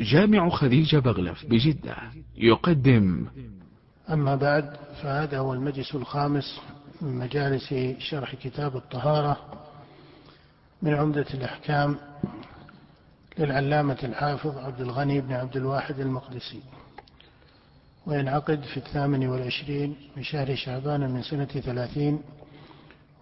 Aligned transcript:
جامع 0.00 0.48
خديجة 0.48 0.98
بغلف 0.98 1.46
بجدة 1.46 1.96
يقدم. 2.36 3.26
أما 4.10 4.36
بعد 4.36 4.76
فهذا 5.02 5.38
هو 5.38 5.54
المجلس 5.54 5.94
الخامس 5.94 6.60
من 7.00 7.18
مجالس 7.18 7.74
شرح 7.98 8.34
كتاب 8.34 8.76
الطهارة 8.76 9.36
من 10.82 10.94
عمدة 10.94 11.26
الأحكام 11.34 11.96
للعلامة 13.38 13.98
الحافظ 14.02 14.58
عبد 14.58 14.80
الغني 14.80 15.20
بن 15.20 15.32
عبد 15.32 15.56
الواحد 15.56 16.00
المقدسي. 16.00 16.60
وينعقد 18.06 18.62
في 18.62 18.76
الثامن 18.76 19.26
والعشرين 19.26 19.96
من 20.16 20.22
شهر 20.22 20.54
شعبان 20.54 21.10
من 21.10 21.22
سنة 21.22 21.44
ثلاثين 21.44 22.20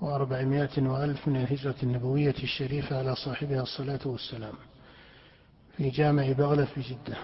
وأربعمائة 0.00 0.82
وألف 0.82 1.29
من 1.29 1.36
الهجرة 1.36 1.74
النبوية 1.82 2.34
الشريفة 2.43 2.98
على 2.98 3.16
صاحبها 3.16 3.62
الصلاة 3.62 4.00
والسلام. 4.04 4.54
في 5.77 5.90
جامع 5.90 6.32
بغلة 6.32 6.64
في 6.64 6.80
جدة. 6.80 7.16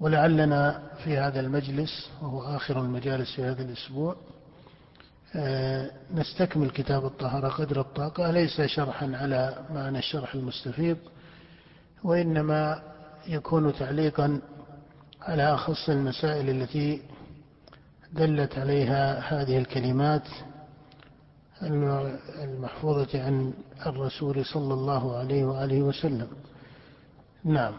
ولعلنا 0.00 0.82
في 1.04 1.18
هذا 1.18 1.40
المجلس 1.40 2.10
وهو 2.22 2.42
آخر 2.56 2.80
المجالس 2.80 3.34
في 3.36 3.42
هذا 3.42 3.62
الأسبوع 3.62 4.16
آه، 5.36 5.90
نستكمل 6.14 6.70
كتاب 6.70 7.04
الطهارة 7.04 7.48
قدر 7.48 7.80
الطاقة 7.80 8.30
ليس 8.30 8.60
شرحا 8.60 9.16
على 9.16 9.64
معنى 9.74 9.98
الشرح 9.98 10.34
المستفيض 10.34 10.96
وإنما 12.04 12.82
يكون 13.26 13.74
تعليقا 13.74 14.40
على 15.22 15.54
أخص 15.54 15.88
المسائل 15.88 16.50
التي 16.50 17.02
دلت 18.12 18.58
عليها 18.58 19.18
هذه 19.18 19.58
الكلمات 19.58 20.22
المحفوظة 22.42 23.22
عن 23.22 23.52
الرسول 23.86 24.44
صلى 24.44 24.74
الله 24.74 25.16
عليه 25.16 25.44
وآله 25.44 25.82
وسلم. 25.82 26.28
نعم. 27.44 27.74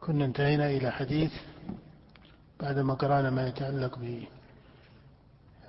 كنا 0.00 0.24
انتهينا 0.24 0.66
إلى 0.66 0.90
حديث 0.90 1.32
بعدما 2.60 2.94
قرأنا 2.94 3.30
ما 3.30 3.48
يتعلق 3.48 3.98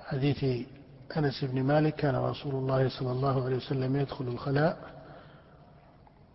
بحديث 0.05 0.67
أنس 1.17 1.43
بن 1.43 1.63
مالك 1.63 1.95
كان 1.95 2.15
رسول 2.15 2.55
الله 2.55 2.89
صلى 2.89 3.11
الله 3.11 3.45
عليه 3.45 3.55
وسلم 3.55 3.95
يدخل 3.95 4.27
الخلاء 4.27 4.99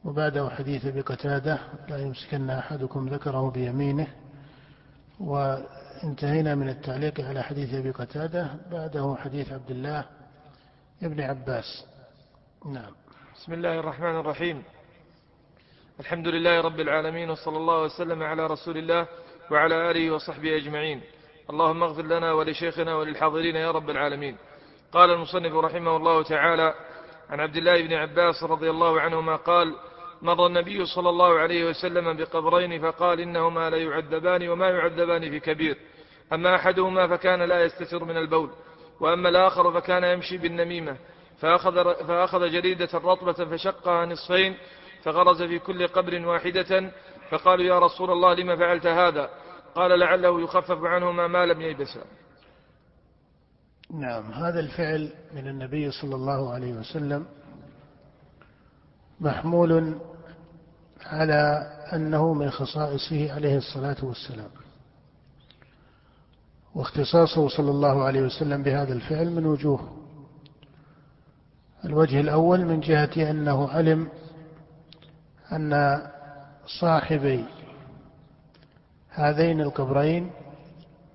وبعده 0.05 0.51
حديث 0.51 0.87
بقتادة 0.87 1.59
لا 1.89 1.99
يمسكن 1.99 2.51
أحدكم 2.51 3.09
ذكره 3.09 3.51
بيمينه 3.51 4.07
وانتهينا 5.21 6.55
من 6.55 6.69
التعليق 6.69 7.21
على 7.21 7.43
حديث 7.43 7.75
أبي 7.75 7.91
قتادة 7.91 8.51
بعده 8.71 9.17
حديث 9.19 9.53
عبد 9.53 9.71
الله 9.71 10.05
ابن 11.03 11.21
عباس. 11.21 11.85
نعم. 12.67 12.93
بسم 13.37 13.53
الله 13.53 13.81
الرحمن 13.81 14.17
الرحيم. 14.21 14.63
الحمد 16.01 16.29
لله 16.29 16.61
رب 16.61 16.81
العالمين 16.81 17.31
وصلى 17.31 17.57
الله 17.57 17.83
وسلم 17.83 18.23
على 18.23 18.47
رسول 18.47 18.77
الله 18.77 19.07
وعلى 19.51 19.91
آله 19.91 20.11
وصحبه 20.11 20.57
أجمعين. 20.57 21.01
اللهم 21.51 21.83
اغفر 21.83 22.03
لنا 22.03 22.33
ولشيخنا 22.33 22.97
وللحاضرين 22.97 23.57
يا 23.57 23.71
رب 23.71 23.91
العالمين. 23.91 24.37
قال 24.93 25.11
المصنف 25.11 25.55
رحمه 25.55 25.97
الله 25.97 26.23
تعالى 26.23 26.75
عن 27.31 27.41
عبد 27.41 27.57
الله 27.57 27.83
بن 27.83 27.93
عباس 27.93 28.43
رضي 28.43 28.71
الله 28.71 29.01
عنهما 29.01 29.37
قال 29.37 29.75
مر 30.23 30.47
النبي 30.47 30.85
صلى 30.85 31.09
الله 31.09 31.39
عليه 31.39 31.65
وسلم 31.65 32.17
بقبرين 32.17 32.83
فقال 32.83 33.21
إنهما 33.21 33.71
لا 33.71 33.77
يعذبان 33.77 34.49
وما 34.49 34.71
يعذبان 34.71 35.31
في 35.31 35.41
كبير. 35.41 35.77
أما 36.33 36.55
أحدهما 36.55 37.09
فكان 37.09 37.43
لا 37.43 37.65
يستتر 37.65 38.05
من 38.05 38.17
البول 38.17 38.51
وأما 39.01 39.29
الآخر 39.29 39.73
فكان 39.73 40.05
يمشي 40.05 40.39
بالنميمة. 40.39 40.97
فأخذ, 41.41 42.07
فأخذ 42.07 42.51
جريدة 42.51 42.89
رطبة 42.95 43.33
فشقها 43.33 44.07
نصفين 44.07 44.57
فغرز 45.05 45.43
في 45.43 45.59
كل 45.59 45.89
قبر 45.89 46.27
واحدة 46.27 46.91
فقالوا 47.31 47.65
يا 47.65 47.79
رسول 47.79 48.11
الله 48.11 48.35
لما 48.35 48.57
فعلت 48.57 48.87
هذا؟ 48.87 49.31
قال 49.75 49.99
لعله 49.99 50.41
يخفف 50.41 50.85
عنهما 50.85 51.27
ما 51.27 51.47
لم 51.47 51.61
ييبسا 51.61 52.05
نعم 53.91 54.33
هذا 54.33 54.61
الفعل 54.61 55.13
من 55.35 55.49
النبي 55.49 55.91
صلى 55.91 56.15
الله 56.15 56.53
عليه 56.53 56.73
وسلم 56.73 57.27
محمول 59.21 59.99
على 61.07 61.71
أنه 61.93 62.35
من 62.35 62.51
خصائصه 62.51 63.33
عليه 63.33 63.57
الصلاة 63.57 63.97
والسلام. 64.03 64.51
واختصاصه 66.75 67.49
صلى 67.49 67.71
الله 67.71 68.03
عليه 68.03 68.23
وسلم 68.23 68.63
بهذا 68.63 68.93
الفعل 68.93 69.31
من 69.31 69.47
وجوه. 69.47 69.97
الوجه 71.85 72.21
الأول 72.21 72.65
من 72.65 72.81
جهة 72.81 73.31
أنه 73.31 73.69
علم 73.69 74.09
أن 75.53 76.03
صاحبي 76.81 77.45
هذين 79.11 79.61
القبرين 79.61 80.31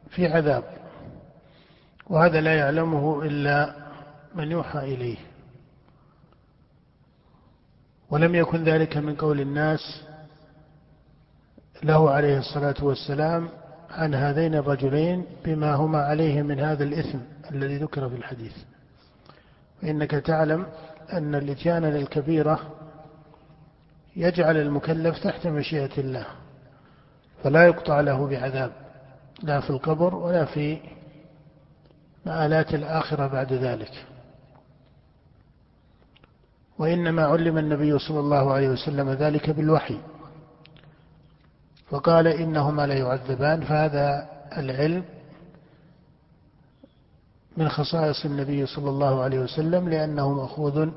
في 0.10 0.28
عذاب 0.28 0.64
وهذا 2.08 2.42
لا 2.42 2.58
يعلمه 2.58 3.24
إلا 3.24 3.76
من 4.36 4.52
يوحى 4.52 4.80
إليه. 4.80 5.18
ولم 8.10 8.36
يكن 8.36 8.64
ذلك 8.64 8.98
من 8.98 9.16
قول 9.16 9.42
الناس 9.42 10.04
له 11.84 12.12
عليه 12.12 12.38
الصلاة 12.38 12.76
والسلام 12.82 13.50
عن 13.90 14.16
هذين 14.16 14.56
الرجلين 14.56 15.26
بما 15.46 15.76
هما 15.76 16.02
عليه 16.02 16.42
من 16.42 16.60
هذا 16.60 16.84
الإثم 16.84 17.18
الذي 17.52 17.78
ذكر 17.78 18.10
في 18.10 18.16
الحديث. 18.16 18.54
فإنك 19.82 20.12
تعلم 20.12 20.66
أن 21.14 21.36
الإتيان 21.36 21.86
للكبيرة 21.86 22.60
يجعل 24.19 24.57
المكلف 24.57 25.24
تحت 25.24 25.47
مشيئة 25.47 25.97
الله 25.97 26.25
فلا 27.44 27.66
يقطع 27.66 28.00
له 28.02 28.28
بعذاب 28.28 28.72
لا 29.44 29.59
في 29.59 29.69
القبر 29.69 30.16
ولا 30.16 30.46
في 30.46 30.78
مآلات 32.25 32.74
الآخرة 32.74 33.28
بعد 33.28 33.53
ذلك. 33.53 34.06
وإنما 36.80 37.25
علم 37.25 37.57
النبي 37.57 38.00
صلى 38.00 38.19
الله 38.19 38.53
عليه 38.53 38.69
وسلم 38.69 39.09
ذلك 39.09 39.50
بالوحي. 39.50 39.97
فقال 41.90 42.28
إنهما 42.28 42.88
لا 42.88 42.94
يعذبان 42.94 43.62
فهذا 43.62 44.30
العلم 44.57 45.03
من 47.57 47.69
خصائص 47.69 48.25
النبي 48.25 48.66
صلى 48.66 48.90
الله 48.90 49.22
عليه 49.22 49.40
وسلم 49.40 49.90
لأنه 49.90 50.34
مأخوذ 50.34 50.90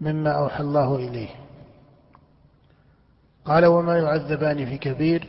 مما 0.00 0.30
أوحى 0.32 0.62
الله 0.62 0.96
إليه. 0.96 1.47
قال 3.48 3.66
وما 3.66 3.98
يعذبان 3.98 4.66
في 4.66 4.78
كبير. 4.78 5.28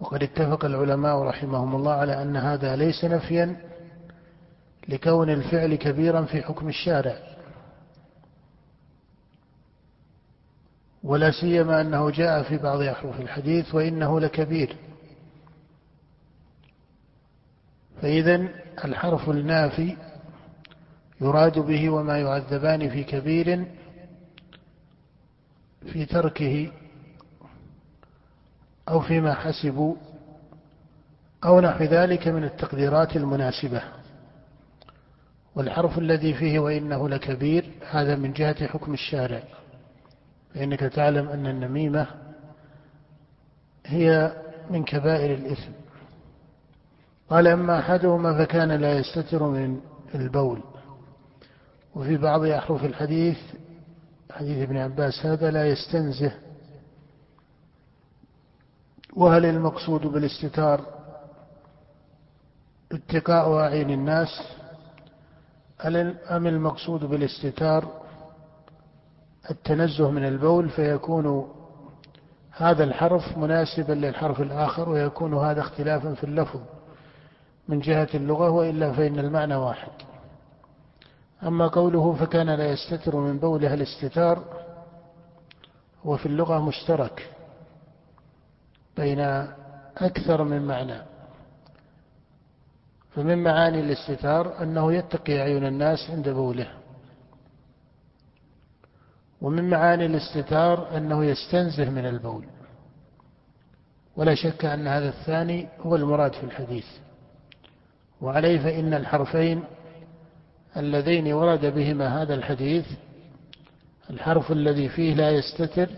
وقد 0.00 0.22
اتفق 0.22 0.64
العلماء 0.64 1.22
رحمهم 1.22 1.76
الله 1.76 1.92
على 1.92 2.22
أن 2.22 2.36
هذا 2.36 2.76
ليس 2.76 3.04
نفيا 3.04 3.56
لكون 4.88 5.30
الفعل 5.30 5.74
كبيرا 5.74 6.22
في 6.22 6.42
حكم 6.42 6.68
الشارع. 6.68 7.16
ولا 11.04 11.30
سيما 11.30 11.80
أنه 11.80 12.10
جاء 12.10 12.42
في 12.42 12.56
بعض 12.56 12.80
أحرف 12.80 13.20
الحديث 13.20 13.74
وإنه 13.74 14.20
لكبير. 14.20 14.76
فإذا 18.02 18.48
الحرف 18.84 19.30
النافي 19.30 19.96
يراد 21.20 21.58
به 21.58 21.90
وما 21.90 22.18
يعذبان 22.18 22.90
في 22.90 23.04
كبير 23.04 23.64
في 25.92 26.06
تركه 26.06 26.72
أو 28.88 29.00
فيما 29.00 29.34
حسبوا 29.34 29.94
أو 31.44 31.60
نحو 31.60 31.84
ذلك 31.84 32.28
من 32.28 32.44
التقديرات 32.44 33.16
المناسبة. 33.16 33.82
والحرف 35.54 35.98
الذي 35.98 36.34
فيه 36.34 36.58
وإنه 36.58 37.08
لكبير 37.08 37.64
هذا 37.90 38.16
من 38.16 38.32
جهة 38.32 38.66
حكم 38.66 38.94
الشارع. 38.94 39.42
فإنك 40.54 40.80
تعلم 40.80 41.28
أن 41.28 41.46
النميمة 41.46 42.06
هي 43.86 44.36
من 44.70 44.84
كبائر 44.84 45.34
الإثم. 45.34 45.72
قال 47.30 47.46
أما 47.46 47.78
أحدهما 47.78 48.44
فكان 48.44 48.72
لا 48.72 48.98
يستتر 48.98 49.48
من 49.48 49.80
البول. 50.14 50.60
وفي 51.94 52.16
بعض 52.16 52.44
أحرف 52.44 52.84
الحديث 52.84 53.38
حديث 54.36 54.62
ابن 54.62 54.76
عباس 54.76 55.26
هذا 55.26 55.50
لا 55.50 55.68
يستنزه. 55.68 56.32
وهل 59.16 59.44
المقصود 59.44 60.00
بالاستتار 60.00 60.80
اتقاء 62.92 63.52
أعين 63.58 63.90
الناس؟ 63.90 64.28
أم 66.30 66.46
المقصود 66.46 67.04
بالاستتار 67.04 67.88
التنزه 69.50 70.10
من 70.10 70.24
البول 70.24 70.68
فيكون 70.68 71.52
هذا 72.50 72.84
الحرف 72.84 73.38
مناسبا 73.38 73.92
للحرف 73.92 74.40
الآخر 74.40 74.88
ويكون 74.88 75.34
هذا 75.34 75.60
اختلافا 75.60 76.14
في 76.14 76.24
اللفظ 76.24 76.60
من 77.68 77.80
جهة 77.80 78.08
اللغة 78.14 78.50
وإلا 78.50 78.92
فإن 78.92 79.18
المعنى 79.18 79.54
واحد. 79.56 79.92
أما 81.42 81.66
قوله 81.66 82.12
فكان 82.14 82.50
لا 82.50 82.70
يستتر 82.70 83.16
من 83.16 83.38
بولها 83.38 83.74
الاستتار 83.74 84.44
هو 86.06 86.16
في 86.16 86.26
اللغة 86.26 86.58
مشترك 86.58 87.30
بين 88.96 89.20
أكثر 89.96 90.44
من 90.44 90.66
معنى. 90.66 91.02
فمن 93.14 93.38
معاني 93.42 93.80
الاستتار 93.80 94.62
أنه 94.62 94.92
يتقي 94.92 95.40
أعين 95.40 95.66
الناس 95.66 96.10
عند 96.10 96.28
بوله. 96.28 96.68
ومن 99.40 99.70
معاني 99.70 100.06
الاستتار 100.06 100.96
أنه 100.96 101.24
يستنزه 101.24 101.90
من 101.90 102.06
البول. 102.06 102.44
ولا 104.16 104.34
شك 104.34 104.64
أن 104.64 104.88
هذا 104.88 105.08
الثاني 105.08 105.68
هو 105.80 105.96
المراد 105.96 106.32
في 106.32 106.44
الحديث. 106.44 106.86
وعليه 108.20 108.58
فإن 108.58 108.94
الحرفين 108.94 109.64
اللذين 110.76 111.32
ورد 111.32 111.66
بهما 111.66 112.22
هذا 112.22 112.34
الحديث 112.34 112.86
الحرف 114.10 114.52
الذي 114.52 114.88
فيه 114.88 115.14
لا 115.14 115.30
يستتر 115.30 115.88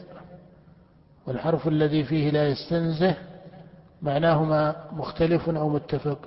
والحرف 1.26 1.68
الذي 1.68 2.04
فيه 2.04 2.30
لا 2.30 2.48
يستنزه 2.48 3.14
معناهما 4.02 4.88
مختلف 4.92 5.48
أو 5.48 5.68
متفق؟ 5.68 6.18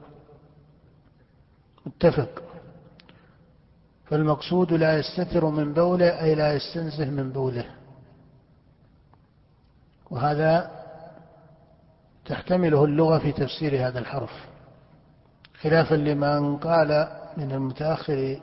متفق. 1.85 2.43
فالمقصود 4.05 4.73
لا 4.73 4.99
يستتر 4.99 5.45
من 5.45 5.73
بوله 5.73 6.21
أي 6.23 6.35
لا 6.35 6.53
يستنزه 6.53 7.09
من 7.09 7.31
بوله. 7.31 7.65
وهذا 10.09 10.71
تحتمله 12.25 12.85
اللغة 12.85 13.17
في 13.17 13.31
تفسير 13.31 13.87
هذا 13.87 13.99
الحرف. 13.99 14.47
خلافا 15.61 15.95
لمن 15.95 16.57
قال 16.57 17.20
من 17.37 17.51
المتأخر 17.51 18.39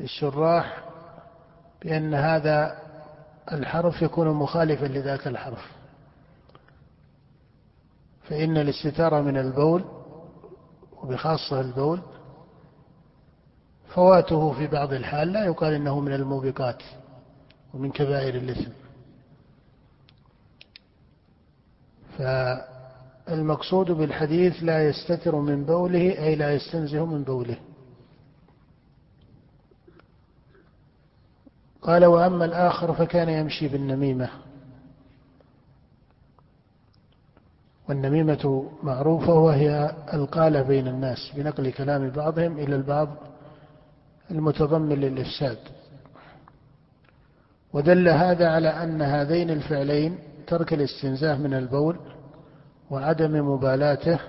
الشراح 0.00 0.84
بأن 1.82 2.14
هذا 2.14 2.78
الحرف 3.52 4.02
يكون 4.02 4.28
مخالفا 4.28 4.86
لذاك 4.86 5.26
الحرف. 5.26 5.70
فإن 8.22 8.56
الاستتارة 8.56 9.20
من 9.20 9.36
البول 9.36 9.84
وبخاصة 11.02 11.60
البول 11.60 12.00
فواته 13.94 14.52
في 14.52 14.66
بعض 14.66 14.92
الحال 14.92 15.32
لا 15.32 15.44
يقال 15.44 15.74
إنه 15.74 16.00
من 16.00 16.12
الموبقات 16.12 16.82
ومن 17.74 17.90
كبائر 17.90 18.34
الإثم. 18.34 18.70
فالمقصود 22.18 23.90
بالحديث 23.90 24.56
لا 24.62 24.88
يستتر 24.88 25.36
من 25.36 25.64
بوله 25.64 26.18
أي 26.18 26.36
لا 26.36 26.54
يستنزه 26.54 27.06
من 27.06 27.22
بوله. 27.24 27.56
قال 31.82 32.04
وأما 32.04 32.44
الآخر 32.44 32.92
فكان 32.94 33.28
يمشي 33.28 33.68
بالنميمة. 33.68 34.30
والنميمة 37.88 38.70
معروفة 38.82 39.34
وهي 39.34 39.94
القاله 40.14 40.62
بين 40.62 40.88
الناس 40.88 41.32
بنقل 41.36 41.70
كلام 41.70 42.10
بعضهم 42.10 42.58
إلى 42.58 42.76
البعض 42.76 43.08
المتضمن 44.30 44.96
للإفساد. 44.96 45.58
ودل 47.72 48.08
هذا 48.08 48.48
على 48.48 48.68
أن 48.68 49.02
هذين 49.02 49.50
الفعلين 49.50 50.18
ترك 50.46 50.74
الاستنزاه 50.74 51.36
من 51.36 51.54
البول 51.54 51.96
وعدم 52.90 53.52
مبالاته 53.52 54.20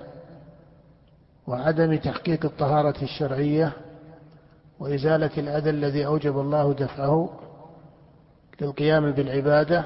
وعدم 1.46 1.96
تحقيق 1.96 2.44
الطهارة 2.44 3.02
الشرعية 3.02 3.72
وإزالة 4.80 5.30
الأذى 5.38 5.70
الذي 5.70 6.06
أوجب 6.06 6.38
الله 6.40 6.72
دفعه 6.72 7.30
للقيام 8.62 9.12
بالعبادة 9.12 9.84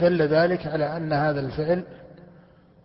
دل 0.00 0.22
ذلك 0.22 0.66
على 0.66 0.96
أن 0.96 1.12
هذا 1.12 1.40
الفعل 1.40 1.84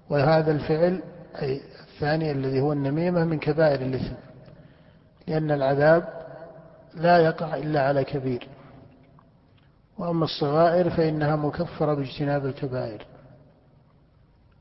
وهذا 0.10 0.52
الفعل 0.52 1.02
أي 1.42 1.62
الثاني 1.98 2.32
الذي 2.32 2.62
هو 2.62 2.74
النميمة 2.74 3.26
من 3.26 3.40
كبائر 3.40 3.82
الإثم 3.82 4.16
لأن 5.28 5.52
العذاب 5.52 6.18
لا 6.96 7.18
يقع 7.18 7.56
إلا 7.56 7.82
على 7.82 8.04
كبير. 8.04 8.48
وأما 9.98 10.26
الصغائر 10.26 10.90
فإنها 10.90 11.36
مكفرة 11.36 11.94
باجتناب 11.94 12.46
الكبائر. 12.46 13.06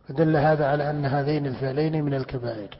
فدل 0.09 0.37
هذا 0.37 0.67
على 0.67 0.91
أن 0.91 1.05
هذين 1.05 1.47
الفعلين 1.47 2.05
من 2.05 2.15
الكبائر. 2.15 2.79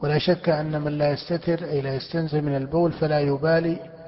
ولا 0.00 0.18
شك 0.18 0.48
أن 0.48 0.80
من 0.82 0.98
لا 0.98 1.10
يستتر 1.10 1.64
أي 1.64 1.80
لا 1.80 1.94
يستنزه 1.94 2.40
من 2.40 2.56
البول 2.56 2.92
فلا 2.92 3.20
يبالي 3.20 3.99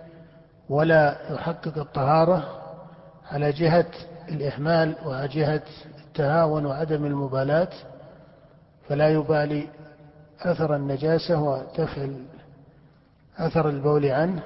ولا 0.72 1.16
يحقق 1.34 1.78
الطهارة 1.78 2.48
على 3.30 3.52
جهة 3.52 3.86
الإهمال 4.28 4.94
وعلى 5.06 5.28
جهة 5.28 5.62
التهاون 6.06 6.66
وعدم 6.66 7.04
المبالاة 7.04 7.68
فلا 8.88 9.08
يبالي 9.08 9.68
أثر 10.40 10.76
النجاسة 10.76 11.42
ودفع 11.42 12.08
أثر 13.38 13.68
البول 13.68 14.06
عنه 14.06 14.42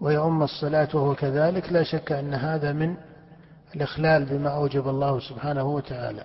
ويؤم 0.00 0.42
الصلاة 0.42 0.88
وهو 0.94 1.14
كذلك. 1.14 1.72
لا 1.72 1.82
شك 1.82 2.12
أن 2.12 2.34
هذا 2.34 2.72
من 2.72 2.96
الإخلال 3.76 4.24
بما 4.24 4.50
أوجب 4.50 4.88
الله 4.88 5.20
سبحانه 5.20 5.64
وتعالى. 5.64 6.24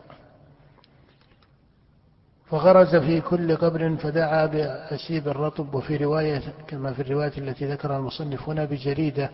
فغرز 2.50 2.96
في 2.96 3.22
كل 3.22 3.56
قبر 3.56 3.96
فدعا 3.96 4.46
بأسيب 4.46 5.28
الرطب 5.28 5.76
وفي 5.76 5.98
رواية 5.98 6.42
كما 6.68 6.94
في 6.94 7.02
الرواية 7.02 7.32
التي 7.38 7.66
ذكرها 7.72 7.98
المصنف 7.98 8.50
هنا 8.50 8.66
بجريدة 8.66 9.30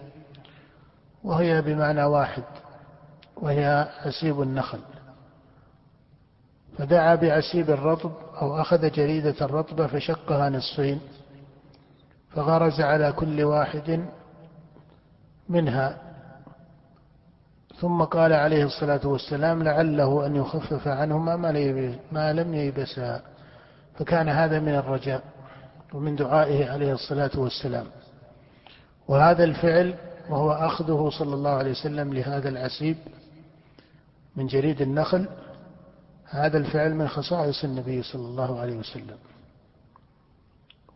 وهي 1.24 1.62
بمعنى 1.62 2.04
واحد 2.04 2.44
وهي 3.36 3.88
أسيب 4.00 4.42
النخل. 4.42 4.80
فدعا 6.78 7.16
بعسيب 7.16 7.70
الرطب 7.70 8.12
أو 8.42 8.62
أخذ 8.62 8.92
جريدة 8.92 9.36
الرطبة 9.42 9.88
فشقها 9.88 10.50
نصفين 10.50 11.00
فغرز 12.30 12.82
على 12.82 13.12
كل 13.12 13.44
واحد 13.44 14.06
منها 15.50 15.98
ثم 17.82 18.04
قال 18.04 18.34
عليه 18.34 18.64
الصلاة 18.66 19.08
والسلام 19.08 19.64
لعله 19.64 20.26
أن 20.26 20.36
يخفف 20.36 20.88
عنهما 20.88 21.36
ما 22.12 22.34
لم 22.34 22.54
ييبسا. 22.54 23.22
فكان 24.00 24.30
هذا 24.30 24.60
من 24.60 24.76
الرجاء 24.76 25.24
ومن 25.94 26.16
دعائه 26.16 26.72
عليه 26.72 26.94
الصلاة 26.94 27.32
والسلام. 27.36 27.86
وهذا 29.08 29.44
الفعل 29.44 29.96
وهو 30.30 30.52
أخذه 30.52 31.10
صلى 31.20 31.34
الله 31.34 31.50
عليه 31.50 31.72
وسلم 31.72 32.14
لهذا 32.14 32.50
العسيب 32.50 32.98
من 34.36 34.48
جريد 34.48 34.82
النخل 34.82 35.28
هذا 36.30 36.58
الفعل 36.58 36.96
من 36.96 37.08
خصائص 37.08 37.64
النبي 37.64 38.04
صلى 38.04 38.26
الله 38.26 38.60
عليه 38.60 38.76
وسلم. 38.76 39.18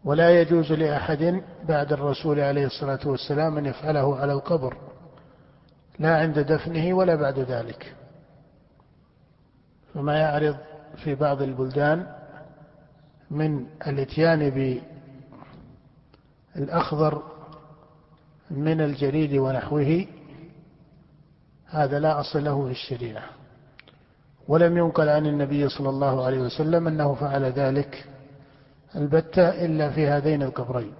ولا 0.03 0.41
يجوز 0.41 0.71
لأحد 0.71 1.41
بعد 1.67 1.93
الرسول 1.93 2.39
عليه 2.39 2.65
الصلاة 2.65 2.99
والسلام 3.05 3.57
أن 3.57 3.65
يفعله 3.65 4.15
على 4.17 4.33
القبر. 4.33 4.77
لا 5.99 6.17
عند 6.17 6.39
دفنه 6.39 6.93
ولا 6.93 7.15
بعد 7.15 7.39
ذلك. 7.39 7.95
فما 9.93 10.17
يعرض 10.17 10.57
في 11.03 11.15
بعض 11.15 11.41
البلدان 11.41 12.07
من 13.31 13.65
الاتيان 13.87 14.49
بالأخضر 16.55 17.23
من 18.51 18.81
الجريد 18.81 19.33
ونحوه 19.33 20.05
هذا 21.65 21.99
لا 21.99 22.19
أصل 22.19 22.43
له 22.43 22.65
في 22.65 22.71
الشريعة. 22.71 23.23
ولم 24.47 24.77
ينقل 24.77 25.09
عن 25.09 25.25
النبي 25.25 25.69
صلى 25.69 25.89
الله 25.89 26.25
عليه 26.25 26.39
وسلم 26.39 26.87
أنه 26.87 27.13
فعل 27.13 27.43
ذلك 27.43 28.05
البتة 28.95 29.65
إلا 29.65 29.89
في 29.89 30.07
هذين 30.07 30.43
القبرين. 30.43 30.93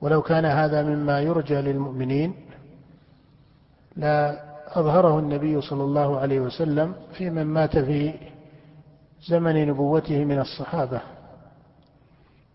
ولو 0.00 0.22
كان 0.22 0.44
هذا 0.44 0.82
مما 0.82 1.20
يرجى 1.20 1.54
للمؤمنين 1.54 2.49
لا 3.96 4.40
أظهره 4.78 5.18
النبي 5.18 5.60
صلى 5.60 5.84
الله 5.84 6.18
عليه 6.18 6.40
وسلم 6.40 6.94
في 7.12 7.30
من 7.30 7.44
مات 7.44 7.78
في 7.78 8.14
زمن 9.28 9.68
نبوته 9.68 10.24
من 10.24 10.38
الصحابة 10.38 11.00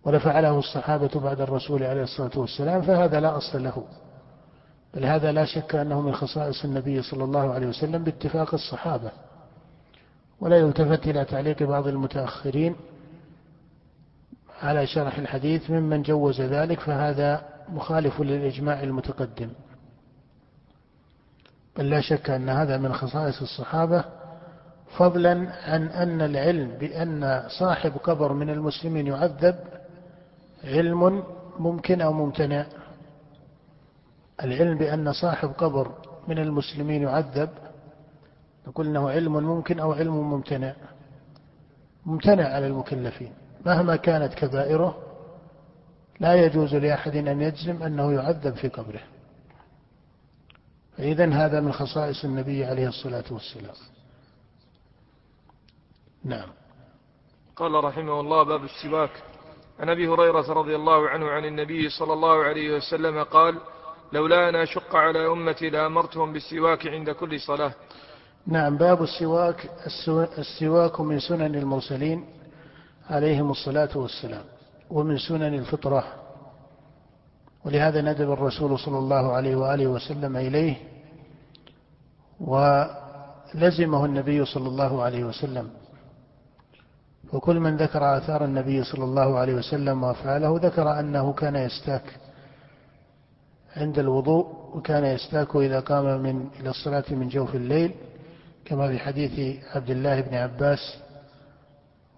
ولفعله 0.04 0.60
الصحابة 0.60 1.20
بعد 1.20 1.42
الرسول 1.42 1.84
عليه 1.84 2.04
الصلاة 2.04 2.40
والسلام 2.40 2.82
فهذا 2.82 3.20
لا 3.20 3.38
أصل 3.38 3.64
له. 3.64 3.84
بل 4.94 5.06
هذا 5.06 5.32
لا 5.32 5.46
شك 5.46 5.76
أنه 5.76 6.02
من 6.02 6.14
خصائص 6.14 6.66
النبي 6.66 7.02
صلى 7.02 7.24
الله 7.24 7.54
عليه 7.54 7.68
وسلم 7.68 8.04
باتفاق 8.04 8.54
الصحابة. 8.54 9.12
ولا 10.40 10.58
يلتفت 10.58 11.08
إلى 11.08 11.26
تعليق 11.26 11.64
بعض 11.64 11.88
المتأخرين 11.88 12.76
على 14.62 14.88
شرح 14.88 15.18
الحديث 15.18 15.70
ممن 15.72 16.02
جوز 16.02 16.42
ذلك 16.42 16.80
فهذا 16.80 17.46
مخالف 17.70 18.22
للإجماع 18.22 18.84
المتقدم. 18.84 19.50
بل 21.78 21.90
لا 21.90 22.02
شك 22.02 22.30
أن 22.30 22.50
هذا 22.50 22.78
من 22.78 22.94
خصائص 22.94 23.42
الصحابة 23.42 24.06
فضلا 24.98 25.32
عن 25.66 25.88
أن 25.88 26.22
العلم 26.22 26.68
بأن 26.80 27.44
صاحب 27.60 27.92
قبر 28.04 28.34
من 28.34 28.50
المسلمين 28.50 29.08
يعذب 29.08 29.56
علم 30.64 31.24
ممكن 31.60 32.02
أو 32.02 32.14
ممتنع. 32.14 32.66
العلم 34.44 34.78
بأن 34.78 35.14
صاحب 35.14 35.50
قبر 35.58 35.92
من 36.28 36.40
المسلمين 36.40 37.02
يعذب 37.02 37.50
نقول 38.68 38.88
إنه 38.88 39.10
علم 39.10 39.34
ممكن 39.34 39.80
أو 39.80 39.94
علم 39.94 40.32
ممتنع. 40.32 40.74
ممتنع 42.06 42.48
على 42.48 42.68
المكلفين. 42.68 43.34
مهما 43.66 43.96
كانت 43.96 44.34
كبائره 44.34 44.98
لا 46.20 46.34
يجوز 46.36 46.76
لأحد 46.76 47.16
أن 47.16 47.42
يجزم 47.42 47.84
أنه 47.84 48.14
يعذب 48.14 48.56
في 48.56 48.68
قبره. 48.68 49.02
فاذا 50.98 51.34
هذا 51.34 51.60
من 51.60 51.72
خصائص 51.72 52.26
النبي 52.26 52.66
عليه 52.66 52.88
الصلاة 52.88 53.24
والسلام. 53.32 53.76
نعم. 56.24 56.50
قال 57.56 57.84
رحمه 57.84 58.20
الله 58.20 58.44
باب 58.44 58.64
السواك 58.64 59.12
عن 59.80 59.90
أبي 59.90 60.08
هريرة 60.08 60.54
رضي 60.54 60.76
الله 60.76 61.10
عنه 61.10 61.30
عن 61.30 61.46
النبي 61.46 61.90
صلى 61.90 62.14
الله 62.14 62.44
عليه 62.44 62.76
وسلم 62.76 63.24
قال 63.24 63.58
لولا 64.14 64.50
أن 64.50 64.56
أشق 64.56 64.96
على 64.96 65.28
أمتي 65.28 65.70
لأمرتهم 65.70 66.34
بالسواك 66.34 66.88
عند 66.88 67.10
كل 67.10 67.40
صلاة. 67.40 67.74
نعم 68.48 68.78
باب 68.78 69.04
السواك 69.04 69.70
السواك 70.38 71.00
من 71.00 71.20
سنن 71.20 71.56
المرسلين 71.56 72.26
عليهم 73.10 73.52
الصلاة 73.52 73.98
والسلام 73.98 74.44
ومن 74.90 75.18
سنن 75.18 75.54
الفطرة. 75.54 76.25
ولهذا 77.66 78.02
ندب 78.02 78.32
الرسول 78.32 78.80
صلى 78.80 78.98
الله 78.98 79.32
عليه 79.34 79.56
وآله 79.56 79.88
وسلم 79.88 80.38
إليه 80.38 80.76
ولزمه 82.40 84.06
النبي 84.06 84.46
صلى 84.46 84.68
الله 84.68 85.04
عليه 85.04 85.24
وسلم. 85.24 85.70
وكل 87.34 87.60
من 87.60 87.78
ذكر 87.78 88.18
آثار 88.18 88.46
النبي 88.46 88.84
صلى 88.84 89.04
الله 89.04 89.40
عليه 89.40 89.54
وسلم 89.54 90.04
وأفعاله 90.04 90.60
ذكر 90.64 91.00
أنه 91.00 91.34
كان 91.34 91.56
يستاك 91.56 92.04
عند 93.78 94.00
الوضوء 94.00 94.46
وكان 94.78 95.06
يستاك 95.06 95.56
إذا 95.56 95.80
قام 95.80 96.22
من 96.22 96.48
إلى 96.60 96.70
الصلاة 96.70 97.04
من 97.10 97.28
جوف 97.30 97.56
الليل 97.56 97.92
كما 98.66 98.88
في 98.88 99.00
حديث 99.00 99.60
عبد 99.76 99.90
الله 99.90 100.22
بن 100.22 100.36
عباس 100.36 100.98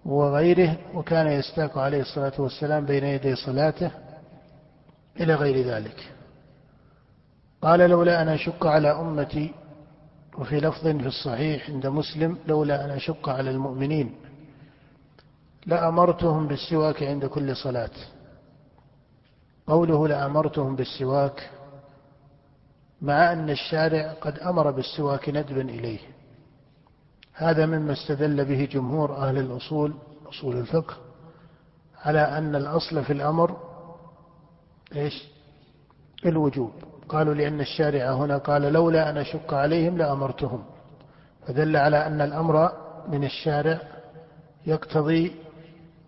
وغيره 0.04 0.76
وكان 0.94 1.26
يستاك 1.26 1.76
عليه 1.78 2.00
الصلاة 2.00 2.32
والسلام 2.38 2.84
بين 2.86 3.04
يدي 3.04 3.36
صلاته 3.36 3.90
إلى 5.20 5.34
غير 5.34 5.66
ذلك. 5.66 6.12
قال 7.62 7.80
لولا 7.80 8.22
أن 8.22 8.28
أشق 8.28 8.66
على 8.66 8.90
أمتي 8.90 9.54
وفي 10.38 10.60
لفظ 10.60 10.86
في 10.86 11.06
الصحيح 11.06 11.70
عند 11.70 11.86
مسلم 11.86 12.38
لولا 12.46 12.84
أن 12.84 12.90
أشق 12.90 13.28
على 13.28 13.50
المؤمنين 13.50 14.14
لأمرتهم 15.66 16.46
بالسواك 16.48 17.02
عند 17.02 17.26
كل 17.26 17.56
صلاة. 17.56 17.90
قوله 19.66 20.08
لأمرتهم 20.08 20.76
بالسواك 20.76 21.50
مع 23.02 23.32
أن 23.32 23.50
الشارع 23.50 24.12
قد 24.12 24.38
أمر 24.38 24.70
بالسواك 24.70 25.28
ندبا 25.28 25.62
إليه. 25.62 25.98
هذا 27.34 27.66
مما 27.66 27.92
استدل 27.92 28.44
به 28.44 28.64
جمهور 28.64 29.16
أهل 29.16 29.38
الأصول 29.38 29.94
أصول 30.26 30.56
الفقه 30.56 30.96
على 32.04 32.20
أن 32.20 32.56
الأصل 32.56 33.04
في 33.04 33.12
الأمر 33.12 33.67
إيش؟ 34.96 35.24
الوجوب. 36.26 36.72
قالوا 37.08 37.34
لأن 37.34 37.60
الشارع 37.60 38.12
هنا 38.12 38.38
قال 38.38 38.62
لولا 38.62 39.10
أن 39.10 39.16
أشق 39.16 39.54
عليهم 39.54 39.98
لأمرتهم. 39.98 40.64
فدل 41.46 41.76
على 41.76 42.06
أن 42.06 42.20
الأمر 42.20 42.72
من 43.08 43.24
الشارع 43.24 43.80
يقتضي 44.66 45.32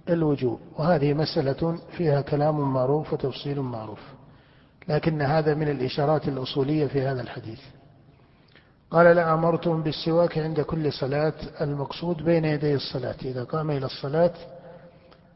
الوجوب. 0.08 0.60
وهذه 0.78 1.14
مسألة 1.14 1.78
فيها 1.96 2.20
كلام 2.20 2.72
معروف 2.72 3.12
وتفصيل 3.12 3.60
معروف. 3.60 4.00
لكن 4.88 5.22
هذا 5.22 5.54
من 5.54 5.68
الإشارات 5.68 6.28
الأصولية 6.28 6.86
في 6.86 7.02
هذا 7.02 7.22
الحديث. 7.22 7.60
قال 8.90 9.16
لأمرتم 9.16 9.82
بالسواك 9.82 10.38
عند 10.38 10.60
كل 10.60 10.92
صلاة 10.92 11.34
المقصود 11.60 12.16
بين 12.16 12.44
يدي 12.44 12.74
الصلاة. 12.74 13.16
إذا 13.24 13.44
قام 13.44 13.70
إلى 13.70 13.86
الصلاة 13.86 14.32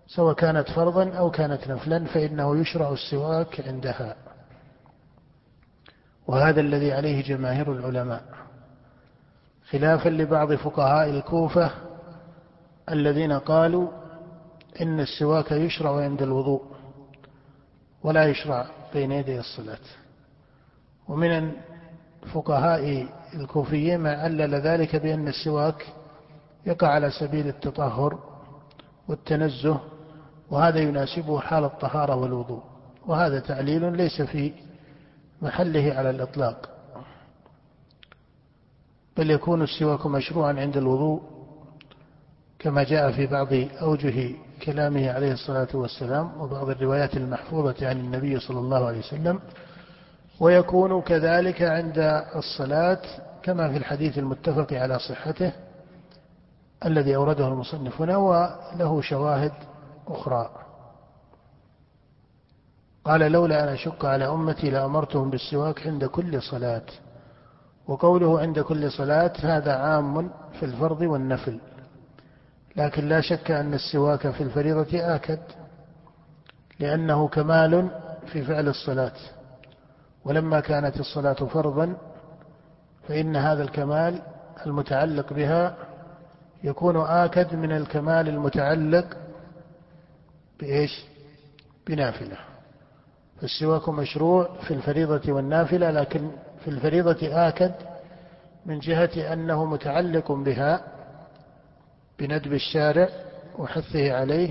سواء 0.06 0.34
كانت 0.34 0.70
فرضا 0.70 1.10
أو 1.10 1.30
كانت 1.30 1.68
نفلا 1.68 2.04
فإنه 2.04 2.56
يشرع 2.56 2.92
السواك 2.92 3.68
عندها. 3.68 4.16
وهذا 6.26 6.60
الذي 6.60 6.92
عليه 6.92 7.22
جماهير 7.22 7.72
العلماء. 7.72 8.24
خلافا 9.70 10.08
لبعض 10.08 10.54
فقهاء 10.54 11.10
الكوفة 11.10 11.70
الذين 12.90 13.32
قالوا 13.32 13.88
إن 14.80 15.00
السواك 15.00 15.52
يشرع 15.52 15.96
عند 15.96 16.22
الوضوء 16.22 16.62
ولا 18.02 18.24
يشرع 18.24 18.66
بين 18.94 19.12
يدي 19.12 19.38
الصلاة. 19.38 19.78
ومن 21.08 21.52
فقهاء 22.34 23.06
الكوفيين 23.34 24.00
ما 24.00 24.12
علل 24.16 24.54
ذلك 24.54 24.96
بأن 24.96 25.28
السواك 25.28 25.86
يقع 26.66 26.88
على 26.88 27.10
سبيل 27.10 27.48
التطهر 27.48 28.18
والتنزه 29.08 29.80
وهذا 30.54 30.78
يناسبه 30.78 31.40
حال 31.40 31.64
الطهارة 31.64 32.14
والوضوء. 32.16 32.62
وهذا 33.06 33.40
تعليل 33.40 33.96
ليس 33.96 34.22
في 34.22 34.52
محله 35.42 35.94
على 35.94 36.10
الإطلاق. 36.10 36.68
بل 39.16 39.30
يكون 39.30 39.62
السواك 39.62 40.06
مشروعا 40.06 40.52
عند 40.52 40.76
الوضوء 40.76 41.22
كما 42.58 42.84
جاء 42.84 43.12
في 43.12 43.26
بعض 43.26 43.48
أوجه 43.82 44.34
كلامه 44.62 45.10
عليه 45.10 45.32
الصلاة 45.32 45.68
والسلام 45.74 46.40
وبعض 46.40 46.70
الروايات 46.70 47.16
المحفوظة 47.16 47.88
عن 47.88 48.00
النبي 48.00 48.40
صلى 48.40 48.58
الله 48.58 48.86
عليه 48.86 48.98
وسلم. 48.98 49.40
ويكون 50.40 51.00
كذلك 51.02 51.62
عند 51.62 51.98
الصلاة 52.36 53.02
كما 53.42 53.68
في 53.70 53.76
الحديث 53.76 54.18
المتفق 54.18 54.72
على 54.72 54.98
صحته 54.98 55.52
الذي 56.84 57.16
أورده 57.16 57.48
المصنف 57.48 58.00
هنا 58.00 58.16
وله 58.16 59.00
شواهد 59.00 59.52
أخرى. 60.08 60.50
قال 63.04 63.20
لولا 63.20 63.64
أن 63.64 63.68
أشق 63.68 64.04
على 64.04 64.26
أمتي 64.28 64.70
لأمرتهم 64.70 65.30
بالسواك 65.30 65.86
عند 65.86 66.04
كل 66.04 66.42
صلاة. 66.42 66.86
وقوله 67.86 68.40
عند 68.40 68.60
كل 68.60 68.92
صلاة 68.92 69.32
هذا 69.40 69.76
عام 69.76 70.30
في 70.60 70.64
الفرض 70.64 71.00
والنفل. 71.00 71.60
لكن 72.76 73.08
لا 73.08 73.20
شك 73.20 73.50
أن 73.50 73.74
السواك 73.74 74.30
في 74.30 74.42
الفريضة 74.42 75.14
آكد 75.14 75.40
لأنه 76.80 77.28
كمال 77.28 77.90
في 78.26 78.44
فعل 78.44 78.68
الصلاة. 78.68 79.12
ولما 80.24 80.60
كانت 80.60 81.00
الصلاة 81.00 81.32
فرضا 81.34 81.96
فإن 83.08 83.36
هذا 83.36 83.62
الكمال 83.62 84.22
المتعلق 84.66 85.32
بها 85.32 85.76
يكون 86.64 86.96
آكد 86.96 87.54
من 87.54 87.72
الكمال 87.72 88.28
المتعلق 88.28 89.06
بإيش؟ 90.60 91.04
بنافلة. 91.86 92.36
فالسواك 93.40 93.88
مشروع 93.88 94.48
في 94.60 94.74
الفريضة 94.74 95.32
والنافلة 95.32 95.90
لكن 95.90 96.30
في 96.64 96.70
الفريضة 96.70 97.48
آكد 97.48 97.72
من 98.66 98.78
جهة 98.78 99.32
أنه 99.32 99.64
متعلق 99.64 100.32
بها 100.32 100.84
بندب 102.18 102.52
الشارع 102.52 103.08
وحثه 103.58 104.12
عليه. 104.12 104.50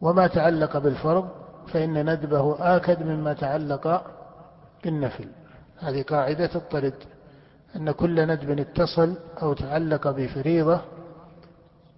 وما 0.00 0.26
تعلق 0.26 0.78
بالفرض 0.78 1.28
فإن 1.72 2.12
ندبه 2.12 2.76
آكد 2.76 3.02
مما 3.02 3.32
تعلق 3.32 4.02
بالنفل. 4.84 5.28
هذه 5.78 6.02
قاعدة 6.02 6.50
الطرد 6.54 6.94
أن 7.76 7.90
كل 7.90 8.26
ندب 8.26 8.58
اتصل 8.58 9.14
أو 9.42 9.52
تعلق 9.52 10.08
بفريضة 10.08 10.80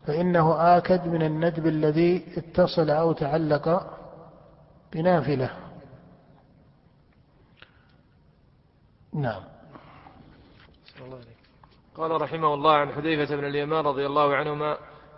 فإنه 0.06 0.76
آكد 0.76 1.09
من 1.09 1.23
الندب 1.23 1.66
الذي 1.66 2.25
اتصل 2.37 2.90
أو 2.90 3.12
تعلق 3.12 3.90
بنافلة. 4.92 5.50
نعم. 9.14 9.42
قال 11.97 12.23
رحمه 12.23 12.54
الله 12.54 12.73
عن 12.73 12.92
حذيفة 12.92 13.37
بن 13.37 13.44
اليمان 13.44 13.85
رضي 13.85 14.06
الله 14.06 14.35
عنهما 14.35 14.76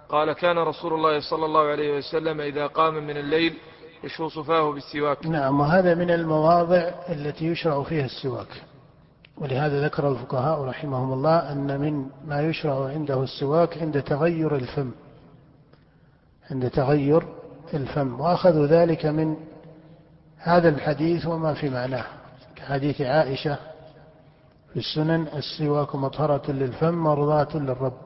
قال 0.09 0.33
كان 0.33 0.59
رسول 0.59 0.95
الله 0.95 1.21
صلى 1.31 1.45
الله 1.45 1.61
عليه 1.61 1.97
وسلم 1.99 2.41
إذا 2.41 2.67
قام 2.67 2.95
من 2.95 3.17
الليل 3.17 3.59
يشوص 4.05 4.39
فاه 4.39 4.73
بالسواك. 4.73 5.27
نعم 5.27 5.61
وهذا 5.61 5.95
من 5.95 6.11
المواضع 6.11 6.93
التي 7.09 7.47
يشرع 7.47 7.83
فيها 7.83 8.05
السواك. 8.05 8.63
ولهذا 9.39 9.85
ذكر 9.85 10.09
الفقهاء 10.09 10.65
رحمهم 10.65 11.13
الله 11.13 11.53
أن 11.53 11.81
من 11.81 12.07
ما 12.27 12.43
يشرع 12.43 12.89
عنده 12.89 13.23
السواك 13.23 13.79
عند 13.79 14.03
تغير 14.03 14.57
الفم 14.57 14.91
عند 16.51 16.71
تغير 16.71 17.27
الفم 17.75 18.21
وأخذوا 18.21 18.67
ذلك 18.67 19.07
من 19.07 19.37
هذا 20.39 20.69
الحديث 20.69 21.27
وما 21.27 21.55
في 21.55 21.71
معناه 21.71 22.05
كحديث 22.57 23.01
عائشة 23.01 23.59
في 24.73 24.77
السنن 24.77 25.27
السواك 25.37 25.95
مطهرة 25.95 26.51
للفم 26.51 26.95
مرضاة 26.95 27.57
للرب 27.57 28.03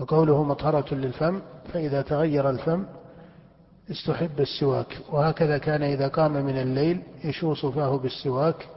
وقوله 0.00 0.44
مطهرة 0.44 0.94
للفم 0.94 1.40
فإذا 1.72 2.02
تغير 2.02 2.50
الفم 2.50 2.84
استحب 3.90 4.40
السواك 4.40 4.98
وهكذا 5.12 5.58
كان 5.58 5.82
إذا 5.82 6.08
قام 6.08 6.32
من 6.32 6.58
الليل 6.58 7.02
يشوص 7.24 7.66
فاه 7.66 7.96
بالسواك 7.96 8.68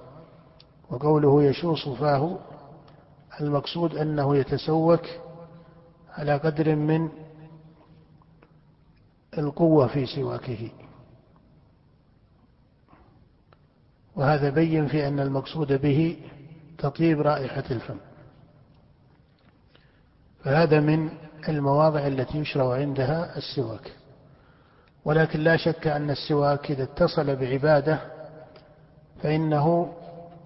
وقوله 0.92 1.44
يشوص 1.44 1.90
فاه 1.90 2.40
المقصود 3.42 3.96
أنه 3.96 4.36
يتسوك 4.38 5.06
على 6.10 6.38
قدر 6.38 6.76
من 6.76 7.10
القوة 9.38 9.88
في 9.88 10.06
سواكه. 10.06 10.72
وهذا 14.16 14.50
بين 14.50 14.88
في 14.88 15.08
أن 15.08 15.20
المقصود 15.20 15.74
به 15.82 16.18
تطيب 16.78 17.22
رائحة 17.22 17.64
الفم. 17.72 17.98
فهذا 20.44 20.80
من 20.80 21.10
المواضع 21.50 22.08
التي 22.08 22.38
يشرع 22.38 22.74
عندها 22.74 23.38
السواك. 23.38 23.92
ولكن 25.06 25.40
لا 25.40 25.58
شك 25.58 25.88
أن 25.88 26.10
السواك 26.10 26.72
إذا 26.72 26.84
اتصل 26.84 27.36
بعبادة 27.36 28.00
فإنه 29.24 29.94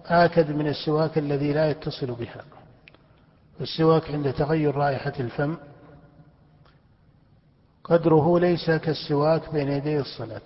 آكد 0.08 0.50
من 0.50 0.68
السواك 0.68 1.18
الذي 1.18 1.52
لا 1.52 1.70
يتصل 1.70 2.06
بها. 2.06 2.44
السواك 3.60 4.10
عند 4.10 4.32
تغير 4.32 4.74
رائحة 4.74 5.12
الفم. 5.20 5.56
قدره 7.84 8.38
ليس 8.38 8.70
كالسواك 8.70 9.52
بين 9.52 9.68
يدي 9.68 10.00
الصلاة. 10.00 10.42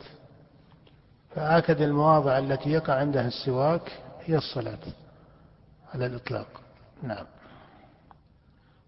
فآكد 1.35 1.81
المواضع 1.81 2.38
التي 2.38 2.71
يقع 2.71 2.95
عندها 2.95 3.29
السواك 3.29 3.93
هي 4.25 4.37
الصلاة 4.37 4.79
على 5.95 6.07
الإطلاق. 6.07 6.47
نعم. 7.02 7.26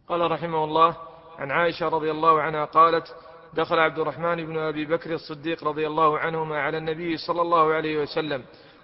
قال 0.08 0.30
رحمه 0.30 0.64
الله 0.64 0.96
عن 1.38 1.50
عائشة 1.50 1.88
رضي 1.88 2.10
الله 2.10 2.42
عنها 2.42 2.64
قالت 2.64 3.14
دخل 3.54 3.78
عبد 3.78 3.98
الرحمن 3.98 4.46
بن 4.46 4.58
أبي 4.58 4.84
بكر 4.84 5.14
الصديق 5.14 5.64
رضي 5.64 5.86
الله 5.86 6.18
عنهما 6.18 6.60
على 6.60 6.78
النبي 6.78 7.16
صلى 7.16 7.42
الله 7.42 7.72
عليه 7.72 8.02
وسلم. 8.02 8.42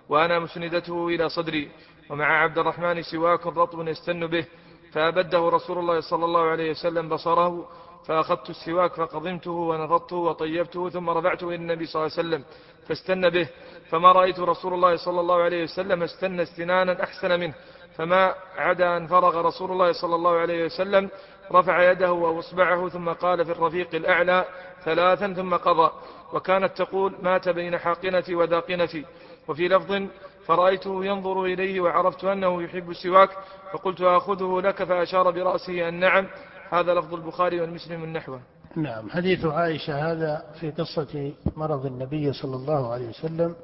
وأنا 0.08 0.38
مسندته 0.38 1.08
إلى 1.08 1.28
صدري 1.28 1.70
ومع 2.10 2.42
عبد 2.42 2.58
الرحمن 2.58 3.02
سواك 3.02 3.46
رطب 3.46 3.88
يستن 3.88 4.26
به 4.26 4.44
فأبده 4.92 5.48
رسول 5.48 5.78
الله 5.78 6.00
صلى 6.00 6.24
الله 6.24 6.42
عليه 6.42 6.70
وسلم 6.70 7.08
بصره 7.08 7.68
فأخذت 8.06 8.50
السواك 8.50 8.94
فقضمته 8.94 9.50
ونفضته 9.50 10.16
وطيبته 10.16 10.88
ثم 10.90 11.10
رفعته 11.10 11.46
إلى 11.48 11.54
النبي 11.54 11.86
صلى 11.86 12.02
الله 12.02 12.12
عليه 12.18 12.28
وسلم 12.28 12.44
فاستن 12.88 13.28
به 13.30 13.48
فما 13.90 14.12
رأيت 14.12 14.40
رسول 14.40 14.74
الله 14.74 14.96
صلى 14.96 15.20
الله 15.20 15.42
عليه 15.42 15.62
وسلم 15.62 16.02
استن 16.02 16.40
استنانا 16.40 17.02
أحسن 17.04 17.40
منه 17.40 17.54
فما 17.96 18.34
عدا 18.56 18.96
أن 18.96 19.06
فرغ 19.06 19.40
رسول 19.40 19.72
الله 19.72 19.92
صلى 19.92 20.14
الله 20.14 20.36
عليه 20.38 20.64
وسلم 20.64 21.10
رفع 21.52 21.90
يده 21.90 22.12
وأصبعه 22.12 22.88
ثم 22.88 23.08
قال 23.08 23.44
في 23.44 23.52
الرفيق 23.52 23.94
الأعلى 23.94 24.44
ثلاثا 24.84 25.32
ثم 25.32 25.54
قضى 25.56 25.90
وكانت 26.32 26.76
تقول 26.82 27.14
مات 27.22 27.48
بين 27.48 27.78
حاقنتي 27.78 28.34
وذاقنتي. 28.34 29.04
وفي 29.48 29.68
لفظ 29.68 30.02
فرأيته 30.46 31.04
ينظر 31.04 31.44
إليه 31.44 31.80
وعرفت 31.80 32.24
أنه 32.24 32.62
يحب 32.62 32.90
السواك 32.90 33.30
فقلت 33.72 34.00
أخذه 34.00 34.60
لك 34.60 34.84
فأشار 34.84 35.30
برأسه 35.30 35.88
أن 35.88 35.94
نعم 35.94 36.26
هذا 36.70 36.94
لفظ 36.94 37.14
البخاري 37.14 37.60
والمسلم 37.60 38.04
النحوة 38.04 38.40
نعم 38.76 39.10
حديث 39.10 39.44
عائشة 39.44 40.12
هذا 40.12 40.44
في 40.60 40.70
قصة 40.70 41.32
مرض 41.56 41.86
النبي 41.86 42.32
صلى 42.32 42.56
الله 42.56 42.92
عليه 42.92 43.08
وسلم 43.08 43.54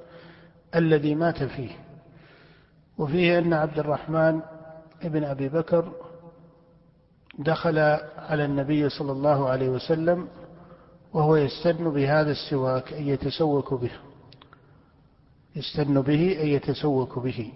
الذي 0.75 1.15
مات 1.15 1.43
فيه 1.43 1.71
وفيه 2.99 3.39
أن 3.39 3.53
عبد 3.53 3.79
الرحمن 3.79 4.41
ابن 5.03 5.25
أبي 5.25 5.49
بكر 5.49 5.93
دخل 7.39 7.79
على 8.19 8.45
النبي 8.45 8.89
صلى 8.89 9.13
الله 9.13 9.49
عليه 9.49 9.69
وسلم 9.69 10.29
وهو 11.13 11.37
يستن 11.37 11.91
بهذا 11.91 12.31
السواك 12.31 12.93
أي 12.93 13.09
يتسوك 13.09 13.75
به. 13.75 13.91
يستن 15.57 16.01
به 16.01 16.39
أي 16.41 16.53
يتسوك 16.53 17.19
به. 17.19 17.53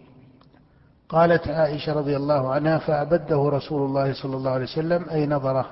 قالت 1.09 1.49
عائشة 1.49 1.93
رضي 1.93 2.17
الله 2.17 2.53
عنها 2.53 2.79
فأبده 2.79 3.49
رسول 3.49 3.83
الله 3.87 4.13
صلى 4.23 4.37
الله 4.37 4.51
عليه 4.51 4.65
وسلم 4.65 5.09
أي 5.11 5.27
نظره. 5.27 5.67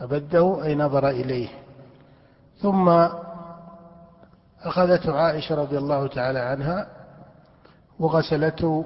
أبده 0.00 0.64
أي 0.64 0.74
نظر 0.74 1.08
إليه. 1.08 1.48
ثم 2.58 2.88
أخذته 4.62 5.12
عائشة 5.12 5.54
رضي 5.54 5.78
الله 5.78 6.06
تعالى 6.06 6.38
عنها 6.38 6.86
وغسلته 7.98 8.84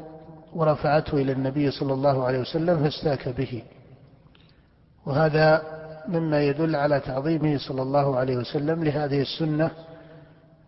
ورفعته 0.55 1.15
إلى 1.15 1.33
النبي 1.33 1.71
صلى 1.71 1.93
الله 1.93 2.25
عليه 2.25 2.39
وسلم 2.39 2.83
فاستاك 2.83 3.29
به. 3.29 3.63
وهذا 5.07 5.63
مما 6.09 6.43
يدل 6.43 6.77
على 6.77 7.01
تعظيمه 7.01 7.59
صلى 7.59 7.83
الله 7.83 8.17
عليه 8.17 8.37
وسلم 8.37 8.85
لهذه 8.85 9.21
السنة 9.21 9.71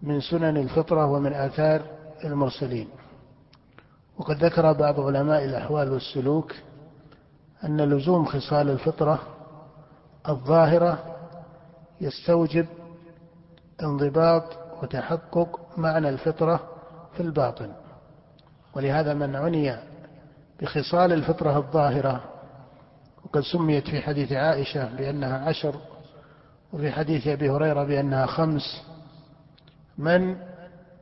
من 0.03 0.21
سنن 0.21 0.57
الفطرة 0.57 1.07
ومن 1.07 1.33
آثار 1.33 1.83
المرسلين. 2.25 2.89
وقد 4.19 4.45
ذكر 4.45 4.73
بعض 4.73 5.01
علماء 5.01 5.45
الأحوال 5.45 5.93
والسلوك 5.93 6.55
أن 7.65 7.81
لزوم 7.81 8.25
خصال 8.25 8.71
الفطرة 8.71 9.19
الظاهرة 10.29 11.17
يستوجب 12.01 12.67
انضباط 13.83 14.45
وتحقق 14.83 15.61
معنى 15.79 16.09
الفطرة 16.09 16.61
في 17.17 17.21
الباطن. 17.23 17.73
ولهذا 18.75 19.15
من 19.15 19.37
عني 19.37 19.77
بخصال 20.61 21.13
الفطرة 21.13 21.57
الظاهرة 21.57 22.25
وقد 23.25 23.41
سميت 23.41 23.89
في 23.89 24.01
حديث 24.01 24.33
عائشة 24.33 24.97
بأنها 24.97 25.49
عشر 25.49 25.75
وفي 26.73 26.93
حديث 26.93 27.27
أبي 27.27 27.51
هريرة 27.51 27.85
بأنها 27.85 28.27
خمس 28.27 28.83
من 30.01 30.37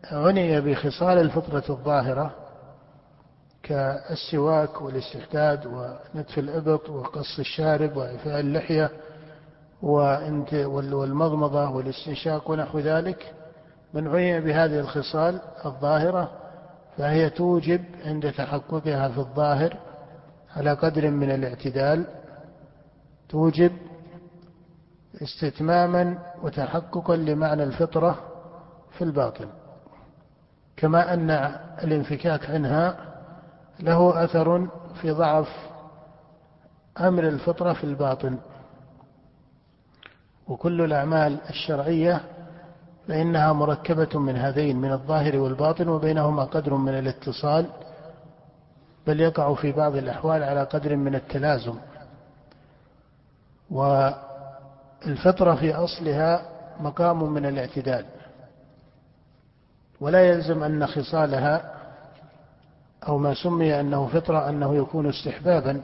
عني 0.05 0.61
بخصال 0.61 1.19
الفطرة 1.19 1.65
الظاهرة 1.71 2.35
كالسواك 3.63 4.83
والاستحداد 4.83 5.67
ونتف 5.67 6.39
الإبط 6.39 6.91
وقص 6.91 7.39
الشارب 7.39 7.97
وإعفاء 7.97 8.41
اللحية 8.41 8.91
والمضمضة 9.83 11.71
والاستنشاق 11.71 12.51
ونحو 12.51 12.79
ذلك. 12.79 13.35
من 13.95 14.09
عني 14.09 14.41
بهذه 14.41 14.81
الخصال 14.81 15.41
الظاهرة 15.67 16.31
فهي 16.97 17.31
توجب 17.31 17.85
عند 18.05 18.33
تحققها 18.33 19.09
في 19.09 19.19
الظاهر 19.19 19.77
على 20.57 20.73
قدر 20.73 21.11
من 21.11 21.31
الاعتدال 21.31 22.07
توجب 23.29 23.73
استتماما 25.23 26.19
وتحققا 26.43 27.17
لمعنى 27.17 27.63
الفطرة 27.63 28.28
في 28.99 29.05
الباطن 29.05 29.49
كما 30.77 31.15
أن 31.15 31.31
الانفكاك 31.85 32.51
عنها 32.51 32.97
له 33.81 34.25
أثر 34.25 34.69
في 35.01 35.11
ضعف 35.11 35.49
أمر 37.01 37.29
الفطرة 37.29 37.73
في 37.73 37.85
الباطن. 37.85 38.39
وكل 40.49 40.81
الأعمال 40.81 41.39
الشرعية 41.51 42.21
فإنها 43.09 43.53
مركبة 43.53 44.19
من 44.19 44.37
هذين 44.37 44.77
من 44.77 44.93
الظاهر 44.93 45.37
والباطن 45.37 45.89
وبينهما 45.89 46.45
قدر 46.45 46.75
من 46.75 46.99
الاتصال 46.99 47.67
بل 49.07 49.21
يقع 49.21 49.55
في 49.55 49.73
بعض 49.73 49.97
الأحوال 49.97 50.43
على 50.43 50.63
قدر 50.63 50.97
من 50.97 51.15
التلازم. 51.15 51.75
والفطرة 53.71 55.55
في 55.55 55.75
أصلها 55.75 56.43
مقام 56.81 57.33
من 57.33 57.47
الاعتدال. 57.47 58.05
ولا 60.01 60.29
يلزم 60.29 60.63
أن 60.63 60.87
خصالها 60.87 61.75
أو 63.09 63.19
ما 63.19 63.35
سمي 63.35 63.81
أنه 63.81 64.07
فطرة 64.07 64.49
أنه 64.49 64.75
يكون 64.77 65.09
استحبابا. 65.09 65.81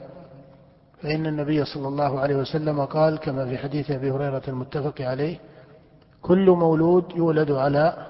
فإن 1.01 1.25
النبي 1.25 1.65
صلى 1.65 1.87
الله 1.87 2.19
عليه 2.19 2.35
وسلم 2.35 2.85
قال 2.85 3.19
كما 3.19 3.45
في 3.45 3.57
حديث 3.57 3.91
أبي 3.91 4.11
هريرة 4.11 4.41
المتفق 4.47 5.01
عليه 5.01 5.37
كل 6.21 6.49
مولود 6.49 7.11
يولد 7.15 7.51
على 7.51 8.07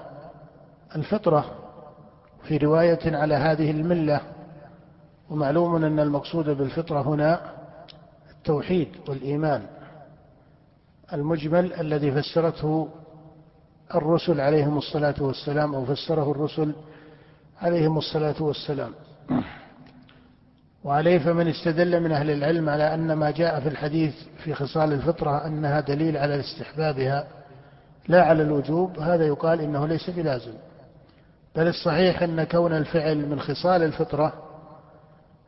الفطرة. 0.96 1.44
في 2.42 2.56
رواية 2.56 3.16
على 3.16 3.34
هذه 3.34 3.70
الملة 3.70 4.20
ومعلوم 5.30 5.84
أن 5.84 6.00
المقصود 6.00 6.50
بالفطرة 6.50 7.00
هنا 7.02 7.40
التوحيد 8.30 8.88
والإيمان. 9.08 9.62
المجمل 11.12 11.72
الذي 11.72 12.12
فسرته 12.12 12.88
الرسل 13.94 14.40
عليهم 14.40 14.78
الصلاة 14.78 15.14
والسلام 15.20 15.74
أو 15.74 15.84
فسره 15.84 16.30
الرسل 16.30 16.72
عليهم 17.62 17.98
الصلاة 17.98 18.42
والسلام 18.42 18.90
وعليه 20.84 21.18
فمن 21.18 21.48
استدل 21.48 22.00
من 22.00 22.12
أهل 22.12 22.30
العلم 22.30 22.68
على 22.68 22.94
أن 22.94 23.12
ما 23.12 23.30
جاء 23.30 23.60
في 23.60 23.68
الحديث 23.68 24.14
في 24.44 24.54
خصال 24.54 24.92
الفطرة 24.92 25.46
أنها 25.46 25.80
دليل 25.80 26.16
على 26.16 26.40
استحبابها 26.40 27.26
لا 28.08 28.24
على 28.24 28.42
الوجوب 28.42 28.98
هذا 28.98 29.26
يقال 29.26 29.60
إنه 29.60 29.86
ليس 29.86 30.10
بلازم 30.10 30.52
بل 31.56 31.68
الصحيح 31.68 32.22
أن 32.22 32.44
كون 32.44 32.72
الفعل 32.72 33.28
من 33.28 33.40
خصال 33.40 33.82
الفطرة 33.82 34.32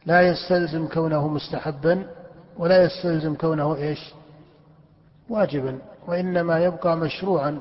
لا 0.07 0.23
يستلزم 0.23 0.87
كونه 0.87 1.29
مستحبا 1.29 2.07
ولا 2.59 2.85
يستلزم 2.85 3.35
كونه 3.35 3.77
إيش؟ 3.77 4.15
واجبا 5.29 5.79
وإنما 6.07 6.65
يبقى 6.65 6.97
مشروعا 6.97 7.61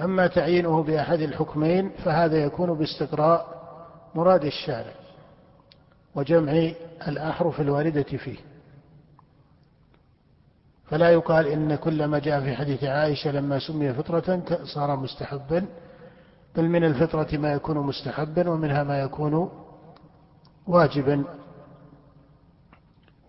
أما 0.00 0.26
تعيينه 0.26 0.82
بأحد 0.82 1.20
الحكمين 1.20 1.90
فهذا 2.04 2.36
يكون 2.36 2.74
باستقراء 2.74 3.56
مراد 4.14 4.44
الشارع 4.44 4.92
وجمع 6.14 6.70
الأحرف 7.08 7.60
الواردة 7.60 8.02
فيه. 8.02 8.36
فلا 10.84 11.10
يقال 11.10 11.46
إن 11.46 11.74
كل 11.74 12.04
ما 12.04 12.18
جاء 12.18 12.40
في 12.40 12.56
حديث 12.56 12.84
عائشة 12.84 13.30
لما 13.30 13.58
سمي 13.58 13.94
فطرة 13.94 14.42
صار 14.64 14.96
مستحبا 14.96 15.66
بل 16.56 16.68
من 16.68 16.84
الفطرة 16.84 17.36
ما 17.38 17.52
يكون 17.52 17.78
مستحبا 17.78 18.50
ومنها 18.50 18.82
ما 18.84 19.00
يكون 19.00 19.50
واجبا. 20.66 21.24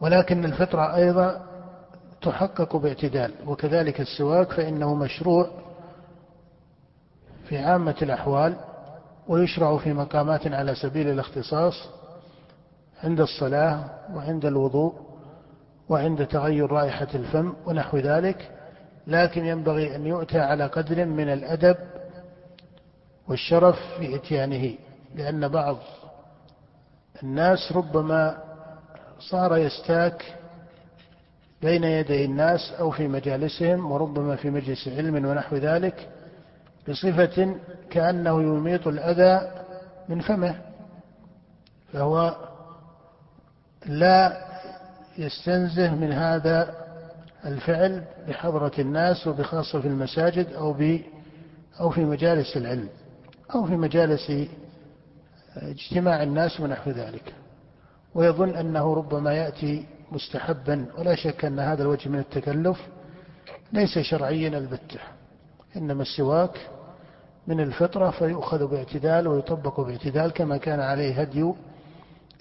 ولكن 0.01 0.45
الفطرة 0.45 0.95
أيضا 0.95 1.47
تحقق 2.21 2.75
باعتدال 2.75 3.33
وكذلك 3.45 4.01
السواك 4.01 4.51
فإنه 4.51 4.95
مشروع 4.95 5.49
في 7.49 7.57
عامة 7.57 7.95
الأحوال 8.01 8.55
ويشرع 9.27 9.77
في 9.77 9.93
مقامات 9.93 10.47
على 10.47 10.75
سبيل 10.75 11.09
الاختصاص 11.09 11.73
عند 13.03 13.21
الصلاة 13.21 13.83
وعند 14.13 14.45
الوضوء 14.45 14.93
وعند 15.89 16.27
تغير 16.27 16.71
رائحة 16.71 17.07
الفم 17.15 17.53
ونحو 17.65 17.97
ذلك 17.97 18.51
لكن 19.07 19.45
ينبغي 19.45 19.95
أن 19.95 20.05
يؤتى 20.05 20.39
على 20.39 20.65
قدر 20.65 21.05
من 21.05 21.29
الأدب 21.33 21.77
والشرف 23.27 23.79
في 23.99 24.15
إتيانه 24.15 24.73
لأن 25.15 25.47
بعض 25.47 25.77
الناس 27.23 27.71
ربما 27.71 28.37
صار 29.19 29.57
يستاك 29.57 30.25
بين 31.61 31.83
يدي 31.83 32.25
الناس 32.25 32.73
أو 32.79 32.91
في 32.91 33.07
مجالسهم 33.07 33.91
وربما 33.91 34.35
في 34.35 34.49
مجلس 34.49 34.87
علم 34.87 35.25
ونحو 35.25 35.55
ذلك 35.55 36.09
بصفة 36.89 37.55
كأنه 37.89 38.41
يميط 38.41 38.87
الأذى 38.87 39.51
من 40.09 40.19
فمه 40.19 40.55
فهو 41.93 42.35
لا 43.85 44.47
يستنزه 45.17 45.95
من 45.95 46.13
هذا 46.13 46.87
الفعل 47.45 48.03
بحضرة 48.27 48.71
الناس 48.79 49.27
وبخاصة 49.27 49.81
في 49.81 49.87
المساجد 49.87 50.53
أو 50.53 50.75
أو 51.79 51.89
في 51.89 52.05
مجالس 52.05 52.57
العلم 52.57 52.89
أو 53.55 53.65
في 53.65 53.75
مجالس 53.75 54.31
اجتماع 55.57 56.23
الناس 56.23 56.59
ونحو 56.59 56.91
ذلك. 56.91 57.33
ويظن 58.15 58.55
أنه 58.55 58.93
ربما 58.93 59.33
يأتي 59.33 59.85
مستحبا 60.11 60.85
ولا 60.97 61.15
شك 61.15 61.45
أن 61.45 61.59
هذا 61.59 61.81
الوجه 61.83 62.09
من 62.09 62.19
التكلف 62.19 62.87
ليس 63.73 63.99
شرعيا 63.99 64.57
البتة 64.57 64.99
إنما 65.75 66.01
السواك 66.01 66.69
من 67.47 67.59
الفطرة 67.59 68.09
فيؤخذ 68.09 68.67
باعتدال 68.67 69.27
ويطبق 69.27 69.79
باعتدال 69.79 70.31
كما 70.31 70.57
كان 70.57 70.79
عليه 70.79 71.21
هدي 71.21 71.53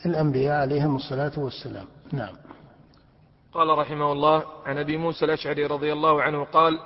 الأنبياء 0.06 0.60
عليهم 0.60 0.96
الصلاة 0.96 1.32
والسلام. 1.36 1.84
نعم. 2.12 2.34
قال 3.54 3.78
رحمه 3.78 4.12
الله 4.12 4.42
عن 4.66 4.78
أبي 4.78 4.96
موسى 4.96 5.24
الأشعري 5.24 5.66
رضي 5.66 5.92
الله 5.92 6.22
عنه 6.22 6.44
قال 6.44 6.78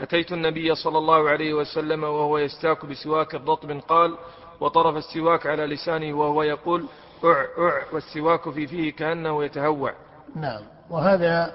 أتيت 0.00 0.32
النبي 0.32 0.74
صلى 0.74 0.98
الله 0.98 1.30
عليه 1.30 1.54
وسلم 1.54 2.04
وهو 2.04 2.38
يستاك 2.38 2.86
بسواك 2.86 3.34
رطب 3.34 3.80
قال 3.88 4.16
وطرف 4.60 4.96
السواك 4.96 5.46
على 5.46 5.66
لسانه 5.66 6.18
وهو 6.18 6.42
يقول 6.42 6.84
أع 7.24 7.40
أع 7.58 7.82
والسواك 7.92 8.50
في 8.50 8.66
فيه 8.66 8.92
كأنه 8.92 9.44
يتهوع. 9.44 9.94
نعم. 10.36 10.62
وهذا 10.90 11.52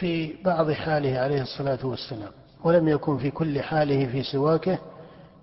في 0.00 0.34
بعض 0.44 0.70
حاله 0.70 1.18
عليه 1.18 1.42
الصلاة 1.42 1.86
والسلام 1.86 2.30
ولم 2.64 2.88
يكن 2.88 3.18
في 3.18 3.30
كل 3.30 3.60
حاله 3.60 4.06
في 4.06 4.22
سواكه 4.22 4.78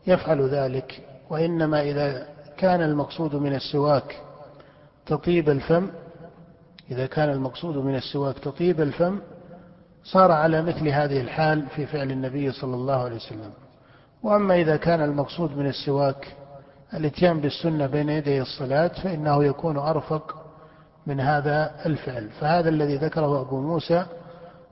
يفعل 0.08 0.50
ذلك 0.50 1.02
وإنما 1.30 1.82
إذا 1.82 2.28
كان 2.58 2.82
المقصود 2.82 3.36
من 3.36 3.56
السواك 3.56 4.22
تطيب 5.06 5.50
الفم 5.50 5.90
إذا 6.92 7.06
كان 7.06 7.30
المقصود 7.30 7.78
من 7.78 7.96
السواك 7.96 8.40
تطيب 8.40 8.82
الفم 8.82 9.20
صار 10.04 10.32
على 10.32 10.62
مثل 10.62 10.88
هذه 10.88 11.22
الحال 11.22 11.66
في 11.76 11.86
فعل 11.86 12.12
النبي 12.12 12.52
صلى 12.52 12.76
الله 12.76 13.04
عليه 13.04 13.16
وسلم. 13.16 13.52
وأما 14.24 14.56
إذا 14.56 14.78
كان 14.78 15.02
المقصود 15.02 15.58
من 15.58 15.68
السواك 15.68 16.36
الاتيان 16.94 17.40
بالسنة 17.40 17.88
بين 17.88 18.10
يدي 18.10 18.42
الصلاة 18.42 18.88
فإنه 18.88 19.44
يكون 19.44 19.78
أرفق 19.78 20.36
من 21.08 21.20
هذا 21.20 21.72
الفعل. 21.86 22.30
فهذا 22.30 22.70
الذي 22.70 22.96
ذكره 22.96 23.42
أبو 23.42 23.62
موسى 23.62 24.06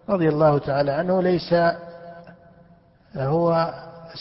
رضي 0.10 0.30
الله 0.30 0.58
تعالى 0.58 0.92
عنه 0.92 1.22
ليس 1.22 1.54
هو 3.16 3.74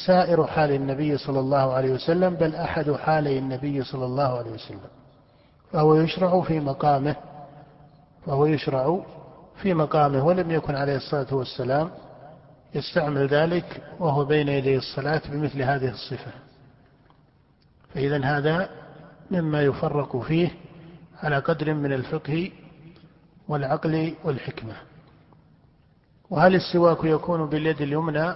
سائر 0.07 0.46
حال 0.46 0.70
النبي 0.70 1.18
صلى 1.18 1.40
الله 1.40 1.72
عليه 1.72 1.92
وسلم 1.92 2.35
بل 2.35 2.55
أحد 2.55 2.92
حالي 2.92 3.38
النبي 3.38 3.85
صلى 3.85 4.05
الله 4.05 4.38
عليه 4.38 4.50
وسلم. 4.50 4.81
فهو 5.72 5.94
يشرع 5.94 6.40
في 6.40 6.61
مقامه 6.61 7.16
فهو 8.26 8.46
يشرع 8.46 9.00
في 9.62 9.74
مقامه 9.74 10.26
ولم 10.26 10.50
يكن 10.50 10.74
عليه 10.74 10.96
الصلاة 10.96 11.35
والسلام 11.35 11.90
يستعمل 12.74 13.26
ذلك 13.26 13.83
وهو 13.98 14.24
بين 14.24 14.48
يدي 14.48 14.76
الصلاة 14.76 15.22
بمثل 15.29 15.62
هذه 15.62 15.90
الصفة. 15.90 16.33
فإذا 17.94 18.24
هذا 18.24 18.68
مما 19.31 19.62
يفرق 19.62 20.16
فيه 20.16 20.50
على 21.22 21.38
قدر 21.38 21.74
من 21.74 21.92
الفقه 21.92 22.50
والعقل 23.48 24.14
والحكمة. 24.24 24.74
وهل 26.31 26.55
السواك 26.55 27.05
يكون 27.05 27.48
باليد 27.48 27.81
اليمنى؟ 27.83 28.35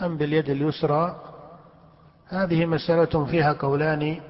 أم 0.00 0.16
باليد 0.16 0.50
اليسرى؟ 0.50 1.16
هذه 2.28 2.66
مسألة 2.66 3.24
فيها 3.24 3.52
قولان 3.52 4.20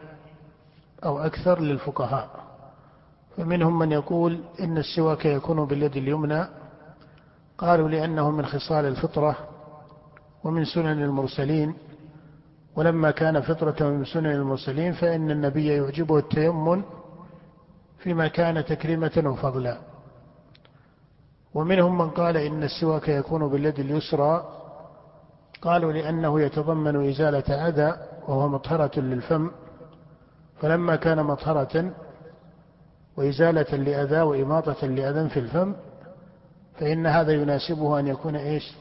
أو 1.04 1.18
أكثر 1.18 1.60
للفقهاء. 1.60 2.30
فمنهم 3.36 3.78
من 3.78 3.92
يقول 3.92 4.40
إن 4.60 4.78
السواك 4.78 5.26
يكون 5.26 5.64
باليد 5.64 5.96
اليمنى. 5.96 6.46
قالوا 7.58 7.88
لأنه 7.88 8.30
من 8.30 8.46
خصال 8.46 8.84
الفطرة 8.84 9.36
ومن 10.44 10.64
سنن 10.64 11.02
المرسلين. 11.02 11.74
ولما 12.76 13.10
كان 13.10 13.40
فطرة 13.40 13.88
من 13.88 14.04
سنن 14.04 14.26
المرسلين 14.30 14.92
فإن 14.92 15.30
النبي 15.30 15.66
يعجبه 15.66 16.18
التيمم 16.18 16.82
فيما 17.98 18.28
كان 18.28 18.64
تكريمة 18.64 19.22
وفضلا. 19.26 19.78
ومنهم 21.54 21.98
من 21.98 22.10
قال 22.10 22.36
إن 22.36 22.62
السواك 22.62 23.08
يكون 23.08 23.48
باليد 23.48 23.78
اليسرى 23.78 24.61
قالوا 25.62 25.92
لأنه 25.92 26.40
يتضمن 26.40 27.08
إزالة 27.08 27.68
أذى 27.68 27.96
وهو 28.28 28.48
مطهرة 28.48 29.00
للفم 29.00 29.50
فلما 30.60 30.96
كان 30.96 31.22
مطهرة 31.22 31.92
وإزالة 33.16 33.76
لأذى 33.76 34.20
وإماطة 34.20 34.86
لأذى 34.86 35.28
في 35.28 35.40
الفم 35.40 35.74
فإن 36.78 37.06
هذا 37.06 37.32
يناسبه 37.32 37.98
أن 37.98 38.06
يكون 38.06 38.36
إيش؟ 38.36 38.72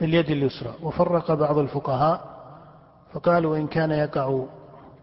باليد 0.00 0.30
اليسرى. 0.30 0.74
وفرق 0.82 1.34
بعض 1.34 1.58
الفقهاء 1.58 2.36
فقالوا 3.12 3.56
إن 3.56 3.66
كان 3.66 3.90
يقع 3.90 4.44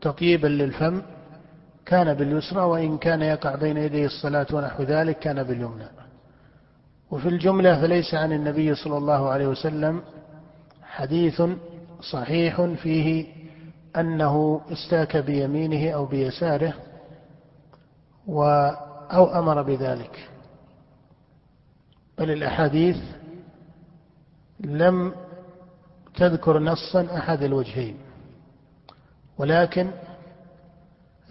تطيبا 0.02 0.48
للفم 0.48 1.02
كان 1.86 2.14
باليسرى 2.14 2.62
وإن 2.62 2.98
كان 2.98 3.22
يقع 3.22 3.56
بين 3.56 3.78
يدي 3.78 4.06
الصلاة 4.06 4.48
ونحو 4.54 4.84
ذلك 4.84 5.20
كان 5.20 5.44
باليمنى. 5.44 6.03
وفي 7.14 7.30
الجملة 7.30 7.82
فليس 7.82 8.14
عن 8.14 8.34
النبي 8.34 8.76
صلى 8.76 8.98
الله 8.98 9.30
عليه 9.30 9.48
وسلم 9.48 10.02
حديث 10.84 11.42
صحيح 12.12 12.62
فيه 12.62 13.26
أنه 13.96 14.62
استاك 14.72 15.18
بيمينه 15.18 15.92
أو 15.92 16.06
بيساره 16.06 16.74
و 18.28 18.44
أو 19.12 19.40
أمر 19.40 19.62
بذلك. 19.62 20.30
بل 22.18 22.32
الأحاديث 22.32 22.98
لم 24.60 25.14
تذكر 26.16 26.60
نصا 26.60 27.18
أحد 27.18 27.44
الوجهين 27.44 27.98
ولكن 29.38 29.92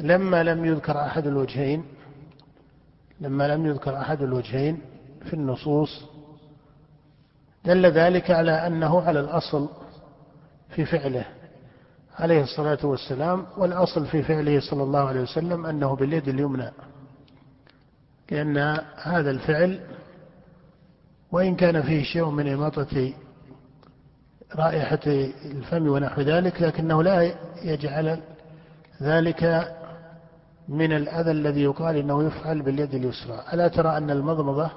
لما 0.01 0.43
لم 0.43 0.65
يذكر 0.65 1.01
أحد 1.01 1.27
الوجهين 1.27 1.85
لما 3.21 3.49
لم 3.49 3.67
يذكر 3.67 3.97
أحد 3.97 4.23
الوجهين 4.23 4.92
في 5.25 5.35
النصوص 5.35 6.05
دل 7.65 7.87
ذلك 7.87 8.31
على 8.31 8.67
أنه 8.67 9.03
على 9.03 9.21
الأصل 9.21 9.69
في 10.71 10.85
فعله 10.85 11.25
عليه 12.19 12.43
الصلاة 12.43 12.79
والسلام 12.87 13.47
والأصل 13.57 14.07
في 14.07 14.23
فعله 14.23 14.61
صلى 14.61 14.83
الله 14.83 15.01
عليه 15.01 15.21
وسلم 15.21 15.67
أنه 15.67 15.97
باليد 15.97 16.29
اليمنى 16.29 16.71
لأن 18.31 18.59
هذا 19.03 19.31
الفعل 19.31 19.81
وإن 21.33 21.57
كان 21.57 21.83
فيه 21.83 22.03
شيء 22.03 22.31
من 22.31 22.49
إماطة 22.49 23.13
رائحة 24.57 25.01
الفم 25.45 25.89
ونحو 25.89 26.21
ذلك 26.21 26.63
لكنه 26.63 27.03
لا 27.03 27.35
يجعل 27.63 28.21
ذلك 29.03 29.73
من 30.69 30.93
الأذى 30.93 31.31
الذي 31.31 31.63
يقال 31.63 31.97
إنه 31.97 32.25
يفعل 32.25 32.63
باليد 32.63 32.95
اليسرى. 32.95 33.45
ألا 33.53 33.69
ترى 33.69 33.97
أن 33.97 34.11
المضمضة 34.11 34.71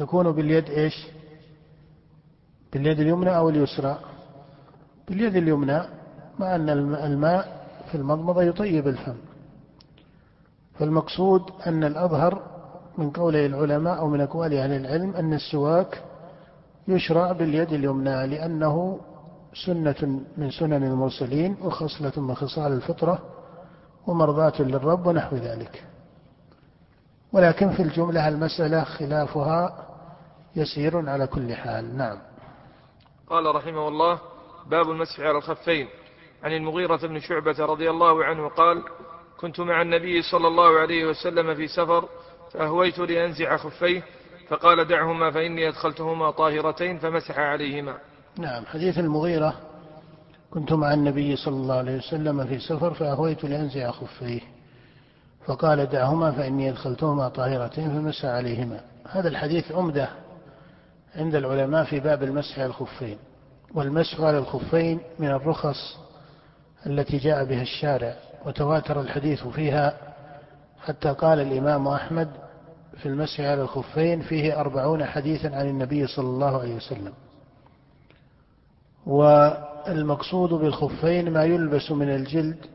تكون 0.00 0.32
باليد 0.32 0.70
إيش؟ 0.70 1.06
باليد 2.72 3.00
اليمنى 3.00 3.36
أو 3.36 3.48
اليسرى. 3.48 3.98
باليد 5.08 5.36
اليمنى 5.36 5.80
مع 6.38 6.54
أن 6.54 6.68
الماء 6.94 7.66
في 7.90 7.94
المضمضة 7.94 8.42
يطيب 8.42 8.88
الفم. 8.88 9.16
فالمقصود 10.78 11.42
أن 11.66 11.84
الأظهر 11.84 12.42
من 12.98 13.10
قول 13.10 13.36
العلماء 13.36 13.98
أو 13.98 14.08
من 14.08 14.20
أقوال 14.20 14.54
أهل 14.54 14.72
العلم 14.72 15.16
أن 15.16 15.34
السواك 15.34 16.02
يشرع 16.88 17.32
باليد 17.32 17.72
اليمنى 17.72 18.26
لأنه 18.26 19.00
سنة 19.66 20.20
من 20.36 20.50
سنن 20.50 20.82
المرسلين 20.84 21.56
وخصلة 21.62 22.12
من 22.16 22.34
خصال 22.34 22.72
الفطرة 22.72 23.18
ومرضاة 24.06 24.62
للرب 24.62 25.06
ونحو 25.06 25.36
ذلك. 25.36 25.84
ولكن 27.32 27.70
في 27.70 27.82
الجملة 27.82 28.28
المسألة 28.28 28.84
خلافها 28.84 29.89
يسير 30.56 31.10
على 31.10 31.26
كل 31.26 31.54
حال. 31.54 31.96
نعم. 31.96 32.18
قال 33.30 33.54
رحمه 33.54 33.88
الله 33.88 34.18
باب 34.66 34.90
المسح 34.90 35.20
على 35.20 35.38
الخفين. 35.38 35.88
عن 36.42 36.52
المغيرة 36.52 36.96
بن 36.96 37.20
شعبة 37.20 37.64
رضي 37.64 37.90
الله 37.90 38.24
عنه 38.24 38.48
قال 38.48 38.82
كنت 39.40 39.60
مع 39.60 39.82
النبي 39.82 40.22
صلى 40.22 40.48
الله 40.48 40.78
عليه 40.78 41.06
وسلم 41.06 41.54
في 41.54 41.68
سفر 41.68 42.08
فأهويت 42.52 42.98
لأنزع 42.98 43.56
خفيه 43.56 44.02
فقال 44.48 44.84
دعهما 44.84 45.30
فإني 45.30 45.68
أدخلتهما 45.68 46.30
طاهرتين 46.30 46.98
فمسح 46.98 47.38
عليهما. 47.38 47.94
نعم. 48.38 48.66
حديث 48.66 48.98
المغيرة 48.98 49.54
كنت 50.50 50.72
مع 50.72 50.94
النبي 50.94 51.36
صلى 51.36 51.54
الله 51.56 51.74
عليه 51.74 51.96
وسلم 51.96 52.46
في 52.46 52.58
سفر 52.58 52.94
فأهويت 52.94 53.44
لأنزع 53.44 53.90
خفيه 53.90 54.40
فقال 55.46 55.86
دعهما 55.86 56.32
فإني 56.32 56.70
أدخلتهما 56.70 57.28
طاهرتين 57.28 57.90
فمسح 57.90 58.24
عليهما. 58.24 58.80
هذا 59.08 59.28
الحديث 59.28 59.72
عمدة 59.72 60.08
عند 61.16 61.34
العلماء 61.34 61.84
في 61.84 62.00
باب 62.00 62.22
المسح 62.22 62.58
على 62.58 62.66
الخفين. 62.66 63.18
والمسح 63.74 64.20
على 64.20 64.38
الخفين 64.38 65.00
من 65.18 65.28
الرخص 65.28 65.98
التي 66.86 67.18
جاء 67.18 67.44
بها 67.44 67.62
الشارع 67.62 68.14
وتواتر 68.46 69.00
الحديث 69.00 69.46
فيها 69.46 69.96
حتى 70.84 71.08
قال 71.12 71.40
الإمام 71.40 71.88
أحمد 71.88 72.28
في 72.96 73.06
المسح 73.06 73.40
على 73.40 73.62
الخفين 73.62 74.22
فيه 74.22 74.60
أربعون 74.60 75.04
حديثا 75.04 75.48
عن 75.48 75.68
النبي 75.68 76.06
صلى 76.06 76.26
الله 76.26 76.60
عليه 76.60 76.76
وسلم. 76.76 77.12
والمقصود 79.06 80.50
بالخفين 80.50 81.30
ما 81.30 81.44
يلبس 81.44 81.90
من 81.90 82.10
الجلد 82.14 82.66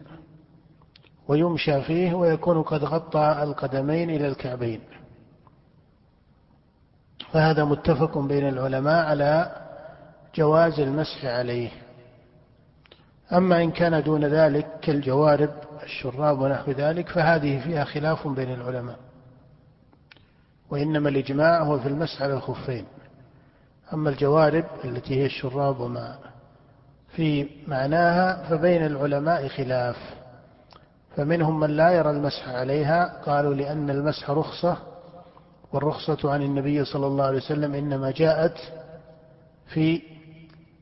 ويمشى 1.28 1.82
فيه 1.82 2.14
ويكون 2.14 2.62
قد 2.62 2.84
غطى 2.84 3.40
القدمين 3.44 4.10
إلى 4.10 4.28
الكعبين. 4.28 4.80
فهذا 7.34 7.64
متفق 7.64 8.18
بين 8.18 8.48
العلماء 8.48 9.06
على 9.06 9.52
جواز 10.36 10.80
المسح 10.80 11.26
عليه. 11.26 11.70
أما 13.34 13.64
إن 13.64 13.72
كان 13.72 14.04
دون 14.04 14.26
ذلك 14.26 14.68
كالجوارب 14.82 15.50
الشراب 15.84 16.40
ونحو 16.40 16.72
ذلك 16.72 17.10
فهذه 17.10 17.64
فيها 17.64 17.84
خلاف 17.84 18.28
بين 18.28 18.54
العلماء. 18.54 18.98
وإنما 20.70 21.10
الإجماع 21.10 21.64
هو 21.64 21.80
في 21.80 21.88
المسح 21.88 22.22
على 22.22 22.34
الخفين. 22.34 22.86
أما 23.94 24.10
الجوارب 24.10 24.66
التي 24.86 25.22
هي 25.22 25.26
الشراب 25.26 25.80
وما 25.80 26.18
في 27.16 27.50
معناها 27.68 28.50
فبين 28.50 28.86
العلماء 28.86 29.48
خلاف. 29.48 29.98
فمنهم 31.16 31.60
من 31.60 31.70
لا 31.70 31.90
يرى 31.92 32.10
المسح 32.10 32.50
عليها 32.50 33.22
قالوا 33.26 33.54
لأن 33.54 33.90
المسح 33.90 34.30
رخصة 34.30 34.78
والرخصة 35.76 36.32
عن 36.32 36.42
النبي 36.42 36.86
صلى 36.86 37.08
الله 37.08 37.26
عليه 37.26 37.38
وسلم 37.38 37.74
إنما 37.74 38.12
جاءت 38.12 38.58
في 39.74 40.02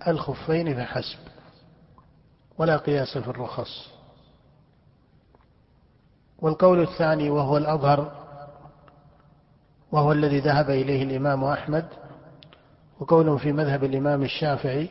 الخفين 0.08 0.76
فحسب 0.76 1.18
ولا 2.58 2.78
قياس 2.78 3.18
في 3.18 3.28
الرخص. 3.28 3.88
والقول 6.40 6.82
الثاني 6.82 7.30
وهو 7.30 7.58
الأظهر 7.58 8.24
وهو 9.92 10.12
الذي 10.12 10.40
ذهب 10.40 10.70
إليه 10.70 11.04
الإمام 11.04 11.44
أحمد 11.44 11.86
وقول 13.00 13.40
في 13.40 13.52
مذهب 13.52 13.84
الإمام 13.84 14.24
الشافعي 14.24 14.90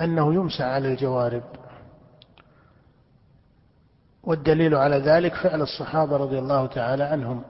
أنه 0.00 0.34
يمسح 0.34 0.64
على 0.64 0.88
الجوارب. 0.88 1.42
والدليل 4.22 4.74
على 4.74 4.96
ذلك 4.96 5.34
فعل 5.34 5.62
الصحابة 5.62 6.16
رضي 6.16 6.38
الله 6.38 6.66
تعالى 6.66 7.04
عنهم. 7.04 7.42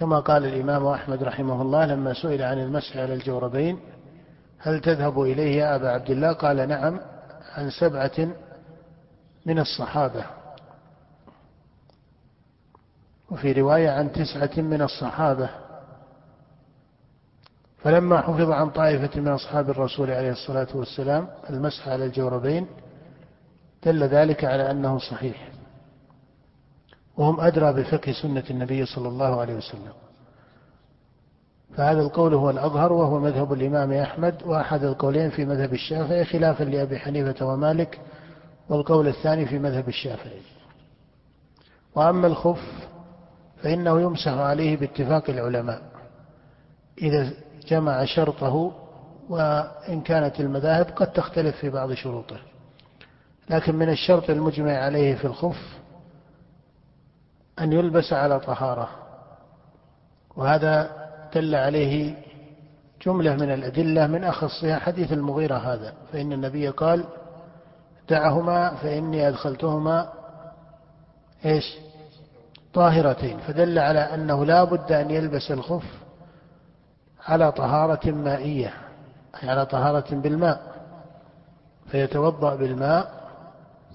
كما 0.00 0.20
قال 0.20 0.46
الإمام 0.46 0.86
أحمد 0.86 1.22
رحمه 1.22 1.62
الله 1.62 1.86
لما 1.86 2.14
سئل 2.14 2.42
عن 2.42 2.58
المسح 2.58 2.96
على 2.96 3.14
الجوربين 3.14 3.80
هل 4.58 4.80
تذهب 4.80 5.22
إليه 5.22 5.56
يا 5.56 5.76
أبا 5.76 5.90
عبد 5.90 6.10
الله؟ 6.10 6.32
قال 6.32 6.68
نعم 6.68 7.00
عن 7.52 7.70
سبعة 7.70 8.28
من 9.46 9.58
الصحابة. 9.58 10.24
وفي 13.30 13.52
رواية 13.52 13.90
عن 13.90 14.12
تسعة 14.12 14.62
من 14.62 14.82
الصحابة. 14.82 15.50
فلما 17.78 18.20
حفظ 18.20 18.50
عن 18.50 18.70
طائفة 18.70 19.20
من 19.20 19.28
أصحاب 19.28 19.70
الرسول 19.70 20.10
عليه 20.10 20.30
الصلاة 20.30 20.68
والسلام 20.74 21.28
المسح 21.50 21.88
على 21.88 22.04
الجوربين 22.04 22.66
دل 23.84 24.04
ذلك 24.04 24.44
على 24.44 24.70
أنه 24.70 24.98
صحيح. 24.98 25.49
وهم 27.16 27.40
أدرى 27.40 27.72
بفقه 27.72 28.12
سنة 28.12 28.44
النبي 28.50 28.86
صلى 28.86 29.08
الله 29.08 29.40
عليه 29.40 29.54
وسلم. 29.54 29.92
فهذا 31.76 32.00
القول 32.00 32.34
هو 32.34 32.50
الأظهر 32.50 32.92
وهو 32.92 33.18
مذهب 33.18 33.52
الإمام 33.52 33.92
أحمد 33.92 34.42
وأحد 34.44 34.84
القولين 34.84 35.30
في 35.30 35.44
مذهب 35.44 35.72
الشافعي 35.72 36.24
خلافا 36.24 36.64
لأبي 36.64 36.98
حنيفة 36.98 37.46
ومالك 37.46 38.00
والقول 38.68 39.08
الثاني 39.08 39.46
في 39.46 39.58
مذهب 39.58 39.88
الشافعي. 39.88 40.40
وأما 41.94 42.26
الخف 42.26 42.88
فإنه 43.62 44.00
يمسح 44.00 44.32
عليه 44.32 44.76
باتفاق 44.76 45.30
العلماء. 45.30 45.82
إذا 47.02 47.30
جمع 47.68 48.04
شرطه 48.04 48.72
وإن 49.28 50.00
كانت 50.00 50.40
المذاهب 50.40 50.86
قد 50.96 51.12
تختلف 51.12 51.56
في 51.56 51.70
بعض 51.70 51.92
شروطه. 51.92 52.36
لكن 53.50 53.74
من 53.74 53.88
الشرط 53.88 54.30
المجمع 54.30 54.72
عليه 54.72 55.14
في 55.14 55.24
الخف 55.24 55.79
أن 57.58 57.72
يلبس 57.72 58.12
على 58.12 58.40
طهارة 58.40 58.88
وهذا 60.36 60.90
دل 61.34 61.54
عليه 61.54 62.14
جملة 63.06 63.34
من 63.34 63.50
الأدلة 63.52 64.06
من 64.06 64.24
أخصها 64.24 64.78
حديث 64.78 65.12
المغيرة 65.12 65.56
هذا 65.56 65.94
فإن 66.12 66.32
النبي 66.32 66.68
قال 66.68 67.04
دعهما 68.08 68.74
فإني 68.74 69.28
أدخلتهما 69.28 70.12
إيش؟ 71.44 71.78
طاهرتين 72.74 73.38
فدل 73.38 73.78
على 73.78 73.98
أنه 73.98 74.44
لا 74.44 74.64
بد 74.64 74.92
أن 74.92 75.10
يلبس 75.10 75.50
الخف 75.50 75.84
على 77.26 77.52
طهارة 77.52 78.10
مائية 78.10 78.74
أي 79.42 79.48
على 79.48 79.66
طهارة 79.66 80.14
بالماء 80.14 80.60
فيتوضأ 81.90 82.54
بالماء 82.54 83.20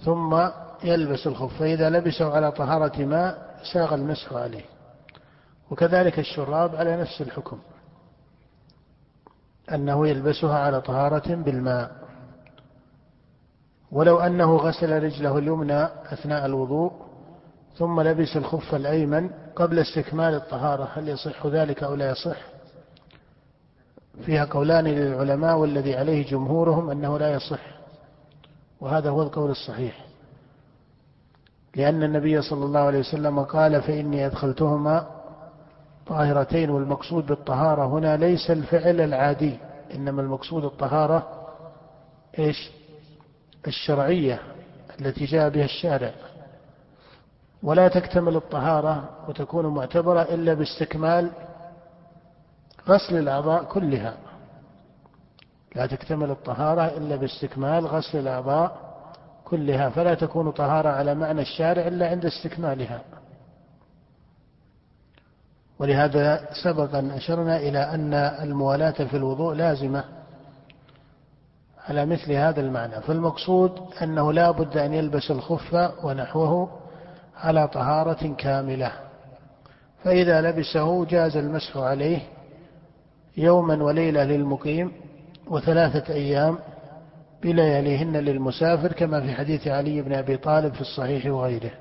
ثم 0.04 0.48
يلبس 0.84 1.28
الخف 1.28 1.60
فإذا 1.60 1.90
لبسه 1.90 2.36
على 2.36 2.52
طهارة 2.52 3.06
ماء 3.06 3.45
ساغ 3.74 3.94
المسح 3.94 4.34
عليه. 4.34 4.66
وكذلك 5.72 6.20
الشراب 6.20 6.76
على 6.76 6.98
نفس 6.98 7.22
الحكم. 7.22 7.60
أنه 9.74 10.08
يلبسها 10.08 10.60
على 10.60 10.82
طهارة 10.82 11.36
بالماء. 11.36 11.92
ولو 13.92 14.20
أنه 14.20 14.56
غسل 14.56 15.04
رجله 15.04 15.38
اليمنى 15.38 15.84
أثناء 15.84 16.46
الوضوء 16.46 16.92
ثم 17.78 18.02
لبس 18.02 18.38
الخف 18.38 18.76
الأيمن 18.76 19.30
قبل 19.56 19.80
استكمال 19.80 20.34
الطهارة 20.34 20.90
هل 20.94 21.10
يصح 21.10 21.46
ذلك 21.46 21.84
أو 21.84 21.96
لا 21.96 22.10
يصح؟ 22.10 22.38
فيها 24.26 24.46
قولان 24.46 24.84
للعلماء 24.84 25.58
والذي 25.58 25.96
عليه 25.96 26.28
جمهورهم 26.28 26.90
أنه 26.90 27.18
لا 27.20 27.34
يصح. 27.34 27.60
وهذا 28.82 29.10
هو 29.10 29.22
القول 29.22 29.52
الصحيح. 29.52 30.06
لأن 31.76 32.04
النبي 32.04 32.42
صلى 32.42 32.66
الله 32.66 32.80
عليه 32.80 33.00
وسلم 33.00 33.40
قال 33.40 33.82
فإني 33.82 34.26
أدخلتهما 34.26 35.08
طاهرتين 36.08 36.70
والمقصود 36.70 37.26
بالطهارة 37.26 37.86
هنا 37.86 38.18
ليس 38.18 38.52
الفعل 38.52 39.02
العادي 39.02 39.58
إنما 39.96 40.22
المقصود 40.22 40.66
الطهارة 40.66 41.48
إيش؟ 42.40 42.72
الشرعية 43.68 44.40
التي 45.02 45.26
جاء 45.26 45.50
بها 45.50 45.66
الشارع. 45.66 46.12
ولا 47.64 47.88
تكتمل 47.88 48.36
الطهارة 48.36 49.10
وتكون 49.28 49.66
معتبرة 49.66 50.22
إلا 50.22 50.54
باستكمال 50.54 51.32
غسل 52.90 53.18
الأعضاء 53.18 53.64
كلها. 53.64 54.18
لا 55.76 55.86
تكتمل 55.86 56.32
الطهارة 56.32 56.82
إلا 56.82 57.16
باستكمال 57.16 57.86
غسل 57.88 58.20
الأعضاء 58.20 58.85
كلها 59.46 59.90
فلا 59.90 60.14
تكون 60.14 60.52
طهارة 60.52 60.90
على 60.90 61.16
معنى 61.16 61.42
الشارع 61.42 61.88
إلا 61.88 62.10
عند 62.10 62.26
استكمالها. 62.26 63.02
ولهذا 65.80 66.48
سبق 66.64 66.96
أن 66.96 67.12
أشرنا 67.12 67.58
إلى 67.58 67.80
أن 67.80 68.14
الموالاة 68.14 68.92
في 69.06 69.18
الوضوء 69.18 69.54
لازمة 69.54 70.04
على 71.88 72.06
مثل 72.06 72.32
هذا 72.32 72.62
المعنى. 72.62 73.02
فالمقصود 73.02 73.80
أنه 74.04 74.34
لا 74.34 74.52
بد 74.52 74.78
أن 74.78 74.94
يلبس 74.94 75.32
الخف 75.32 75.92
ونحوه 76.04 76.70
على 77.38 77.68
طهارة 77.68 78.36
كاملة. 78.38 78.92
فإذا 80.04 80.42
لبسه 80.42 81.06
جاز 81.06 81.38
المسح 81.38 81.78
عليه 81.78 82.20
يوما 83.38 83.84
وليلة 83.84 84.24
للمقيم 84.24 84.92
وثلاثة 85.48 86.14
أيام 86.14 86.58
بلياليهن 87.46 88.18
للمسافر 88.18 88.92
كما 88.92 89.22
في 89.22 89.34
حديث 89.34 89.68
علي 89.68 90.02
بن 90.02 90.14
أبي 90.14 90.38
طالب 90.38 90.74
في 90.74 90.82
الصحيح 90.82 91.26
وغيره. 91.26 91.72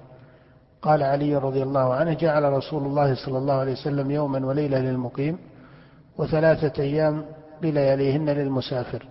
قال 0.83 1.03
علي 1.03 1.37
رضي 1.37 1.63
الله 1.63 1.95
عنه 1.95 2.13
جعل 2.13 2.53
رسول 2.53 2.83
الله 2.83 3.15
صلى 3.15 3.39
الله 3.39 3.55
عليه 3.55 3.73
وسلم 3.73 4.11
يوما 4.11 4.47
وليلة 4.47 4.79
للمقيم 4.79 5.39
وثلاثة 6.19 6.83
أيام 6.83 7.25
بلياليهن 7.63 8.31
للمسافر. 8.31 9.07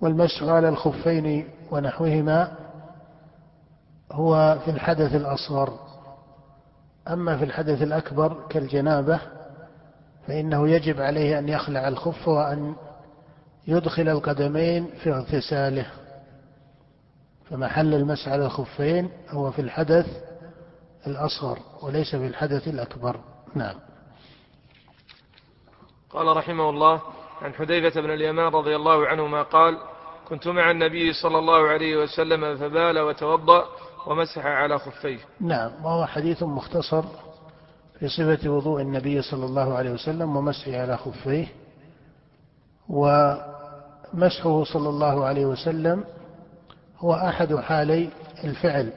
والمسح 0.00 0.42
على 0.42 0.68
الخفين 0.68 1.48
ونحوهما 1.70 2.52
هو 4.12 4.58
في 4.64 4.70
الحدث 4.70 5.14
الأصغر. 5.14 5.78
أما 7.08 7.36
في 7.36 7.44
الحدث 7.44 7.82
الأكبر 7.82 8.46
كالجنابة 8.50 9.20
فإنه 10.26 10.68
يجب 10.68 11.00
عليه 11.00 11.38
أن 11.38 11.48
يخلع 11.48 11.88
الخف 11.88 12.28
وأن 12.28 12.74
يدخل 13.68 14.08
القدمين 14.08 14.86
في 15.02 15.10
اغتساله. 15.10 15.86
فمحل 17.50 17.94
المسح 17.94 18.28
على 18.28 18.46
الخفين 18.46 19.10
هو 19.28 19.50
في 19.50 19.58
الحدث 19.58 20.06
الأصغر 21.06 21.58
وليس 21.82 22.16
في 22.16 22.26
الحدث 22.26 22.68
الأكبر. 22.68 23.20
نعم. 23.54 23.74
قال 26.10 26.36
رحمه 26.36 26.70
الله 26.70 27.02
عن 27.42 27.54
حذيفة 27.54 28.00
بن 28.00 28.10
اليمان 28.10 28.46
رضي 28.52 28.76
الله 28.76 29.06
عنهما 29.06 29.42
قال 29.42 29.78
كنت 30.28 30.48
مع 30.48 30.70
النبي 30.70 31.12
صلى 31.12 31.38
الله 31.38 31.68
عليه 31.68 31.96
وسلم 31.96 32.56
فبال 32.56 32.98
وتوضأ 32.98 33.64
ومسح 34.06 34.46
على 34.46 34.78
خفيه. 34.78 35.18
نعم. 35.40 35.84
وهو 35.84 36.06
حديث 36.06 36.42
مختصر 36.42 37.02
في 38.00 38.08
صفة 38.08 38.48
وضوء 38.48 38.80
النبي 38.80 39.22
صلى 39.22 39.44
الله 39.44 39.74
عليه 39.74 39.90
وسلم 39.90 40.36
ومسحه 40.36 40.76
على 40.76 40.96
خفيه. 40.96 41.46
ومسحه 44.14 44.64
صلى 44.64 44.88
الله 44.88 45.24
عليه 45.24 45.46
وسلم 45.46 46.04
هو 46.98 47.14
أحد 47.14 47.54
حالي 47.54 48.08
الفعل 48.44 48.92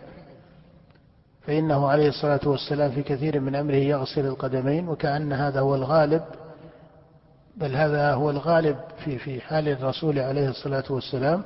فإنه 1.47 1.87
عليه 1.87 2.09
الصلاة 2.09 2.39
والسلام 2.45 2.91
في 2.91 3.03
كثير 3.03 3.39
من 3.39 3.55
أمره 3.55 3.75
يغسل 3.75 4.25
القدمين 4.25 4.89
وكأن 4.89 5.33
هذا 5.33 5.59
هو 5.59 5.75
الغالب 5.75 6.23
بل 7.57 7.75
هذا 7.75 8.13
هو 8.13 8.29
الغالب 8.29 8.77
في 9.05 9.17
في 9.17 9.41
حال 9.41 9.67
الرسول 9.67 10.19
عليه 10.19 10.49
الصلاة 10.49 10.83
والسلام 10.89 11.43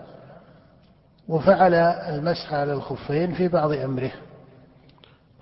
وفعل 1.28 1.74
المسح 1.74 2.54
على 2.54 2.74
الخفين 2.74 3.34
في 3.34 3.48
بعض 3.48 3.72
أمره 3.72 4.12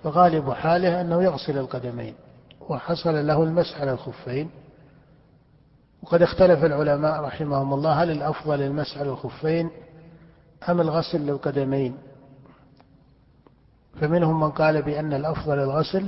فغالب 0.04 0.52
حاله 0.52 1.00
أنه 1.00 1.22
يغسل 1.22 1.58
القدمين 1.58 2.14
وحصل 2.68 3.26
له 3.26 3.42
المسح 3.42 3.80
على 3.80 3.92
الخفين 3.92 4.50
وقد 6.04 6.22
اختلف 6.22 6.64
العلماء 6.64 7.20
رحمهم 7.20 7.74
الله 7.74 8.02
هل 8.02 8.10
الأفضل 8.10 8.62
المسح 8.62 8.98
على 8.98 9.08
الخفين 9.10 9.70
أم 10.68 10.80
الغسل 10.80 11.20
للقدمين؟ 11.20 11.96
فمنهم 14.00 14.40
من 14.40 14.50
قال 14.50 14.82
بأن 14.82 15.12
الأفضل 15.12 15.58
الغسل 15.58 16.06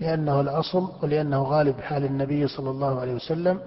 لأنه 0.00 0.40
الأصل 0.40 0.88
ولأنه 1.02 1.42
غالب 1.42 1.80
حال 1.80 2.04
النبي 2.04 2.48
صلى 2.48 2.70
الله 2.70 3.00
عليه 3.00 3.14
وسلم 3.14 3.60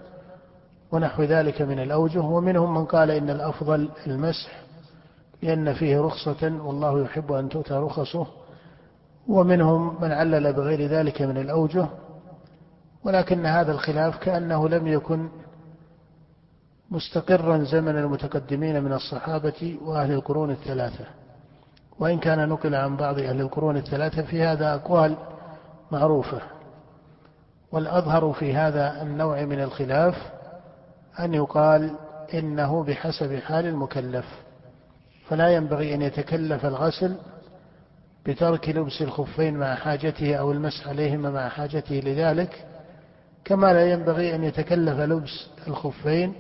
ونحو 0.91 1.23
ذلك 1.23 1.61
من 1.61 1.79
الأوجه 1.79 2.21
ومنهم 2.21 2.73
من 2.73 2.85
قال 2.85 3.11
إن 3.11 3.29
الأفضل 3.29 3.89
المسح 4.07 4.61
لأن 5.41 5.73
فيه 5.73 6.01
رخصة 6.01 6.59
والله 6.63 7.01
يحب 7.01 7.31
أن 7.31 7.49
تؤتى 7.49 7.73
رخصه 7.73 8.27
ومنهم 9.27 10.01
من 10.01 10.11
علل 10.11 10.53
بغير 10.53 10.87
ذلك 10.87 11.21
من 11.21 11.37
الأوجه 11.37 11.87
ولكن 13.03 13.45
هذا 13.45 13.71
الخلاف 13.71 14.17
كأنه 14.17 14.69
لم 14.69 14.87
يكن 14.87 15.29
مستقرا 16.91 17.63
زمن 17.63 17.97
المتقدمين 17.97 18.83
من 18.83 18.93
الصحابة 18.93 19.77
وأهل 19.81 20.11
القرون 20.11 20.51
الثلاثة. 20.51 21.05
وإن 21.99 22.19
كان 22.19 22.49
نقل 22.49 22.75
عن 22.75 22.97
بعض 22.97 23.19
أهل 23.19 23.41
القرون 23.41 23.77
الثلاثة 23.77 24.21
في 24.21 24.43
هذا 24.43 24.73
أقوال 24.75 25.17
معروفة. 25.91 26.41
والأظهر 27.71 28.33
في 28.33 28.55
هذا 28.55 29.01
النوع 29.01 29.45
من 29.45 29.59
الخلاف 29.61 30.15
أن 31.19 31.33
يقال 31.33 31.95
إنه 32.33 32.83
بحسب 32.83 33.39
حال 33.39 33.65
المكلف. 33.65 34.25
فلا 35.27 35.49
ينبغي 35.49 35.93
أن 35.93 36.01
يتكلف 36.01 36.65
الغسل 36.65 37.15
بترك 38.25 38.69
لبس 38.69 39.01
الخفين 39.01 39.57
مع 39.57 39.75
حاجته 39.75 40.35
أو 40.35 40.51
المسح 40.51 40.87
عليهما 40.87 41.29
مع 41.29 41.49
حاجته 41.49 41.95
لذلك 41.95 42.65
كما 43.45 43.73
لا 43.73 43.91
ينبغي 43.91 44.35
أن 44.35 44.43
يتكلف 44.43 44.99
لبس 44.99 45.47
الخفين 45.67 46.33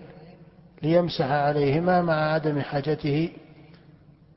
ليمسح 0.81 1.25
عليهما 1.25 2.01
مع 2.01 2.13
عدم 2.13 2.61
حاجته 2.61 3.29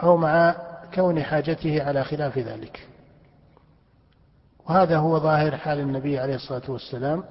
أو 0.02 0.16
مع 0.16 0.56
كون 0.94 1.22
حاجته 1.22 1.82
على 1.82 2.04
خلاف 2.04 2.38
ذلك. 2.38 2.88
وهذا 4.68 4.96
هو 4.96 5.18
ظاهر 5.18 5.56
حال 5.56 5.80
النبي 5.80 6.18
عليه 6.18 6.34
الصلاة 6.34 6.70
والسلام 6.70 7.24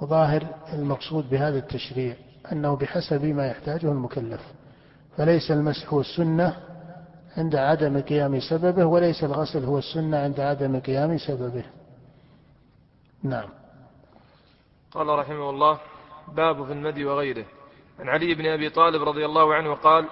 وظاهر 0.00 0.46
المقصود 0.72 1.30
بهذا 1.30 1.58
التشريع 1.58 2.16
أنه 2.52 2.76
بحسب 2.76 3.24
ما 3.24 3.46
يحتاجه 3.46 3.86
المكلف. 3.92 4.40
فليس 5.16 5.50
المسح 5.50 5.92
هو 5.92 6.00
السنة 6.00 6.56
عند 7.36 7.56
عدم 7.56 8.00
قيام 8.00 8.40
سببه 8.40 8.84
وليس 8.84 9.24
الغسل 9.24 9.64
هو 9.64 9.78
السنة 9.78 10.18
عند 10.18 10.40
عدم 10.40 10.80
قيام 10.80 11.18
سببه. 11.18 11.64
نعم. 13.22 13.48
قال 14.94 15.06
رحمه 15.06 15.50
الله 15.50 15.78
باب 16.36 16.66
في 16.66 16.72
المدي 16.72 17.04
وغيره. 17.04 17.44
عن 18.00 18.08
علي 18.08 18.34
بن 18.34 18.46
أبي 18.46 18.70
طالب 18.70 19.02
رضي 19.02 19.24
الله 19.24 19.54
عنه 19.54 19.74
قال 19.74 20.04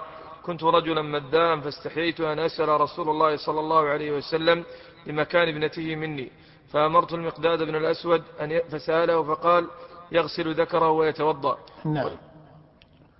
كنت 0.43 0.63
رجلا 0.63 1.01
مداء 1.01 1.59
فاستحييت 1.59 2.21
أن 2.21 2.39
أسأل 2.39 2.69
رسول 2.69 3.09
الله 3.09 3.35
صلى 3.37 3.59
الله 3.59 3.89
عليه 3.89 4.11
وسلم 4.17 4.63
لمكان 5.07 5.47
ابنته 5.47 5.95
مني 5.95 6.31
فأمرت 6.71 7.13
المقداد 7.13 7.63
بن 7.63 7.75
الأسود 7.75 8.23
أن 8.41 8.61
فسأله 8.69 9.23
فقال 9.23 9.67
يغسل 10.11 10.53
ذكره 10.61 10.89
ويتوضأ. 10.89 11.57
نعم. 11.85 12.09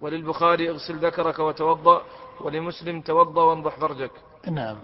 وللبخاري 0.02 0.70
اغسل 0.70 0.96
ذكرك 0.96 1.40
وتوضأ 1.40 2.02
ولمسلم 2.42 3.02
توضأ 3.02 3.44
وانضح 3.44 3.80
فرجك. 3.80 4.12
نعم. 4.52 4.78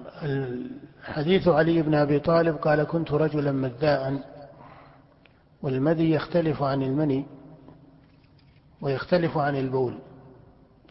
الحديث 1.04 1.48
علي 1.48 1.82
بن 1.82 1.94
أبي 1.96 2.20
طالب 2.20 2.56
قال 2.56 2.84
كنت 2.84 3.12
رجلا 3.12 3.52
مداء 3.52 4.24
والمدي 5.64 6.12
يختلف 6.12 6.64
عن 6.64 6.84
المني 6.84 7.26
ويختلف 8.82 9.38
عن 9.38 9.56
البول 9.56 9.94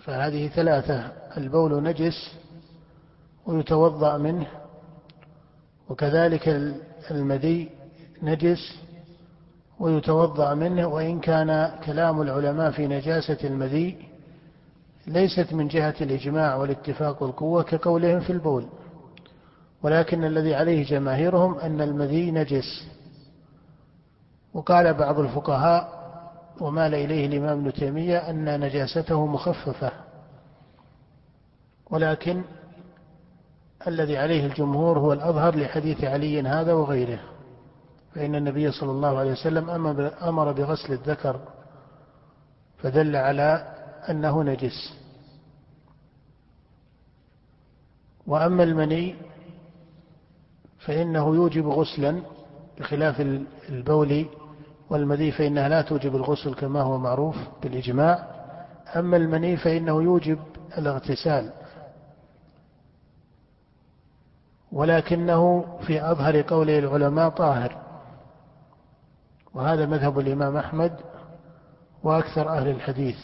فهذه 0.05 0.49
ثلاثة 0.49 1.13
البول 1.37 1.83
نجس 1.83 2.33
ويتوضأ 3.47 4.19
منه 4.19 4.47
وكذلك 5.89 6.49
المدي 7.11 7.69
نجس 8.23 8.79
ويتوضأ 9.81 10.55
منه 10.55 10.87
وإن 10.87 11.21
كان 11.21 11.71
كلام 11.85 12.23
العلماء 12.23 12.71
في 12.71 12.87
نجاسة 12.87 13.39
المدي 13.45 13.97
ليست 15.07 15.53
من 15.53 15.69
جهة 15.69 15.95
الإجماع 16.01 16.57
والاتفاق 16.57 17.23
والقوة 17.23 17.63
كقولهم 17.63 18.21
في 18.21 18.31
البول 18.33 18.67
ولكن 19.83 20.25
الذي 20.25 20.55
عليه 20.55 20.85
جماهيرهم 20.85 21.59
أن 21.59 21.81
المذي 21.81 22.31
نجس. 22.31 22.87
وقال 24.55 24.95
بعض 24.95 25.19
الفقهاء 25.19 25.99
ومال 26.61 26.95
إليه 26.95 27.27
الإمام 27.27 27.59
ابن 27.59 27.73
تيمية 27.73 28.19
أن 28.31 28.61
نجاسته 28.61 29.27
مخففة. 29.27 29.93
ولكن 31.91 32.43
الذي 33.87 34.19
عليه 34.19 34.47
الجمهور 34.47 34.99
هو 34.99 35.13
الأظهر 35.13 35.57
لحديث 35.57 36.05
علي 36.05 36.41
هذا 36.43 36.73
وغيره 36.73 37.21
فإن 38.15 38.35
النبي 38.35 38.73
صلى 38.73 38.91
الله 38.91 39.19
عليه 39.19 39.33
وسلم 39.33 39.71
أمر 40.23 40.53
بغسل 40.53 40.93
الذكر 40.93 41.41
فدل 42.79 43.17
على 43.17 43.75
أنه 44.11 44.43
نجس. 44.43 44.99
وأما 48.27 48.63
المني 48.63 49.15
فإنه 50.79 51.35
يوجب 51.35 51.67
غسلا 51.67 52.23
بخلاف 52.79 53.21
البول 53.69 54.27
والمذي 54.91 55.33
فإنها 55.33 55.69
لا 55.69 55.83
توجب 55.83 56.17
الغسل 56.17 56.55
كما 56.55 56.81
هو 56.81 56.99
معروف 56.99 57.37
بالإجماع. 57.63 58.27
أما 58.97 59.17
المني 59.17 59.57
فإنه 59.57 60.03
يوجب 60.03 60.39
الاغتسال 60.79 61.53
ولكنه 64.73 65.65
في 65.87 66.11
أظهر 66.11 66.43
قول 66.43 66.71
العلماء 66.71 67.29
طاهر. 67.29 67.77
وهذا 69.55 69.87
مذهب 69.87 70.19
الإمام 70.19 70.57
أحمد 70.57 70.93
وأكثر 72.03 72.49
أهل 72.49 72.69
الحديث 72.69 73.19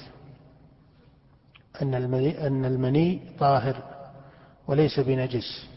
أن 1.83 1.95
المني, 1.95 2.47
أن 2.47 2.65
المني 2.65 3.21
طاهر 3.39 3.77
وليس 4.69 5.01
بنجس. 5.01 5.69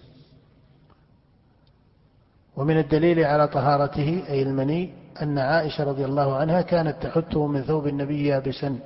ومن 2.58 2.78
الدليل 2.78 3.20
على 3.20 3.48
طهارته 3.48 4.24
أي 4.30 4.42
المني 4.42 4.94
أن 5.22 5.40
عائشة 5.40 5.84
رضي 5.84 6.06
الله 6.06 6.36
عنها 6.36 6.62
كانت 6.62 7.04
تحته 7.04 7.48
من 7.48 7.64
ثوب 7.64 7.88
النبي 7.88 8.28
يابسا 8.28 8.80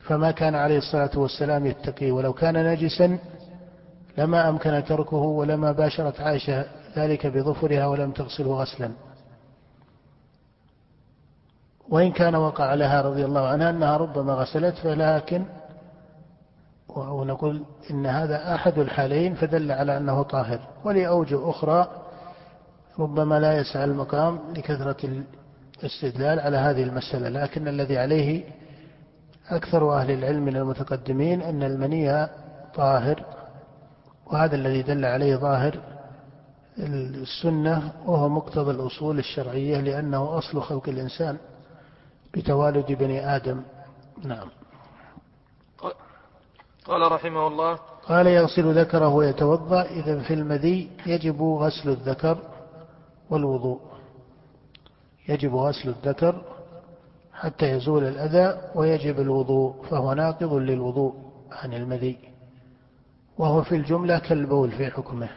فما 0.00 0.30
كان 0.30 0.54
عليه 0.54 0.78
الصلاة 0.78 1.18
والسلام 1.18 1.66
يتقي 1.66 2.10
ولو 2.10 2.32
كان 2.32 2.66
نجسا 2.72 3.18
لما 4.18 4.48
أمكن 4.48 4.84
تركه 4.84 5.16
ولما 5.16 5.72
باشرت 5.72 6.20
عائشة 6.20 6.64
ذلك 6.96 7.26
بظفرها 7.26 7.86
ولم 7.86 8.10
تغسله 8.10 8.54
غسلا. 8.54 8.90
وإن 11.88 12.12
كان 12.12 12.34
وقع 12.34 12.74
لها 12.74 13.02
رضي 13.02 13.24
الله 13.24 13.46
عنها 13.48 13.70
أنها 13.70 13.96
ربما 13.96 14.32
غسلت 14.34 14.74
فلكن 14.74 15.44
ونقول 16.88 17.64
إن 17.90 18.06
هذا 18.06 18.54
أحد 18.54 18.78
الحالين 18.78 19.34
فدل 19.34 19.72
على 19.72 19.96
أنه 19.96 20.22
طاهر. 20.22 20.60
ولأوجه 20.84 21.50
أخرى 21.50 22.03
ربما 22.98 23.40
لا 23.40 23.58
يسعى 23.58 23.84
المقام 23.84 24.40
لكثرة 24.56 25.24
الاستدلال 25.82 26.40
على 26.40 26.56
هذه 26.56 26.82
المسألة 26.82 27.28
لكن 27.28 27.68
الذي 27.68 27.98
عليه 27.98 28.44
أكثر 29.48 29.92
أهل 29.92 30.10
العلم 30.10 30.44
من 30.44 30.56
المتقدمين 30.56 31.42
أن 31.42 31.62
المني 31.62 32.28
طاهر 32.74 33.24
وهذا 34.26 34.56
الذي 34.56 34.82
دل 34.82 35.04
عليه 35.04 35.36
ظاهر 35.36 35.78
السنة 36.78 37.92
وهو 38.06 38.28
مقتضى 38.28 38.70
الأصول 38.70 39.18
الشرعية 39.18 39.80
لأنه 39.80 40.38
أصل 40.38 40.62
خلق 40.62 40.88
الإنسان 40.88 41.38
بتوالد 42.34 42.92
بني 42.92 43.36
آدم. 43.36 43.62
نعم. 44.24 44.48
قال 46.84 47.12
رحمه 47.12 47.46
الله 47.46 47.78
قال 48.08 48.26
يغسل 48.26 48.80
ذكره 48.80 49.08
ويتوضأ 49.08 49.82
إذا 49.82 50.18
في 50.18 50.34
المذي 50.34 50.90
يجب 51.06 51.42
غسل 51.42 51.88
الذكر 51.88 52.38
والوضوء. 53.30 53.80
يجب 55.28 55.54
غسل 55.54 55.88
الذكر 55.88 56.42
حتى 57.32 57.70
يزول 57.70 58.04
الأذى 58.04 58.70
ويجب 58.74 59.20
الوضوء 59.20 59.82
فهو 59.82 60.12
ناقض 60.12 60.52
للوضوء 60.52 61.14
عن 61.52 61.74
المذي. 61.74 62.18
وهو 63.38 63.62
في 63.62 63.76
الجملة 63.76 64.18
كالبول 64.18 64.70
في 64.70 64.90
حكمه. 64.90 65.28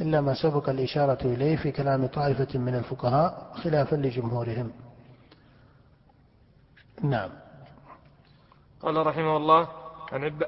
إلا 0.00 0.20
ما 0.20 0.34
سبق 0.34 0.68
الإشارة 0.68 1.18
إليه 1.24 1.56
في 1.56 1.72
كلام 1.72 2.06
طائفة 2.06 2.58
من 2.58 2.74
الفقهاء 2.74 3.52
خلافا 3.54 3.96
لجمهورهم. 3.96 4.70
نعم. 7.02 7.30
قال 8.82 9.06
رحمه 9.06 9.36
الله 9.36 9.68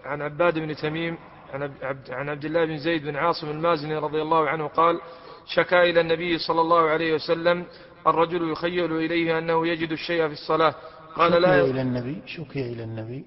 عن 0.04 0.22
عباد 0.22 0.58
بن 0.58 0.76
تميم 0.76 1.18
عن 1.52 2.28
عبد, 2.28 2.44
الله 2.44 2.64
بن 2.64 2.78
زيد 2.78 3.02
بن 3.02 3.16
عاصم 3.16 3.50
المازني 3.50 3.96
رضي 3.96 4.22
الله 4.22 4.48
عنه 4.48 4.66
قال 4.66 5.00
شكا 5.46 5.82
إلى 5.82 6.00
النبي 6.00 6.38
صلى 6.38 6.60
الله 6.60 6.80
عليه 6.80 7.14
وسلم 7.14 7.64
الرجل 8.06 8.52
يخيل 8.52 8.96
إليه 8.96 9.38
أنه 9.38 9.66
يجد 9.66 9.92
الشيء 9.92 10.26
في 10.26 10.32
الصلاة. 10.32 10.74
قال 11.16 11.32
شكي 11.32 11.40
لا 11.40 11.64
إلى 11.64 11.82
النبي 11.82 12.22
شكي 12.26 12.72
إلى 12.72 12.84
النبي. 12.84 13.24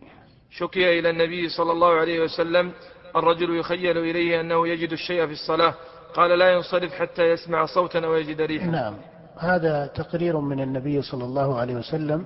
شكي 0.52 1.00
إلى 1.00 1.10
النبي 1.10 1.50
صلى 1.50 1.72
الله 1.72 1.94
عليه 2.00 2.24
وسلم 2.24 2.72
الرجل 3.16 3.60
يخيل 3.60 3.98
إليه 3.98 4.42
أنه 4.42 4.68
يجد 4.68 4.92
الشيء 4.92 5.26
في 5.26 5.32
الصلاة. 5.32 5.74
قال 6.14 6.40
لا 6.40 6.54
ينصرف 6.54 6.94
حتى 6.94 7.24
يسمع 7.24 7.66
صوتا 7.66 8.06
أو 8.06 8.16
يجد 8.16 8.42
ريحا. 8.42 8.68
نعم. 8.68 8.96
هذا 9.38 9.86
تقرير 9.96 10.40
من 10.40 10.60
النبي 10.60 11.02
صلى 11.02 11.26
الله 11.26 11.60
عليه 11.60 11.76
وسلم 11.76 12.26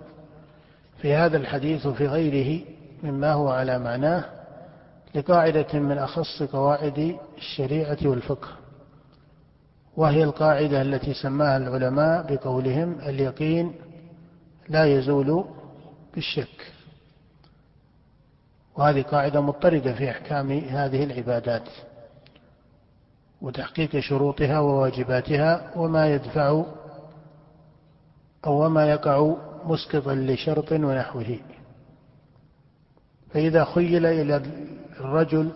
في 1.02 1.14
هذا 1.14 1.38
الحديث 1.38 1.86
وفي 1.86 2.08
غيره 2.08 2.62
مما 3.04 3.34
هو 3.34 3.50
على 3.50 3.80
معناه 3.80 4.26
لقاعدة 5.16 5.80
من 5.80 5.98
أخص 5.98 6.44
قواعد 6.44 7.18
الشريعة 7.38 7.98
والفقه. 8.06 8.63
وهي 9.98 10.24
القاعدة 10.24 10.82
التي 10.82 11.14
سماها 11.14 11.58
العلماء 11.58 12.36
بقولهم 12.36 13.00
اليقين 13.00 13.76
لا 14.70 14.86
يزول 14.86 15.46
بالشك. 16.14 16.74
وهذه 18.76 19.02
قاعدة 19.02 19.42
مضطردة 19.42 19.94
في 19.94 20.10
أحكام 20.10 20.52
هذه 20.52 21.04
العبادات 21.04 21.70
وتحقيق 23.42 24.00
شروطها 24.00 24.60
وواجباتها 24.60 25.72
وما 25.76 26.14
يدفع 26.14 26.64
أو 28.46 28.66
وما 28.66 28.86
يقع 28.86 29.36
مسقطا 29.66 30.16
لشرط 30.16 30.72
ونحوه. 30.72 31.40
فإذا 33.34 33.66
خيل 33.66 34.06
إلى 34.06 34.42
الرجل 35.00 35.52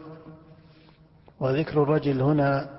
وذكر 1.40 1.84
الرجل 1.84 2.22
هنا 2.22 2.77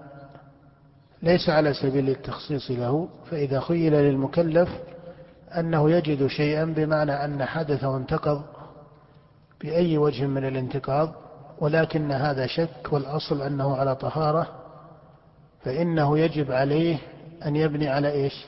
ليس 1.23 1.49
على 1.49 1.75
سبيل 1.75 2.09
التخصيص 2.09 2.71
له 2.71 3.09
فإذا 3.31 3.61
خيل 3.61 3.93
للمكلف 3.93 4.69
أنه 5.59 5.91
يجد 5.91 6.27
شيئا 6.27 6.65
بمعنى 6.65 7.25
أن 7.25 7.45
حدثه 7.45 7.97
انتقض 7.97 8.43
بأي 9.61 9.99
وجه 9.99 10.27
من 10.27 10.45
الانتقاض 10.45 11.15
ولكن 11.59 12.13
هذا 12.13 12.47
شك 12.47 12.93
والأصل 12.93 13.43
أنه 13.43 13.77
على 13.77 13.97
طهارة 13.97 14.49
فإنه 15.65 16.19
يجب 16.19 16.53
عليه 16.53 16.99
أن 17.47 17.57
يبني 17.57 17.89
على 17.89 18.13
إيش؟ 18.13 18.47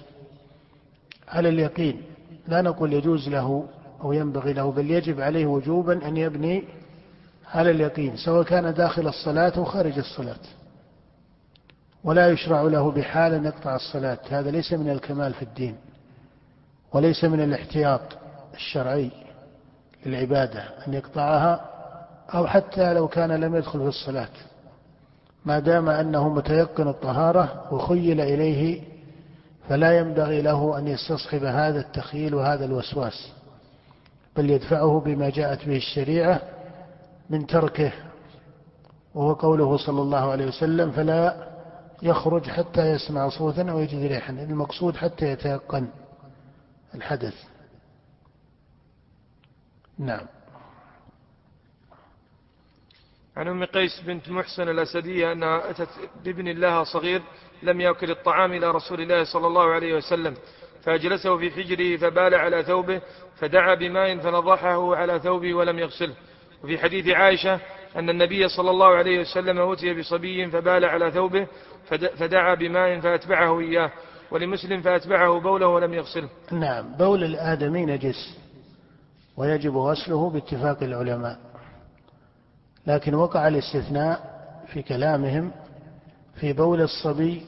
على 1.29 1.49
اليقين. 1.49 2.03
لا 2.49 2.63
نقول 2.63 2.93
يجوز 2.93 3.29
له 3.29 3.65
أو 4.03 4.13
ينبغي 4.13 4.53
له 4.53 4.73
بل 4.73 4.91
يجب 4.91 5.21
عليه 5.21 5.47
وجوبا 5.47 6.09
أن 6.09 6.17
يبني 6.17 6.65
على 7.55 7.71
اليقين 7.71 8.17
سواء 8.17 8.43
كان 8.43 8.75
داخل 8.75 9.09
الصلاة 9.09 9.53
أو 9.57 9.65
خارج 9.65 9.99
الصلاة. 9.99 10.60
ولا 12.05 12.29
يشرع 12.29 12.63
له 12.63 12.91
بحال 12.91 13.35
أن 13.35 13.45
يقطع 13.45 13.77
الصلاة. 13.77 14.19
هذا 14.31 14.51
ليس 14.51 14.73
من 14.73 14.91
الكمال 14.91 15.35
في 15.35 15.43
الدين 15.43 15.77
وليس 16.93 17.25
من 17.25 17.41
الاحتياط 17.41 18.01
الشرعي 18.55 19.11
للعبادة 20.07 20.61
أن 20.89 20.95
يقطعها 20.95 21.71
أو 22.35 22.47
حتى 22.47 22.95
لو 22.95 23.09
كان 23.09 23.33
لم 23.33 23.57
يدخل 23.57 23.79
في 23.79 23.89
الصلاة. 23.89 24.29
ما 25.45 25.59
دام 25.59 25.89
أنه 25.89 26.29
متيقن 26.29 26.89
الطهارة 26.89 27.75
وخيل 27.75 28.21
إليه 28.21 28.83
فلا 29.69 29.99
ينبغي 29.99 30.43
له 30.43 30.79
أن 30.79 30.89
يستصحب 30.89 31.45
هذا 31.45 31.81
التخيل 31.81 32.35
وهذا 32.35 32.65
الوسواس 32.65 33.33
بل 34.37 34.51
يدفعه 34.51 35.01
بما 35.01 35.31
جاءت 35.31 35.67
به 35.67 35.77
الشريعة 35.77 36.41
من 37.31 37.47
تركه 37.47 37.93
وهو 39.15 39.33
قوله 39.33 39.77
صلى 39.77 40.03
الله 40.03 40.31
عليه 40.31 40.47
وسلم 40.47 40.91
فلا 40.91 41.50
يخرج 42.03 42.51
حتى 42.51 42.91
يسمع 42.91 43.29
صوتا 43.29 43.71
أو 43.71 43.79
يجد 43.79 44.07
ريحا 44.07 44.33
المقصود 44.33 44.97
حتى 44.97 45.27
يتيقن 45.27 45.89
الحدث. 46.95 47.35
نعم. 49.99 50.27
عن 53.37 53.49
أم 53.49 53.65
قيس 53.65 54.01
بنت 54.01 54.29
محسن 54.29 54.69
الأسدية 54.69 55.33
أنها 55.33 55.71
أتت 55.71 55.89
بابن 56.25 56.49
لها 56.49 56.85
صغير 56.85 57.23
لم 57.63 57.81
يأكل 57.81 58.11
الطعام 58.11 58.53
إلى 58.53 58.71
رسول 58.71 59.01
الله 59.01 59.25
صلى 59.25 59.47
الله 59.47 59.71
عليه 59.71 59.95
وسلم 59.95 60.35
فأجلسه 60.83 61.37
في 61.39 61.51
حجره 61.51 61.97
فبال 61.97 62.35
على 62.35 62.63
ثوبه 62.63 63.01
فدعا 63.37 63.75
بماء 63.75 64.19
فنضحه 64.19 64.97
على 64.97 65.21
ثوبه 65.21 65.55
ولم 65.55 65.79
يغسله. 65.79 66.15
وفي 66.65 66.79
حديث 66.79 67.09
عائشة 67.09 67.61
أن 67.97 68.11
النبي 68.11 68.49
صلى 68.49 68.71
الله 68.71 68.95
عليه 68.95 69.21
وسلم 69.21 69.59
أوتي 69.59 69.95
بصبي 69.95 70.51
فبال 70.51 70.85
على 70.85 71.11
ثوبه 71.11 71.47
فدعا 71.91 72.55
بماء 72.55 73.01
فأتبعه 73.01 73.61
إياه 73.61 73.91
ولمسلم 74.31 74.83
فأتبعه 74.83 75.41
بوله 75.41 75.67
ولم 75.67 75.95
يغسله. 75.95 76.29
نعم 76.53 76.97
بول 76.97 77.25
الآدمي 77.25 77.87
نجس 77.87 78.39
ويجب 79.37 79.77
غسله 79.77 80.31
باتفاق 80.31 80.83
العلماء. 80.83 81.39
لكن 82.87 83.15
وقع 83.15 83.49
الاستثناء 83.49 84.41
في 84.73 84.83
كلامهم 84.83 85.53
في 86.35 86.53
بول 86.53 86.81
الصبي 86.81 87.47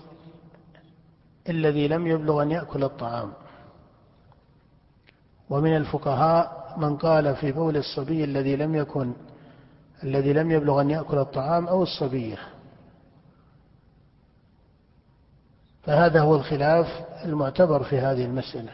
الذي 1.48 1.88
لم 1.88 2.06
يبلغ 2.06 2.42
أن 2.42 2.50
يأكل 2.50 2.84
الطعام. 2.84 3.32
ومن 5.50 5.76
الفقهاء 5.76 6.74
من 6.76 6.96
قال 6.96 7.36
في 7.36 7.52
بول 7.52 7.76
الصبي 7.76 8.24
الذي 8.24 8.56
لم 8.56 8.74
يكن 8.74 9.12
الذي 10.04 10.32
لم 10.32 10.50
يبلغ 10.50 10.80
أن 10.80 10.90
يأكل 10.90 11.18
الطعام 11.18 11.68
أو 11.68 11.82
الصبية 11.82 12.38
فهذا 15.82 16.20
هو 16.20 16.34
الخلاف 16.34 16.86
المعتبر 17.24 17.82
في 17.82 17.98
هذه 17.98 18.24
المسألة. 18.24 18.72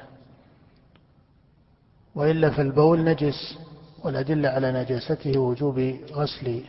وإلا 2.15 2.51
فالبول 2.51 3.05
نجس 3.05 3.59
والأدلة 4.05 4.49
على 4.49 4.73
نجاسته 4.73 5.39
وجوب 5.39 5.79
غسل 6.13 6.63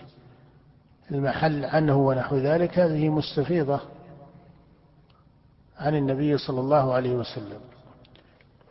المحل 1.12 1.66
عنه 1.66 1.98
ونحو 1.98 2.38
ذلك 2.38 2.80
هذه 2.80 3.10
مستفيضة 3.10 3.80
عن 5.80 5.96
النبي 5.96 6.38
صلى 6.38 6.60
الله 6.60 6.94
عليه 6.94 7.16
وسلم. 7.16 7.60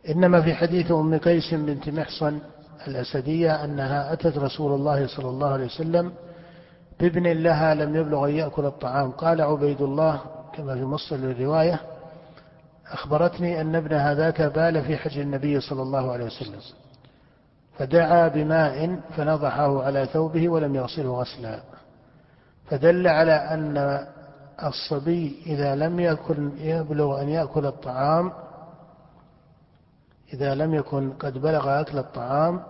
إنما 0.09 0.43
في 0.43 0.55
حديث 0.55 0.93
أم 0.93 1.19
قيس 1.19 1.55
بنت 1.55 1.89
محصن 1.89 2.39
الأسدية 2.87 3.65
أنها 3.65 4.13
أتت 4.13 4.39
رسول 4.39 4.73
الله 4.75 5.07
صلى 5.07 5.29
الله 5.29 5.49
عليه 5.49 5.65
وسلم 5.65 6.13
بابن 7.01 7.27
لها 7.27 7.75
لم 7.75 7.97
يبلغ 7.97 8.29
أن 8.29 8.35
يأكل 8.35 8.65
الطعام. 8.67 9.11
قال 9.11 9.41
عبيد 9.41 9.83
الله 9.83 10.21
كما 10.59 10.75
في 10.75 10.85
مصر 10.85 11.17
الرواية 11.17 11.81
أخبرتني 12.87 13.61
أن 13.61 13.75
ابن 13.75 13.93
هذاك 13.93 14.43
بال 14.43 14.85
في 14.85 14.97
حج 14.97 15.19
النبي 15.19 15.61
صلى 15.61 15.83
الله 15.83 16.13
عليه 16.13 16.25
وسلم 16.25 16.61
فدعا 17.79 18.29
بماء 18.29 19.01
فنضحه 19.17 19.83
على 19.83 20.07
ثوبه 20.07 20.49
ولم 20.49 20.75
يغسله 20.75 21.21
غسلا 21.21 21.61
فدل 22.71 23.09
على 23.09 23.33
أن 23.33 24.07
الصبي 24.65 25.43
إذا 25.47 25.77
لم 25.77 26.01
يكن 26.01 26.53
يبلغ 26.59 27.23
أن 27.23 27.29
يأكل 27.29 27.67
الطعام 27.67 28.33
إذا 30.33 30.55
لم 30.55 30.75
يكن 30.75 31.13
قد 31.13 31.39
بلغ 31.39 31.81
أكل 31.81 31.99
الطعام 31.99 32.63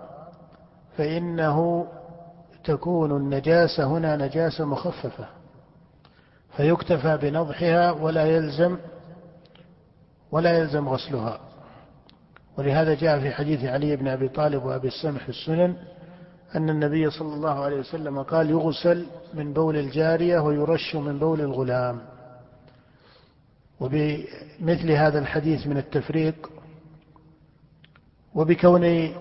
فإنه 0.96 1.86
تكون 2.64 3.16
النجاسة 3.16 3.84
هنا 3.84 4.16
نجاسة 4.16 4.64
مخففة. 4.64 5.37
فيكتفى 6.58 7.16
بنضحها 7.22 7.90
ولا 7.90 8.24
يلزم 8.24 8.78
ولا 10.32 10.58
يلزم 10.58 10.88
غسلها. 10.88 11.40
ولهذا 12.58 12.94
جاء 12.94 13.20
في 13.20 13.30
حديث 13.30 13.64
علي 13.64 13.96
بن 13.96 14.08
أبي 14.08 14.28
طالب 14.28 14.64
وأبي 14.64 14.88
السمح 14.88 15.22
في 15.22 15.28
السنن 15.28 15.76
أن 16.56 16.70
النبي 16.70 17.10
صلى 17.10 17.34
الله 17.34 17.64
عليه 17.64 17.76
وسلم 17.76 18.22
قال 18.22 18.50
يغسل 18.50 19.06
من 19.34 19.52
بول 19.52 19.76
الجارية 19.76 20.38
ويرش 20.40 20.96
من 20.96 21.18
بول 21.18 21.40
الغلام. 21.40 22.00
وبمثل 23.80 24.90
هذا 24.90 25.18
الحديث 25.18 25.66
من 25.66 25.76
التفريق 25.76 26.50
وبكون 28.34 29.12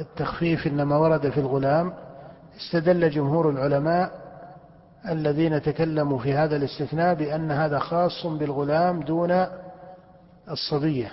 التخفيف 0.00 0.66
إنما 0.66 0.96
ورد 0.96 1.30
في 1.30 1.40
الغلام 1.40 1.94
استدل 2.56 3.10
جمهور 3.10 3.50
العلماء 3.50 4.27
الذين 5.08 5.62
تكلموا 5.62 6.18
في 6.18 6.34
هذا 6.34 6.56
الاستثناء 6.56 7.14
بأن 7.14 7.50
هذا 7.50 7.78
خاص 7.78 8.26
بالغلام 8.26 9.00
دون 9.00 9.46
الصبية 10.50 11.10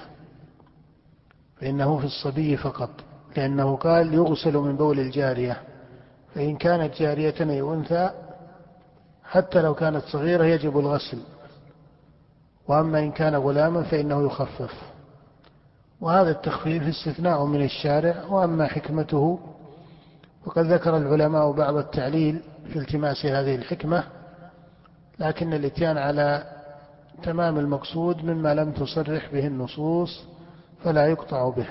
فإنه 1.60 1.98
في 1.98 2.06
الصبي 2.06 2.58
فقط 2.58 2.90
لأنه 3.38 3.76
قال 3.76 4.14
يغسل 4.14 4.58
من 4.58 4.76
بول 4.76 5.00
الجارية. 5.00 5.62
فإن 6.36 6.56
كانت 6.56 6.96
جارية 6.96 7.36
أي 7.40 7.62
أنثى 7.62 8.10
حتى 9.24 9.62
لو 9.62 9.74
كانت 9.74 10.04
صغيرة 10.04 10.44
يجب 10.44 10.80
الغسل. 10.80 11.18
وأما 12.68 13.00
إن 13.00 13.12
كان 13.12 13.36
غلاما 13.36 13.84
فإنه 13.84 14.26
يخفف. 14.26 14.74
وهذا 16.02 16.32
التخفيف 16.32 16.84
استثناء 16.84 17.46
من 17.46 17.62
الشارع 17.62 18.24
وأما 18.30 18.68
حكمته 18.68 19.40
وقد 20.46 20.66
ذكر 20.66 20.98
العلماء 20.98 21.52
بعض 21.52 21.76
التعليل 21.76 22.41
في 22.74 22.80
التماس 22.80 23.26
هذه 23.26 23.56
الحكمة 23.56 24.04
لكن 25.20 25.54
الاتيان 25.54 25.98
على 25.98 26.43
تمام 27.24 27.60
المقصود 27.60 28.26
مما 28.26 28.54
لم 28.54 28.72
تصرح 28.72 29.32
به 29.34 29.48
النصوص 29.48 30.24
فلا 30.84 31.08
يقطع 31.08 31.50
به. 31.50 31.68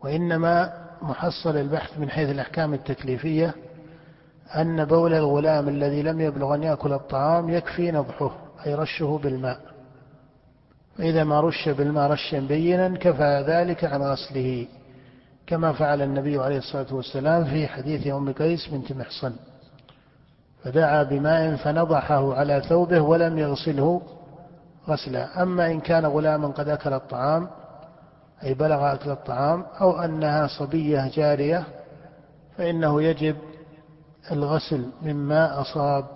وإنما 0.00 0.72
محصل 1.02 1.56
البحث 1.56 1.98
من 1.98 2.10
حيث 2.10 2.30
الأحكام 2.30 2.74
التكليفية 2.74 3.54
أن 4.56 4.84
بول 4.84 5.14
الغلام 5.14 5.68
الذي 5.68 6.02
لم 6.02 6.20
يبلغ 6.20 6.54
أن 6.54 6.62
يأكل 6.62 6.92
الطعام 6.92 7.50
يكفي 7.50 7.90
نضحه 7.90 8.36
أي 8.66 8.74
رشه 8.74 9.20
بالماء. 9.22 9.60
فإذا 10.98 11.24
ما 11.24 11.40
رش 11.40 11.68
بالماء 11.68 12.10
رشا 12.10 12.40
بينا 12.40 12.98
كفى 12.98 13.44
ذلك 13.48 13.84
عن 13.84 14.02
غسله 14.02 14.66
كما 15.46 15.72
فعل 15.72 16.02
النبي 16.02 16.38
عليه 16.38 16.58
الصلاة 16.58 16.94
والسلام 16.94 17.44
في 17.44 17.68
حديث 17.68 18.06
أم 18.06 18.32
قيس 18.32 18.68
بنت 18.68 18.92
محصن. 18.92 19.32
فدعا 20.64 21.02
بماء 21.02 21.56
فنضحه 21.56 22.34
على 22.34 22.62
ثوبه 22.68 23.00
ولم 23.00 23.38
يغسله 23.38 24.02
غسلا. 24.88 25.42
أما 25.42 25.66
إن 25.66 25.80
كان 25.80 26.06
غلاما 26.06 26.48
قد 26.48 26.68
أكل 26.68 26.92
الطعام 26.92 27.48
أي 28.42 28.54
بلغ 28.54 28.92
أكل 28.92 29.10
الطعام 29.10 29.66
أو 29.80 29.98
أنها 29.98 30.46
صبية 30.46 31.10
جارية 31.14 31.66
فإنه 32.56 33.02
يجب 33.02 33.36
الغسل 34.30 34.90
مما 35.02 35.60
أصاب 35.60 36.06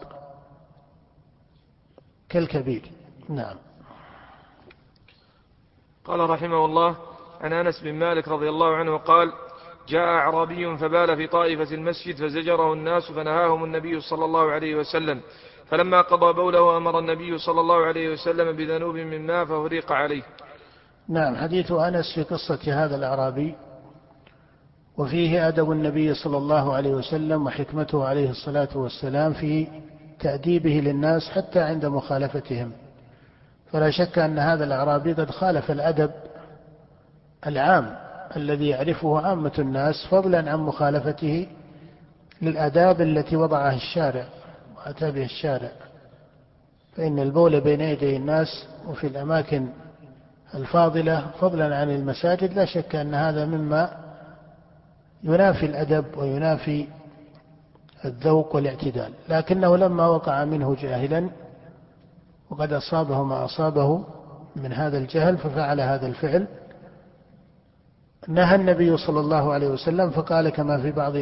كالكبير. 2.29 2.91
نعم. 3.29 3.57
قال 6.05 6.31
رحمه 6.31 6.65
الله 6.65 6.97
عن 7.41 7.53
أنس 7.53 7.81
بن 7.81 7.95
مالك 7.95 8.29
رضي 8.29 8.49
الله 8.49 8.77
عنه 8.77 8.97
قال 8.97 9.33
جاء 9.89 10.05
أعرابي 10.05 10.77
فبال 10.77 11.17
في 11.17 11.27
طائفة 11.27 11.75
المسجد 11.75 12.17
فزجره 12.17 12.73
الناس 12.73 13.13
فنهاهم 13.13 13.65
النبي 13.65 14.01
صلى 14.01 14.25
الله 14.25 14.51
عليه 14.51 14.75
وسلم. 14.75 15.21
فلما 15.67 16.01
قضى 16.01 16.33
بوله 16.33 16.77
أمر 16.77 16.99
النبي 16.99 17.39
صلى 17.39 17.61
الله 17.61 17.87
عليه 17.87 18.13
وسلم 18.13 18.57
بذنوب 18.57 18.97
من 18.97 19.27
ماء 19.27 19.45
فهريق 19.45 19.93
عليه. 19.93 20.23
نعم 21.09 21.37
حديث 21.37 21.73
أنس 21.73 22.15
في 22.15 22.23
قصة 22.23 22.85
هذا 22.85 22.97
الأعرابي. 22.97 23.55
وفيه 24.99 25.49
أدب 25.49 25.71
النبي 25.71 26.15
صلى 26.15 26.37
الله 26.37 26.75
عليه 26.75 26.91
وسلم 26.91 27.47
وحكمته 27.47 28.05
عليه 28.09 28.31
الصلاة 28.31 28.69
والسلام 28.75 29.33
في 29.33 29.67
تأديبه 30.21 30.81
للناس 30.85 31.31
حتى 31.31 31.61
عند 31.61 31.87
مخالفتهم. 31.87 32.73
فلا 33.73 33.91
شك 33.91 34.19
أن 34.19 34.39
هذا 34.39 34.65
الأعرابي 34.65 35.13
قد 35.13 35.31
خالف 35.31 35.71
الأدب 35.71 36.11
العام 37.47 37.97
الذي 38.37 38.69
يعرفه 38.69 39.21
عامة 39.21 39.53
الناس 39.59 40.07
فضلا 40.11 40.51
عن 40.51 40.59
مخالفته 40.59 41.47
للآداب 42.43 43.01
التي 43.01 43.37
وضعها 43.37 43.75
الشارع 43.75 44.25
وأتى 44.77 45.11
بها 45.11 45.25
الشارع. 45.25 45.71
فإن 46.97 47.19
البول 47.19 47.61
بين 47.61 47.81
يدي 47.81 48.17
الناس 48.17 48.67
وفي 48.89 49.07
الأماكن 49.07 49.69
الفاضلة 50.55 51.27
فضلا 51.41 51.77
عن 51.77 51.91
المساجد 51.91 52.53
لا 52.53 52.65
شك 52.65 52.97
أن 52.97 53.15
هذا 53.15 53.45
مما 53.45 53.91
ينافي 55.23 55.67
الأدب 55.67 56.05
وينافي 56.17 56.87
الذوق 58.05 58.55
والاعتدال. 58.55 59.13
لكنه 59.29 59.77
لما 59.77 60.07
وقع 60.07 60.45
منه 60.45 60.77
جاهلا 60.81 61.31
وقد 62.51 62.73
أصابه 62.73 63.23
ما 63.23 63.45
أصابه 63.45 64.05
من 64.57 64.73
هذا 64.73 64.99
الجهل 64.99 65.39
ففعل 65.39 65.81
هذا 65.81 66.07
الفعل 66.07 66.47
نهى 68.29 68.55
النبي 68.55 68.97
صلى 68.97 69.21
الله 69.21 69.53
عليه 69.53 69.69
وسلم 69.69 70.11
فقال 70.11 70.49
كما 70.49 70.83
في 70.83 70.93
بعض 70.93 71.15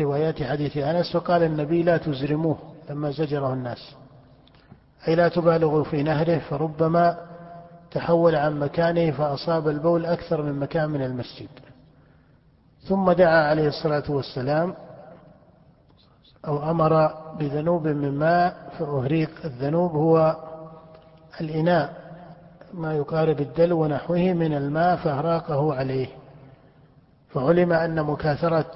روايات 0.00 0.42
حديث 0.42 0.76
أنس 0.76 1.12
فقال 1.12 1.42
النبي 1.42 1.82
لا 1.82 1.96
تزرموه 1.96 2.58
لما 2.90 3.10
زجره 3.10 3.52
الناس. 3.52 3.94
أي 5.08 5.14
لا 5.14 5.28
تبالغوا 5.28 5.84
في 5.84 6.02
نهره 6.02 6.38
فربما 6.38 7.18
تحول 7.90 8.34
عن 8.34 8.58
مكانه 8.58 9.10
فأصاب 9.10 9.68
البول 9.68 10.06
أكثر 10.06 10.42
من 10.42 10.52
مكان 10.52 10.90
من 10.90 11.02
المسجد. 11.02 11.48
ثم 12.88 13.12
دعا 13.12 13.48
عليه 13.50 13.68
الصلاة 13.68 14.10
والسلام 14.10 14.74
أو 16.46 16.70
أمر 16.70 17.14
بذنوب 17.38 17.86
من 17.86 18.18
ماء 18.18 18.72
فأهريق 18.78 19.30
الذنوب 19.44 19.92
هو 19.92 20.36
الإناء. 21.40 22.05
ما 22.76 22.94
يقارب 22.94 23.40
الدلو 23.40 23.82
ونحوه 23.82 24.18
من 24.18 24.54
الماء 24.54 24.96
فأهراقه 24.96 25.74
عليه. 25.74 26.06
فعلم 27.28 27.72
أن 27.72 28.02
مكاثرة 28.02 28.70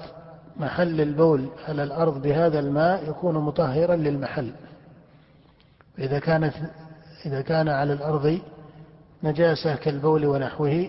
محل 0.57 1.01
البول 1.01 1.49
على 1.67 1.83
الأرض 1.83 2.21
بهذا 2.21 2.59
الماء 2.59 3.09
يكون 3.09 3.35
مطهرا 3.35 3.95
للمحل. 3.95 4.51
إذا 5.99 6.19
كانت 6.19 6.53
إذا 7.25 7.41
كان 7.41 7.69
على 7.69 7.93
الأرض 7.93 8.39
نجاسة 9.23 9.75
كالبول 9.75 10.25
ونحوه 10.25 10.87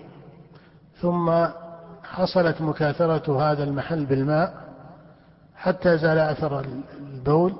ثم 1.00 1.46
حصلت 2.04 2.60
مكاثرة 2.60 3.52
هذا 3.52 3.64
المحل 3.64 4.04
بالماء 4.04 4.54
حتى 5.56 5.98
زال 5.98 6.18
أثر 6.18 6.60
البول 7.00 7.54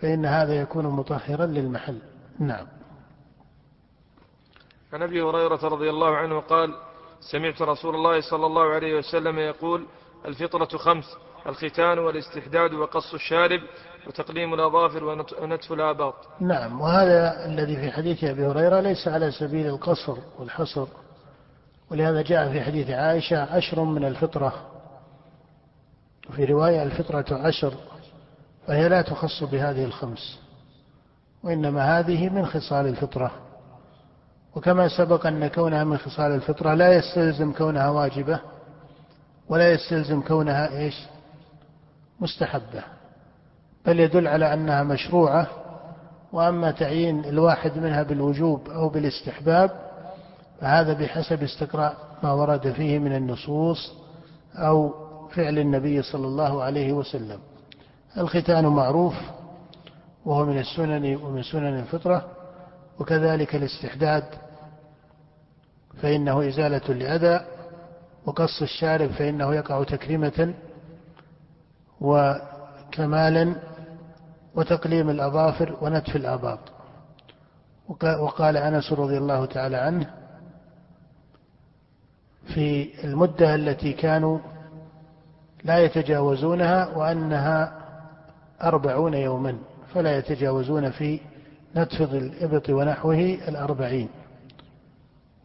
فإن 0.00 0.26
هذا 0.26 0.54
يكون 0.54 0.86
مطهرا 0.86 1.46
للمحل. 1.46 1.98
نعم. 2.38 2.66
عن 4.92 5.02
أبي 5.02 5.22
هريرة 5.22 5.68
رضي 5.68 5.90
الله 5.90 6.16
عنه 6.16 6.40
قال 6.40 6.74
سمعت 7.20 7.62
رسول 7.62 7.94
الله 7.94 8.20
صلى 8.20 8.46
الله 8.46 8.74
عليه 8.74 8.98
وسلم 8.98 9.38
يقول 9.38 9.86
الفطرة 10.24 10.78
خمس 10.78 11.04
الختان 11.46 11.98
والاستحداد 11.98 12.72
وقص 12.72 13.14
الشارب 13.14 13.60
وتقليم 14.06 14.54
الأظافر 14.54 15.04
ونتف 15.42 15.72
الآباط. 15.72 16.14
نعم 16.40 16.80
وهذا 16.80 17.46
الذي 17.46 17.76
في 17.76 17.90
حديث 17.90 18.24
أبي 18.24 18.46
هريرة 18.46 18.80
ليس 18.80 19.08
على 19.08 19.30
سبيل 19.30 19.66
القصر 19.66 20.16
والحصر 20.38 20.86
ولهذا 21.90 22.22
جاء 22.22 22.52
في 22.52 22.60
حديث 22.60 22.90
عائشة 22.90 23.56
عشر 23.56 23.84
من 23.84 24.04
الفطرة. 24.04 24.52
وفي 26.30 26.44
رواية 26.44 26.82
الفطرة 26.82 27.46
عشر 27.46 27.74
فهي 28.66 28.88
لا 28.88 29.02
تخص 29.02 29.42
بهذه 29.42 29.84
الخمس 29.84 30.40
وإنما 31.44 31.98
هذه 31.98 32.28
من 32.28 32.46
خصال 32.46 32.86
الفطرة. 32.86 33.47
وكما 34.58 34.88
سبق 34.88 35.26
أن 35.26 35.46
كونها 35.46 35.84
من 35.84 35.98
خصال 35.98 36.32
الفطرة 36.32 36.74
لا 36.74 36.94
يستلزم 36.94 37.52
كونها 37.52 37.88
واجبة 37.88 38.40
ولا 39.48 39.72
يستلزم 39.72 40.20
كونها 40.20 40.78
إيش؟ 40.78 40.94
مستحبة. 42.20 42.82
بل 43.86 44.00
يدل 44.00 44.28
على 44.28 44.54
أنها 44.54 44.82
مشروعة 44.82 45.46
وأما 46.32 46.70
تعيين 46.70 47.24
الواحد 47.24 47.78
منها 47.78 48.02
بالوجوب 48.02 48.68
أو 48.68 48.88
بالاستحباب 48.88 49.70
فهذا 50.60 50.92
بحسب 50.92 51.42
استقراء 51.42 51.96
ما 52.22 52.32
ورد 52.32 52.72
فيه 52.72 52.98
من 52.98 53.16
النصوص 53.16 53.92
أو 54.56 54.94
فعل 55.28 55.58
النبي 55.58 56.02
صلى 56.02 56.26
الله 56.26 56.62
عليه 56.62 56.92
وسلم. 56.92 57.38
الختان 58.16 58.66
معروف 58.66 59.14
وهو 60.24 60.44
من 60.44 60.58
السنن 60.58 61.16
ومن 61.16 61.42
سنن 61.42 61.78
الفطرة 61.78 62.24
وكذلك 62.98 63.54
الاستحداد 63.54 64.47
فإنه 66.02 66.48
إزالة 66.48 66.94
لأذى 66.94 67.46
وقص 68.26 68.62
الشارب 68.62 69.10
فإنه 69.10 69.54
يقع 69.54 69.84
تكريمة 69.84 70.54
وكمالا 72.00 73.54
وتقليم 74.54 75.10
الأظافر 75.10 75.76
ونتف 75.80 76.16
الآباط. 76.16 76.58
وقال 78.02 78.56
أنس 78.56 78.92
رضي 78.92 79.18
الله 79.18 79.46
تعالى 79.46 79.76
عنه 79.76 80.10
في 82.54 82.90
المدة 83.04 83.54
التي 83.54 83.92
كانوا 83.92 84.38
لا 85.64 85.78
يتجاوزونها 85.78 86.96
وأنها 86.96 87.78
أربعون 88.62 89.14
يوما 89.14 89.58
فلا 89.94 90.18
يتجاوزون 90.18 90.90
في 90.90 91.20
نتفض 91.76 92.14
الإبط 92.14 92.70
ونحوه 92.70 93.38
الأربعين. 93.48 94.08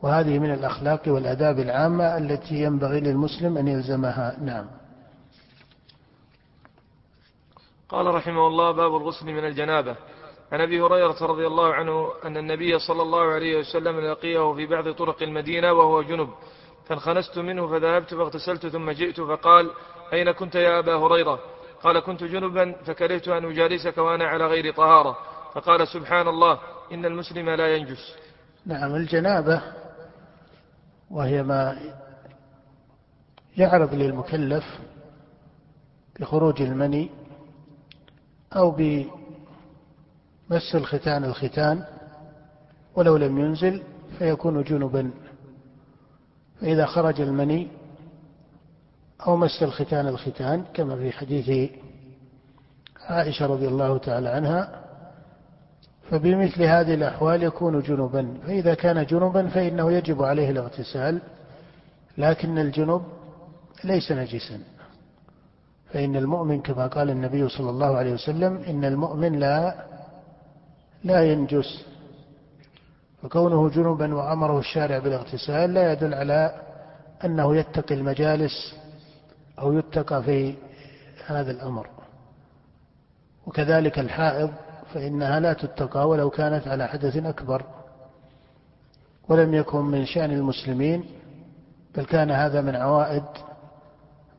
وهذه 0.04 0.39
من 0.39 0.54
الأخلاق 0.54 1.01
والأداب 1.08 1.60
العامة 1.60 2.18
التي 2.18 2.56
ينبغي 2.56 2.99
للمسلم 2.99 3.58
أن 3.58 3.68
يلزمها. 3.68 4.38
نعم. 4.41 4.66
قال 7.89 8.06
رحمه 8.06 8.47
الله 8.47 8.72
باب 8.72 8.95
الغسل 8.95 9.26
من 9.26 9.45
الجنابة. 9.45 9.95
عن 10.51 10.62
أبي 10.62 10.82
هريرة 10.82 11.18
رضي 11.22 11.47
الله 11.47 11.74
عنه 11.74 12.10
أن 12.26 12.38
النبي 12.38 12.80
صلى 12.80 13.01
الله 13.01 13.34
عليه 13.34 13.60
وسلم 13.60 13.99
لقيه 13.99 14.54
في 14.54 14.66
بعض 14.66 14.91
طرق 14.91 15.24
المدينة 15.24 15.74
وهو 15.74 16.01
جنب. 16.01 16.30
فانخنست 16.86 17.39
منه 17.39 17.68
فذهبت 17.68 18.14
فاغتسلت 18.14 18.68
ثم 18.68 18.91
جئت 18.91 19.22
فقال 19.22 19.72
أين 20.14 20.32
كنت 20.32 20.56
يا 20.56 20.80
أبا 20.80 20.95
هريرة؟ 20.95 21.39
قال 21.84 21.99
كنت 21.99 22.24
جنبا 22.24 22.76
فكرهت 22.86 23.28
أن 23.28 23.45
أجالسك 23.45 23.97
وأنا 23.97 24.26
على 24.26 24.47
غير 24.47 24.74
طهارة. 24.74 25.18
فقال 25.54 25.88
سبحان 25.88 26.28
الله 26.28 26.60
إن 26.91 27.06
المسلم 27.06 27.49
لا 27.49 27.76
ينجس. 27.76 28.16
نعم 28.66 28.95
الجنابة 28.95 29.83
وهي 31.14 31.43
ما 31.43 31.78
يعرض 33.57 33.93
للمكلف 33.93 34.80
بخروج 36.20 36.61
المني 36.61 37.09
أو 38.55 38.72
بمس 38.72 40.76
الختان 40.76 41.24
الختان 41.24 41.86
ولو 42.95 43.18
لم 43.18 43.39
ينزل 43.39 43.84
فيكون 44.20 44.64
جنبا. 44.64 45.11
فإذا 46.61 46.86
خرج 46.86 47.22
المني 47.22 47.68
أو 49.28 49.38
مس 49.38 49.64
الختان 49.64 50.07
الختان 50.07 50.64
كما 50.74 50.95
في 50.95 51.11
حديث 51.11 51.72
عائشة 53.01 53.45
رضي 53.45 53.68
الله 53.68 53.97
تعالى 53.97 54.30
عنها 54.30 54.83
فبمثل 56.10 56.64
هذه 56.64 56.93
الأحوال 56.93 57.43
يكون 57.43 57.82
جنبا. 57.82 58.38
فإذا 58.47 58.74
كان 58.74 59.06
جنبا 59.06 59.47
فإنه 59.47 59.91
يجب 59.91 60.24
عليه 60.24 60.49
الاغتسال 60.49 61.22
لكن 62.18 62.58
الجنب 62.58 63.01
ليس 63.84 64.12
نجسا. 64.12 64.60
فإن 65.91 66.16
المؤمن 66.16 66.62
كما 66.62 66.88
قال 66.88 67.10
النبي 67.10 67.49
صلى 67.49 67.70
الله 67.70 67.97
عليه 67.97 68.14
وسلم 68.14 68.64
إن 68.68 68.86
المؤمن 68.86 69.39
لا 69.39 69.86
لا 71.04 71.24
ينجس. 71.32 71.86
فكونه 73.24 73.70
جنبا 73.70 74.16
وأمره 74.16 74.60
الشارع 74.60 74.99
بالاغتسال 74.99 75.74
لا 75.74 75.91
يدل 75.91 76.14
على 76.14 76.62
أنه 77.26 77.56
يتقي 77.56 77.95
المجالس 77.95 78.76
أو 79.60 79.74
يتقى 79.74 80.24
في 80.24 80.56
هذا 81.26 81.51
الأمر. 81.51 81.88
وكذلك 83.47 83.99
الحائض 83.99 84.51
فإنها 84.94 85.39
لا 85.39 85.54
تتقى 85.54 86.10
ولو 86.10 86.30
كانت 86.30 86.68
على 86.68 86.88
حدث 86.88 87.18
أكبر. 87.18 87.64
ولم 89.30 89.54
يكن 89.54 89.82
من 89.82 90.06
شأن 90.06 90.32
المسلمين 90.32 91.06
بل 91.96 92.06
كان 92.06 92.32
هذا 92.32 92.62
من 92.62 92.76
عوائد 92.76 93.24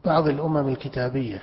بعض 0.04 0.28
الأمم 0.28 0.68
الكتابية 0.68 1.42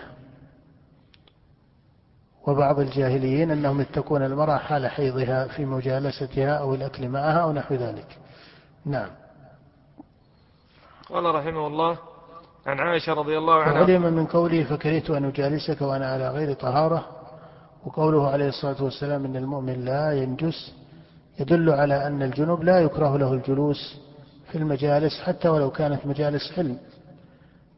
وبعض 2.47 2.79
الجاهليين 2.79 3.51
أنهم 3.51 3.81
يتقون 3.81 4.25
المرأة 4.25 4.57
حال 4.57 4.87
حيضها 4.87 5.47
في 5.47 5.65
مجالستها 5.65 6.57
أو 6.57 6.75
الأكل 6.75 7.09
معها 7.09 7.39
أو 7.39 7.51
نحو 7.51 7.75
ذلك. 7.75 8.17
نعم. 8.85 9.09
قال 11.09 11.35
رحمه 11.35 11.67
الله 11.67 11.97
عن 12.65 12.79
عائشة 12.79 13.13
رضي 13.13 13.37
الله 13.37 13.63
عنها 13.63 13.83
علم 13.83 14.01
من 14.01 14.25
قوله 14.25 14.63
فكرهت 14.63 15.09
أن 15.09 15.25
أجالسك 15.25 15.81
وأنا 15.81 16.11
على 16.11 16.29
غير 16.29 16.53
طهارة. 16.53 17.20
وقوله 17.85 18.27
عليه 18.27 18.47
الصلاة 18.47 18.83
والسلام 18.83 19.25
إن 19.25 19.35
المؤمن 19.35 19.85
لا 19.85 20.11
ينجس 20.11 20.73
يدل 21.39 21.69
على 21.69 22.07
أن 22.07 22.23
الجنوب 22.23 22.63
لا 22.63 22.79
يكره 22.79 23.17
له 23.17 23.33
الجلوس 23.33 23.99
في 24.51 24.57
المجالس 24.57 25.19
حتى 25.21 25.49
ولو 25.49 25.71
كانت 25.71 26.05
مجالس 26.05 26.53
علم 26.57 26.77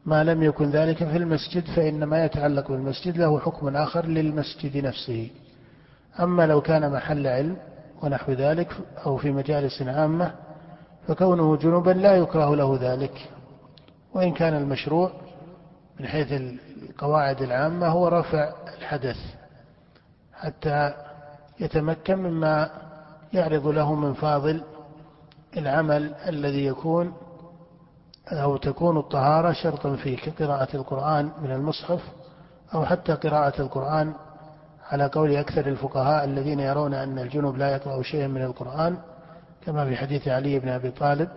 ما 0.06 0.24
لم 0.24 0.42
يكن 0.42 0.70
ذلك 0.70 0.96
في 0.96 1.16
المسجد 1.16 1.64
فإن 1.76 2.04
ما 2.04 2.24
يتعلق 2.24 2.68
بالمسجد 2.68 3.16
له 3.16 3.40
حكم 3.40 3.76
آخر 3.76 4.06
للمسجد 4.06 4.76
نفسه. 4.76 5.30
أما 6.20 6.46
لو 6.46 6.60
كان 6.60 6.92
محل 6.92 7.26
علم 7.26 7.56
ونحو 8.02 8.32
ذلك 8.32 8.72
أو 9.06 9.16
في 9.16 9.30
مجالس 9.30 9.82
عامة 9.82 10.34
فكونه 11.08 11.56
جنوبا 11.56 11.90
لا 11.90 12.16
يكره 12.16 12.56
له 12.56 12.78
ذلك. 12.80 13.28
وإن 14.14 14.32
كان 14.32 14.54
المشروع 14.56 15.10
من 16.00 16.06
حيث 16.06 16.32
القواعد 16.32 17.42
العامة 17.42 17.86
هو 17.86 18.08
رفع 18.08 18.52
الحدث. 18.78 19.16
حتى 20.44 20.94
يتمكن 21.60 22.14
مما 22.14 22.70
يعرض 23.32 23.66
له 23.66 23.94
من 23.94 24.14
فاضل 24.14 24.62
العمل 25.56 26.14
الذي 26.14 26.66
يكون 26.66 27.12
أو 28.28 28.56
تكون 28.56 28.98
الطهارة 28.98 29.52
شرطا 29.52 29.96
فيه 29.96 30.16
كقراءة 30.16 30.76
القرآن 30.76 31.30
من 31.42 31.50
المصحف 31.50 32.00
أو 32.74 32.84
حتى 32.84 33.12
قراءة 33.12 33.62
القرآن 33.62 34.12
على 34.90 35.06
قول 35.06 35.36
أكثر 35.36 35.66
الفقهاء 35.66 36.24
الذين 36.24 36.60
يرون 36.60 36.94
أن 36.94 37.18
الجنوب 37.18 37.56
لا 37.56 37.70
يقرأ 37.72 38.02
شيئا 38.02 38.26
من 38.26 38.42
القرآن 38.42 38.96
كما 39.66 39.84
في 39.84 39.96
حديث 39.96 40.28
علي 40.28 40.58
بن 40.58 40.68
أبي 40.68 40.90
طالب 40.90 41.28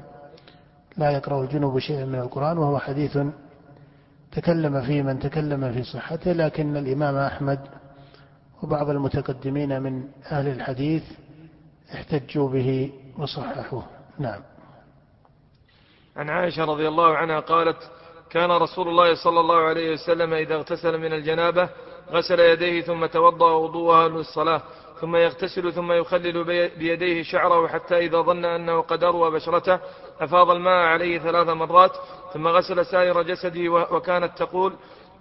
لا 0.98 1.12
يقرأ 1.12 1.44
الجنوب 1.44 1.80
شيئا 1.80 2.06
من 2.06 2.20
القرآن 2.20 2.58
وهو 2.58 2.80
حديث 2.80 3.18
تكلم 4.32 4.82
فيه 4.82 5.02
من 5.02 5.20
تكلم 5.20 5.72
في 5.74 5.84
صحته 5.84 6.32
لكن 6.32 6.78
الإمام 6.78 7.16
أحمد 7.16 7.60
وبعض 8.64 8.90
المتقدمين 8.90 9.82
من 9.82 10.04
أهل 10.32 10.48
الحديث 10.48 11.04
احتجوا 11.94 12.50
به 12.50 12.92
وصححوه. 13.18 13.84
نعم. 14.20 14.42
عن 16.18 16.30
عائشة 16.30 16.66
رضي 16.66 16.88
الله 16.88 17.18
عنها 17.18 17.40
قالت 17.40 17.92
كان 18.30 18.52
رسول 18.52 18.88
الله 18.88 19.16
صلى 19.16 19.40
الله 19.40 19.56
عليه 19.56 19.94
وسلم 19.94 20.34
إذا 20.34 20.56
اغتسل 20.56 20.98
من 20.98 21.14
الجنابة 21.14 21.70
غسل 22.12 22.40
يديه 22.40 22.82
ثم 22.82 23.06
توضأ 23.06 23.52
وضوءها 23.52 24.08
للصلاة 24.08 24.62
ثم 25.02 25.16
يغتسل 25.16 25.74
ثم 25.74 25.92
يخلل 25.92 26.44
بيديه 26.78 27.24
شعره 27.24 27.68
حتى 27.68 27.98
إذا 27.98 28.22
ظن 28.22 28.46
أنه 28.46 28.82
قد 28.82 29.04
أروى 29.04 29.32
بشرته 29.32 29.80
أفاض 30.20 30.50
الماء 30.50 30.86
عليه 30.86 31.20
ثلاث 31.20 31.48
مرات 31.48 31.92
ثم 32.34 32.48
غسل 32.48 32.86
سائر 32.86 33.22
جسده 33.22 33.70
وكانت 33.70 34.38
تقول 34.38 34.74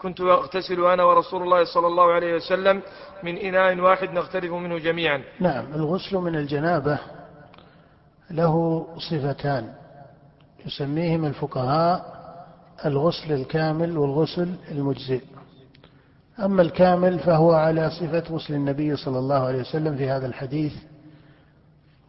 كنت 0.02 0.20
أغتسل 0.20 0.84
أنا 0.84 1.04
ورسول 1.04 1.42
الله 1.42 1.64
صلى 1.64 1.86
الله 1.86 2.12
عليه 2.12 2.34
وسلم 2.34 2.82
من 3.22 3.36
إناء 3.36 3.78
واحد 3.78 4.10
نغترف 4.10 4.52
منه 4.52 4.78
جميعا. 4.78 5.22
نعم 5.40 5.64
الغسل 5.74 6.16
من 6.16 6.36
الجنابة 6.36 6.98
له 8.30 8.86
صفتان 9.10 9.72
يسميهم 10.66 11.24
الفقهاء 11.24 12.16
الغسل 12.84 13.32
الكامل 13.32 13.98
والغسل 13.98 14.54
المجزئ. 14.70 15.22
أما 16.44 16.62
الكامل 16.62 17.18
فهو 17.18 17.52
على 17.52 17.90
صفة 17.90 18.34
غسل 18.34 18.54
النبي 18.54 18.96
صلى 18.96 19.18
الله 19.18 19.46
عليه 19.46 19.60
وسلم 19.60 19.96
في 19.96 20.10
هذا 20.10 20.26
الحديث 20.26 20.72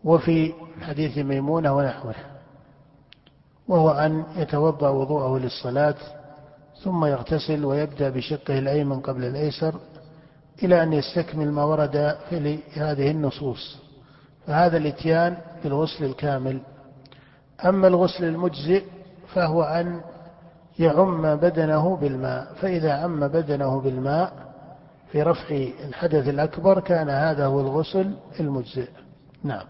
وفي 0.03 0.53
حديث 0.81 1.17
ميمونة 1.17 1.75
ونحوه 1.75 2.15
وهو 3.67 3.89
أن 3.89 4.23
يتوضأ 4.35 4.89
وضوءه 4.89 5.39
للصلاة 5.39 5.95
ثم 6.83 7.05
يغتسل 7.05 7.65
ويبدأ 7.65 8.09
بشقه 8.09 8.59
الأيمن 8.59 8.99
قبل 8.99 9.23
الأيسر 9.23 9.75
إلى 10.63 10.83
أن 10.83 10.93
يستكمل 10.93 11.51
ما 11.51 11.63
ورد 11.63 12.17
في 12.29 12.59
هذه 12.73 13.11
النصوص. 13.11 13.77
فهذا 14.47 14.77
الاتيان 14.77 15.37
بالغسل 15.63 16.05
الكامل. 16.05 16.59
أما 17.65 17.87
الغسل 17.87 18.23
المجزئ 18.23 18.83
فهو 19.33 19.63
أن 19.63 20.01
يعم 20.79 21.35
بدنه 21.35 21.95
بالماء. 21.95 22.53
فإذا 22.61 22.93
عم 22.93 23.27
بدنه 23.27 23.81
بالماء 23.81 24.33
في 25.11 25.21
رفع 25.21 25.67
الحدث 25.87 26.27
الأكبر 26.27 26.79
كان 26.79 27.09
هذا 27.09 27.45
هو 27.45 27.59
الغسل 27.59 28.11
المجزئ. 28.39 28.89
نعم. 29.43 29.65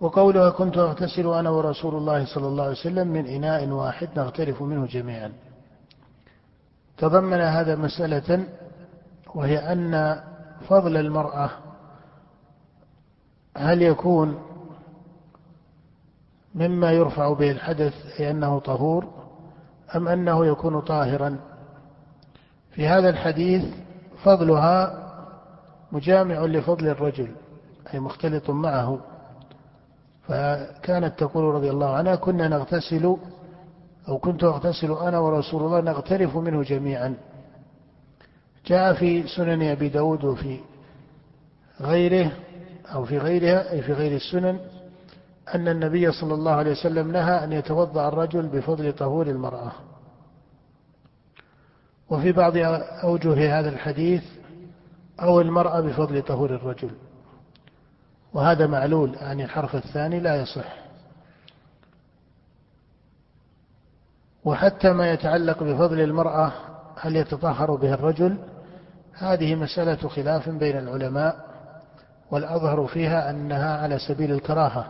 وقولها 0.00 0.50
كنت 0.50 0.78
أغتسل 0.78 1.26
أنا 1.26 1.50
ورسول 1.50 1.94
الله 1.94 2.24
صلى 2.24 2.46
الله 2.46 2.62
عليه 2.62 2.72
وسلم 2.72 3.08
من 3.08 3.26
إناء 3.26 3.68
واحد 3.68 4.08
نغترف 4.16 4.62
منه 4.62 4.86
جميعا. 4.86 5.32
تضمن 6.98 7.40
هذا 7.40 7.76
مسألة 7.76 8.46
وهي 9.34 9.58
أن 9.72 10.22
فضل 10.68 10.96
المرأة 10.96 11.50
هل 13.56 13.82
يكون 13.82 14.38
مما 16.54 16.92
يرفع 16.92 17.32
به 17.32 17.50
الحدث 17.50 17.92
أي 18.20 18.30
أنه 18.30 18.58
طهور 18.58 19.08
أم 19.96 20.08
أنه 20.08 20.46
يكون 20.46 20.80
طاهرا؟ 20.80 21.40
في 22.70 22.88
هذا 22.88 23.08
الحديث 23.08 23.64
فضلها 24.24 25.04
مجامع 25.92 26.40
لفضل 26.40 26.88
الرجل 26.88 27.34
أي 27.94 28.00
مختلط 28.00 28.50
معه. 28.50 28.98
فكانت 30.28 31.18
تقول 31.18 31.54
رضي 31.54 31.70
الله 31.70 31.96
عنها 31.96 32.14
كنا 32.14 32.48
نغتسل 32.48 33.16
أو 34.08 34.18
كنت 34.18 34.44
أغتسل 34.44 34.92
أنا 34.92 35.18
ورسول 35.18 35.62
الله 35.62 35.80
نغترف 35.80 36.36
منه 36.36 36.62
جميعا. 36.62 37.14
جاء 38.66 38.94
في 38.94 39.28
سنن 39.36 39.62
أبي 39.62 39.88
داود 39.88 40.24
وفي 40.24 40.58
غيره 41.80 42.32
أو 42.94 43.04
في 43.04 43.18
غيرها 43.18 43.72
أي 43.72 43.82
في 43.82 43.92
غير 43.92 44.16
السنن 44.16 44.58
أن 45.54 45.68
النبي 45.68 46.12
صلى 46.12 46.34
الله 46.34 46.52
عليه 46.52 46.70
وسلم 46.70 47.12
نهى 47.12 47.44
أن 47.44 47.52
يتوضأ 47.52 48.08
الرجل 48.08 48.46
بفضل 48.46 48.92
طهور 48.92 49.26
المرأة. 49.26 49.72
وفي 52.10 52.32
بعض 52.32 52.52
أوجه 53.04 53.60
هذا 53.60 53.68
الحديث 53.68 54.24
أو 55.22 55.40
المرأة 55.40 55.80
بفضل 55.80 56.22
طهور 56.22 56.54
الرجل. 56.54 56.90
وهذا 58.32 58.66
معلول 58.66 59.14
يعني 59.14 59.44
الحرف 59.44 59.76
الثاني 59.76 60.20
لا 60.20 60.42
يصح. 60.42 60.83
وحتى 64.44 64.92
ما 64.92 65.12
يتعلق 65.12 65.62
بفضل 65.62 66.00
المرأة 66.00 66.52
هل 67.00 67.16
يتطهر 67.16 67.74
به 67.74 67.94
الرجل 67.94 68.36
هذه 69.14 69.54
مسألة 69.54 70.08
خلاف 70.08 70.48
بين 70.48 70.78
العلماء 70.78 71.36
والأظهر 72.30 72.86
فيها 72.86 73.30
أنها 73.30 73.76
على 73.82 73.98
سبيل 73.98 74.32
الكراهة 74.32 74.86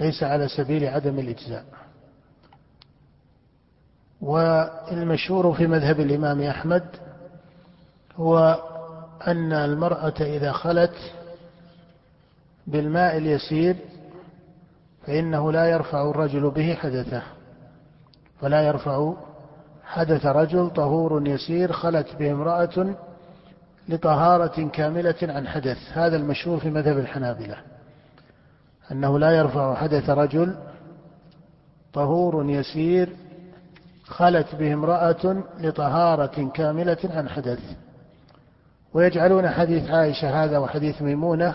ليس 0.00 0.22
على 0.22 0.48
سبيل 0.48 0.84
عدم 0.84 1.18
الإجزاء. 1.18 1.64
والمشهور 4.20 5.54
في 5.54 5.66
مذهب 5.66 6.00
الإمام 6.00 6.40
أحمد 6.40 6.84
هو 8.16 8.62
أن 9.26 9.52
المرأة 9.52 10.14
إذا 10.20 10.52
خلت 10.52 10.94
بالماء 12.66 13.16
اليسير 13.16 13.76
فإنه 15.06 15.52
لا 15.52 15.66
يرفع 15.66 16.10
الرجل 16.10 16.50
به 16.50 16.74
حدثه. 16.74 17.22
فلا 18.42 18.62
يرفع 18.62 19.14
حدث 19.84 20.26
رجل 20.26 20.70
طهور 20.70 21.28
يسير 21.28 21.72
خلت 21.72 22.16
به 22.18 22.32
امرأة 22.32 22.94
لطهارة 23.88 24.68
كاملة 24.68 25.14
عن 25.22 25.48
حدث. 25.48 25.78
هذا 25.92 26.16
المشهور 26.16 26.58
في 26.58 26.70
مذهب 26.70 26.98
الحنابلة. 26.98 27.56
أنه 28.92 29.18
لا 29.18 29.30
يرفع 29.30 29.74
حدث 29.74 30.10
رجل 30.10 30.56
طهور 31.92 32.50
يسير 32.50 33.16
خلت 34.04 34.54
به 34.54 34.72
امرأة 34.72 35.42
لطهارة 35.60 36.50
كاملة 36.54 36.98
عن 37.04 37.28
حدث. 37.28 37.60
ويجعلون 38.94 39.48
حديث 39.48 39.90
عائشة 39.90 40.44
هذا 40.44 40.58
وحديث 40.58 41.02
ميمونة 41.02 41.54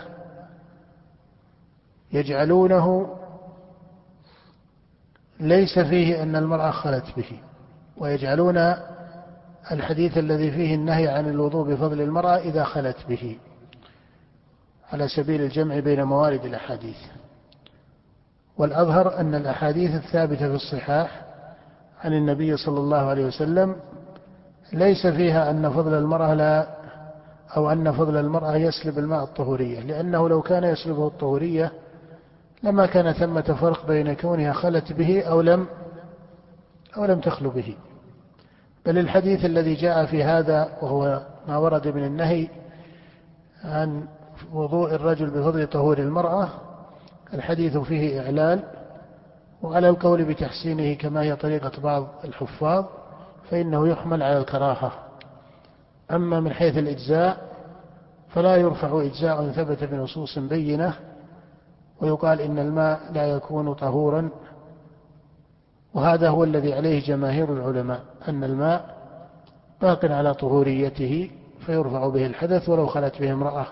يجعلونه 2.12 3.16
ليس 5.40 5.78
فيه 5.78 6.22
أن 6.22 6.36
المرأة 6.36 6.70
خلت 6.70 7.04
به 7.16 7.40
ويجعلون 7.96 8.74
الحديث 9.72 10.18
الذي 10.18 10.50
فيه 10.50 10.74
النهي 10.74 11.08
عن 11.08 11.28
الوضوء 11.28 11.68
بفضل 11.74 12.00
المرأة 12.00 12.36
إذا 12.36 12.64
خلت 12.64 12.96
به 13.08 13.38
على 14.92 15.08
سبيل 15.08 15.40
الجمع 15.42 15.78
بين 15.78 16.02
موارد 16.02 16.44
الأحاديث. 16.44 16.96
والأظهر 18.58 19.20
أن 19.20 19.34
الأحاديث 19.34 19.94
الثابتة 19.94 20.48
في 20.48 20.54
الصحاح 20.54 21.22
عن 22.04 22.12
النبي 22.12 22.56
صلى 22.56 22.78
الله 22.80 22.98
عليه 22.98 23.26
وسلم 23.26 23.76
ليس 24.72 25.06
فيها 25.06 25.50
أن 25.50 25.70
فضل 25.70 25.94
المرأة 25.94 26.34
لا 26.34 26.68
أو 27.56 27.70
أن 27.70 27.92
فضل 27.92 28.16
المرأة 28.16 28.56
يسلب 28.56 28.98
الماء 28.98 29.24
الطهورية 29.24 29.80
لأنه 29.80 30.28
لو 30.28 30.42
كان 30.42 30.64
يسلبه 30.64 31.06
الطهورية 31.06 31.72
لما 32.62 32.86
كان 32.86 33.12
ثمة 33.12 33.56
فرق 33.60 33.86
بين 33.86 34.14
كونها 34.14 34.52
خلت 34.52 34.92
به 34.92 35.22
أو 35.22 35.40
لم 35.40 35.66
أو 36.96 37.04
لم 37.04 37.20
تخلو 37.20 37.50
به. 37.50 37.76
بل 38.86 38.98
الحديث 38.98 39.44
الذي 39.44 39.74
جاء 39.74 40.06
في 40.06 40.24
هذا 40.24 40.78
وهو 40.82 41.22
ما 41.48 41.56
ورد 41.56 41.88
من 41.88 42.04
النهي 42.04 42.48
عن 43.64 44.06
وضوء 44.52 44.94
الرجل 44.94 45.30
بفضل 45.30 45.66
طهور 45.66 45.98
المرأة 45.98 46.48
الحديث 47.34 47.76
فيه 47.76 48.20
إعلال 48.20 48.62
وعلى 49.62 49.88
القول 49.88 50.24
بتحسينه 50.24 50.94
كما 50.94 51.22
هي 51.22 51.36
طريقة 51.36 51.72
بعض 51.82 52.06
الحفاظ 52.24 52.84
فإنه 53.50 53.88
يحمل 53.88 54.22
على 54.22 54.38
الكراهة. 54.38 54.92
أما 56.10 56.40
من 56.40 56.52
حيث 56.52 56.78
الإجزاء 56.78 57.48
فلا 58.28 58.56
يرفع 58.56 59.00
إجزاء 59.02 59.50
ثبت 59.50 59.84
بنصوص 59.84 60.38
بينة 60.38 60.94
ويقال 62.02 62.40
إن 62.40 62.58
الماء 62.58 63.00
لا 63.12 63.26
يكون 63.26 63.74
طهورا 63.74 64.30
وهذا 65.94 66.28
هو 66.28 66.44
الذي 66.44 66.74
عليه 66.74 67.06
جماهير 67.06 67.52
العلماء 67.52 68.00
أن 68.28 68.44
الماء 68.44 68.98
باق 69.82 70.04
على 70.04 70.34
طهوريته 70.34 71.30
فيرفع 71.66 72.08
به 72.08 72.26
الحدث 72.26 72.68
ولو 72.68 72.86
خلت 72.86 73.20
به 73.20 73.32
امرأة. 73.32 73.66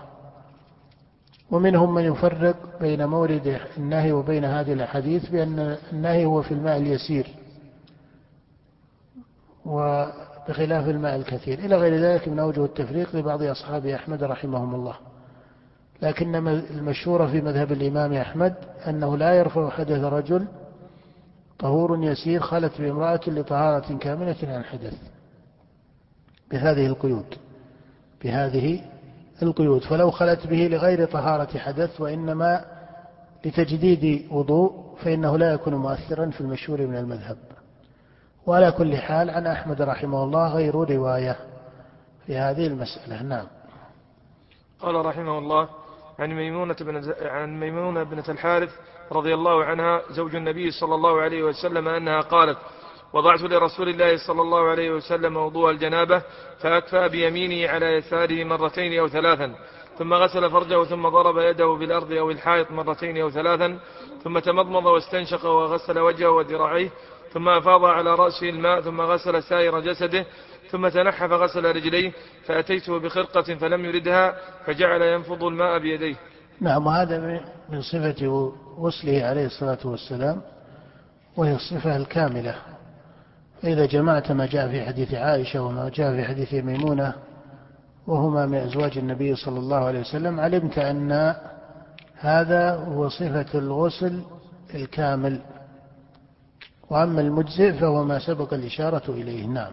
ومنهم 1.51 1.93
من 1.93 2.03
يفرق 2.03 2.55
بين 2.81 3.05
مورد 3.05 3.59
النهي 3.77 4.11
وبين 4.11 4.45
هذه 4.45 4.73
الأحاديث 4.73 5.29
بأن 5.29 5.77
النهي 5.93 6.25
هو 6.25 6.41
في 6.41 6.53
الماء 6.53 6.77
اليسير 6.77 7.27
وبخلاف 9.65 10.89
الماء 10.89 11.15
الكثير. 11.15 11.59
إلى 11.59 11.75
غير 11.75 12.01
ذلك 12.01 12.27
من 12.27 12.39
أوجه 12.39 12.65
التفريق 12.65 13.15
لبعض 13.15 13.43
أصحاب 13.43 13.85
أحمد 13.85 14.23
رحمهم 14.23 14.75
الله. 14.75 14.95
لكن 16.01 16.35
المشهور 16.57 17.27
في 17.27 17.41
مذهب 17.41 17.71
الإمام 17.71 18.13
أحمد 18.13 18.55
أنه 18.87 19.17
لا 19.17 19.33
يرفع 19.33 19.69
حدث 19.69 20.03
رجل 20.03 20.47
طهور 21.59 22.03
يسير 22.03 22.41
خلت 22.41 22.81
بامرأة 22.81 23.19
لطهارة 23.27 23.97
كاملة 23.97 24.35
عن 24.43 24.63
حدث 24.63 24.93
بهذه 26.51 26.85
القيود 26.85 27.35
بهذه 28.23 28.81
القيود. 29.41 29.81
فلو 29.81 30.11
خلت 30.11 30.47
به 30.47 30.67
لغير 30.67 31.05
طهارة 31.05 31.57
حدث 31.57 32.01
وإنما 32.01 32.65
لتجديد 33.45 34.31
وضوء 34.31 34.95
فإنه 35.03 35.37
لا 35.37 35.53
يكون 35.53 35.75
مؤثرا 35.75 36.29
في 36.29 36.41
المشهور 36.41 36.81
من 36.87 36.97
المذهب. 36.97 37.37
وعلى 38.45 38.71
كل 38.71 38.97
حال 38.97 39.29
عن 39.29 39.47
أحمد 39.47 39.81
رحمه 39.81 40.23
الله 40.23 40.53
غير 40.53 40.75
رواية 40.75 41.37
في 42.25 42.37
هذه 42.37 42.67
المسألة. 42.67 43.23
نعم. 43.23 43.45
قال 44.79 45.05
رحمه 45.05 45.37
الله 45.37 45.69
عن 46.19 46.35
ميمونة 46.35 46.75
بن 46.81 47.13
عن 47.21 47.59
ميمونة 47.59 48.03
بنة 48.03 48.23
الحارث 48.29 48.69
رضي 49.11 49.33
الله 49.33 49.63
عنها 49.63 50.01
زوج 50.09 50.35
النبي 50.35 50.71
صلى 50.71 50.95
الله 50.95 51.21
عليه 51.21 51.43
وسلم 51.43 51.87
أنها 51.87 52.21
قالت 52.21 52.57
وضعت 53.13 53.41
لرسول 53.41 53.89
الله 53.89 54.17
صلى 54.27 54.41
الله 54.41 54.67
عليه 54.67 54.91
وسلم 54.91 55.37
وضوء 55.37 55.71
الجنابة 55.71 56.21
فأكفى 56.61 57.09
بيمينه 57.09 57.69
على 57.69 57.85
يساره 57.85 58.43
مرتين 58.43 58.99
أو 58.99 59.07
ثلاثا 59.07 59.55
ثم 59.97 60.13
غسل 60.13 60.51
فرجه 60.51 60.83
ثم 60.83 61.07
ضرب 61.09 61.37
يده 61.37 61.67
بالأرض 61.67 62.11
أو 62.11 62.31
الحائط 62.31 62.71
مرتين 62.71 63.21
أو 63.21 63.29
ثلاثا 63.29 63.79
ثم 64.23 64.39
تمضمض 64.39 64.85
واستنشق 64.85 65.45
وغسل 65.45 65.99
وجهه 65.99 66.29
وذراعيه 66.29 66.89
ثم 67.37 67.49
أفاض 67.49 67.85
على 67.85 68.15
رأسه 68.15 68.49
الماء 68.49 68.81
ثم 68.81 69.01
غسل 69.01 69.43
سائر 69.43 69.79
جسده 69.79 70.25
ثم 70.71 70.87
تنحى 70.87 71.27
فغسل 71.27 71.65
رجليه 71.65 72.11
فأتيته 72.45 72.99
بخرقة 72.99 73.55
فلم 73.55 73.85
يردها 73.85 74.35
فجعل 74.65 75.01
ينفض 75.01 75.43
الماء 75.43 75.79
بيديه. 75.79 76.15
نعم 76.61 76.87
وهذا 76.87 77.41
من 77.69 77.81
صفة 77.81 78.51
غسله 78.79 79.23
عليه 79.23 79.45
الصلاة 79.45 79.77
والسلام 79.85 80.41
وهي 81.37 81.55
الصفة 81.55 81.97
الكاملة. 81.97 82.55
فإذا 83.61 83.85
جمعت 83.85 84.31
ما 84.31 84.45
جاء 84.45 84.69
في 84.69 84.85
حديث 84.85 85.13
عائشة 85.13 85.61
وما 85.61 85.89
جاء 85.89 86.15
في 86.15 86.23
حديث 86.23 86.53
ميمونة 86.53 87.13
وهما 88.07 88.45
من 88.45 88.57
أزواج 88.57 88.97
النبي 88.97 89.35
صلى 89.35 89.59
الله 89.59 89.85
عليه 89.85 89.99
وسلم 89.99 90.39
علمت 90.39 90.77
أن 90.77 91.35
هذا 92.15 92.75
هو 92.75 93.09
صفة 93.09 93.59
الغسل 93.59 94.21
الكامل. 94.75 95.41
وأما 96.89 97.21
المجزئ 97.21 97.73
فهو 97.73 98.03
ما 98.03 98.19
سبق 98.19 98.53
الإشارة 98.53 99.11
إليه. 99.11 99.47
نعم. 99.47 99.71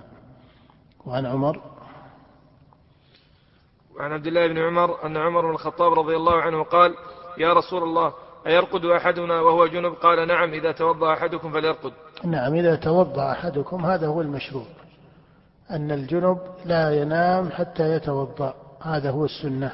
وعن 1.06 1.26
عمر. 1.26 1.60
وعن 3.96 4.12
عبد 4.12 4.26
الله 4.26 4.46
بن 4.46 4.58
عمر 4.58 5.06
أن 5.06 5.16
عمر 5.16 5.46
بن 5.46 5.50
الخطاب 5.50 5.92
رضي 5.92 6.16
الله 6.16 6.42
عنه 6.42 6.62
قال 6.62 6.94
يا 7.38 7.52
رسول 7.52 7.82
الله 7.82 8.12
أيرقد 8.46 8.84
أحدنا 8.84 9.40
وهو 9.40 9.66
جنب؟ 9.66 9.92
قال 9.92 10.28
نعم 10.28 10.52
إذا 10.52 10.72
توضأ 10.72 11.12
أحدكم 11.12 11.52
فليرقد. 11.52 11.92
نعم 12.24 12.54
إذا 12.54 12.76
توضأ 12.76 13.32
أحدكم 13.32 13.86
هذا 13.86 14.06
هو 14.06 14.20
المشروع. 14.20 14.66
أن 15.70 15.90
الجنب 15.90 16.38
لا 16.64 17.02
ينام 17.02 17.50
حتى 17.50 17.92
يتوضأ 17.92 18.54
هذا 18.82 19.10
هو 19.10 19.24
السنة. 19.24 19.72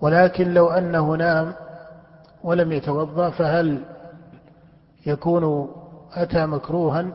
ولكن 0.00 0.54
لو 0.54 0.68
أنه 0.70 1.16
نام 1.16 1.54
ولم 2.44 2.72
يتوضأ 2.72 3.30
فهل 3.30 3.84
يكون 5.06 5.68
أتى 6.12 6.46
مكروها 6.46 7.06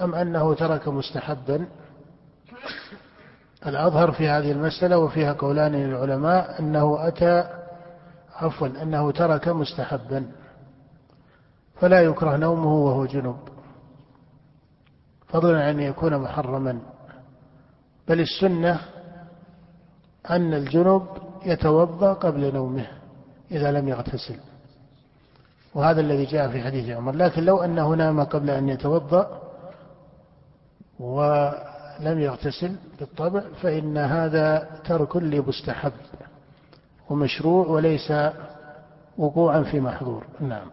أم 0.00 0.14
أنه 0.14 0.54
ترك 0.54 0.88
مستحبا؟ 0.88 1.66
الأظهر 3.66 4.12
في 4.12 4.28
هذه 4.28 4.52
المسألة 4.52 4.98
وفيها 4.98 5.32
قولان 5.32 5.72
للعلماء 5.72 6.60
أنه 6.60 7.08
أتى 7.08 7.48
عفوا 8.34 8.66
أنه 8.66 9.10
ترك 9.10 9.48
مستحبا 9.48 10.26
فلا 11.80 12.00
يكره 12.02 12.36
نومه 12.36 12.74
وهو 12.74 13.06
جنب 13.06 13.36
فضلا 15.28 15.64
عن 15.64 15.68
أن 15.68 15.80
يكون 15.80 16.18
محرما. 16.18 16.78
بل 18.08 18.20
السنة 18.20 18.80
أن 20.30 20.54
الجنب 20.54 21.06
يتوضأ 21.46 22.12
قبل 22.12 22.54
نومه 22.54 22.86
إذا 23.50 23.72
لم 23.72 23.88
يغتسل. 23.88 24.36
وهذا 25.74 26.00
الذي 26.00 26.24
جاء 26.24 26.48
في 26.48 26.62
حديث 26.62 26.96
عمر. 26.96 27.12
لكن 27.14 27.44
لو 27.44 27.58
أنه 27.62 27.94
نام 27.94 28.24
قبل 28.24 28.50
أن 28.50 28.68
يتوضأ 28.68 29.42
ولم 31.00 32.20
يغتسل 32.20 32.76
بالطبع 32.98 33.42
فإن 33.62 33.98
هذا 33.98 34.68
ترك 34.84 35.16
لمستحب 35.16 35.92
ومشروع 37.10 37.66
وليس 37.66 38.12
وقوعا 39.18 39.62
في 39.62 39.80
محظور. 39.80 40.24
نعم. 40.40 40.66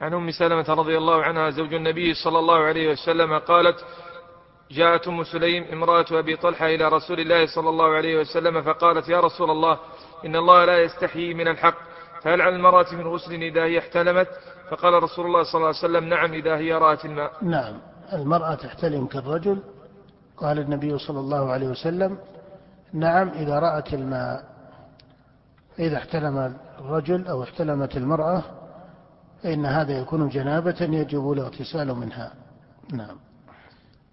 عن 0.00 0.14
أم 0.14 0.30
سلمة 0.30 0.64
رضي 0.68 0.98
الله 0.98 1.22
عنها 1.22 1.50
زوج 1.50 1.74
النبي 1.74 2.14
صلى 2.14 2.38
الله 2.38 2.58
عليه 2.58 2.92
وسلم 2.92 3.38
قالت 3.38 3.84
جاءت 4.70 5.08
أم 5.08 5.24
سليم 5.24 5.64
امرأة 5.72 6.06
أبي 6.10 6.36
طلحة 6.36 6.66
إلى 6.66 6.88
رسول 6.88 7.20
الله 7.20 7.46
صلى 7.46 7.68
الله 7.68 7.94
عليه 7.94 8.20
وسلم 8.20 8.62
فقالت 8.62 9.08
يا 9.08 9.20
رسول 9.20 9.50
الله 9.50 9.78
إن 10.26 10.36
الله 10.36 10.64
لا 10.64 10.82
يستحيي 10.82 11.34
من 11.34 11.48
الحق 11.48 11.93
فهل 12.24 12.40
على 12.40 12.56
المرأة 12.56 12.94
من 12.94 13.06
غسل 13.06 13.32
إذا 13.34 13.64
هي 13.64 13.78
احتلمت؟ 13.78 14.28
فقال 14.70 15.02
رسول 15.02 15.26
الله 15.26 15.42
صلى 15.42 15.54
الله 15.54 15.66
عليه 15.66 15.78
وسلم 15.78 16.04
نعم 16.04 16.32
إذا 16.32 16.56
هي 16.56 16.72
رأت 16.72 17.04
الماء. 17.04 17.32
نعم. 17.42 17.74
المرأة 18.12 18.54
تحتلم 18.54 19.06
كالرجل. 19.06 19.58
قال 20.36 20.58
النبي 20.58 20.98
صلى 20.98 21.20
الله 21.20 21.52
عليه 21.52 21.68
وسلم 21.68 22.18
نعم 22.92 23.28
إذا 23.28 23.58
رأت 23.58 23.94
الماء. 23.94 24.44
فاذا 25.76 25.96
احتلم 25.96 26.56
الرجل 26.80 27.26
أو 27.26 27.42
احتلمت 27.42 27.96
المرأة 27.96 28.42
فإن 29.42 29.66
هذا 29.66 29.98
يكون 29.98 30.28
جنابة 30.28 30.76
يجب 30.80 31.32
الاغتسال 31.32 31.94
منها. 31.94 32.32
نعم. 32.92 33.16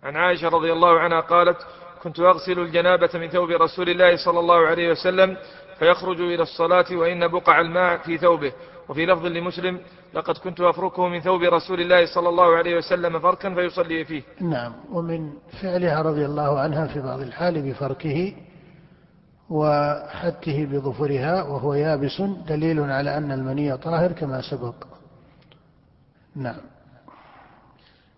عن 0.03 0.15
عائشة 0.15 0.47
رضي 0.47 0.73
الله 0.73 0.99
عنها 0.99 1.19
قالت 1.19 1.57
كنت 2.03 2.19
أغسل 2.19 2.59
الجنابة 2.59 3.09
من 3.13 3.29
ثوب 3.29 3.49
رسول 3.49 3.89
الله 3.89 4.25
صلى 4.25 4.39
الله 4.39 4.67
عليه 4.67 4.91
وسلم 4.91 5.37
فيخرج 5.81 6.21
إلى 6.21 6.43
الصلاة 6.43 6.85
وإن 6.91 7.27
بقع 7.27 7.61
الماء 7.61 7.97
في 7.97 8.17
ثوبه. 8.17 8.53
وفي 8.89 9.05
لفظ 9.05 9.25
لمسلم 9.25 9.79
لقد 10.13 10.37
كنت 10.37 10.61
أفركه 10.61 11.07
من 11.07 11.19
ثوب 11.19 11.41
رسول 11.41 11.81
الله 11.81 12.05
صلى 12.15 12.29
الله 12.29 12.55
عليه 12.55 12.77
وسلم 12.77 13.19
فركا 13.19 13.53
فيصلي 13.55 14.05
فيه. 14.05 14.23
نعم. 14.41 14.73
ومن 14.91 15.33
فعلها 15.61 16.01
رضي 16.01 16.25
الله 16.25 16.59
عنها 16.59 16.87
في 16.87 17.01
بعض 17.01 17.19
الحال 17.19 17.61
بفركه 17.61 18.33
وحته 19.49 20.65
بظفرها 20.65 21.43
وهو 21.43 21.73
يابس 21.73 22.21
دليل 22.47 22.79
على 22.79 23.17
أن 23.17 23.31
المني 23.31 23.77
طاهر 23.77 24.11
كما 24.11 24.41
سبق. 24.41 24.75
نعم. 26.35 26.61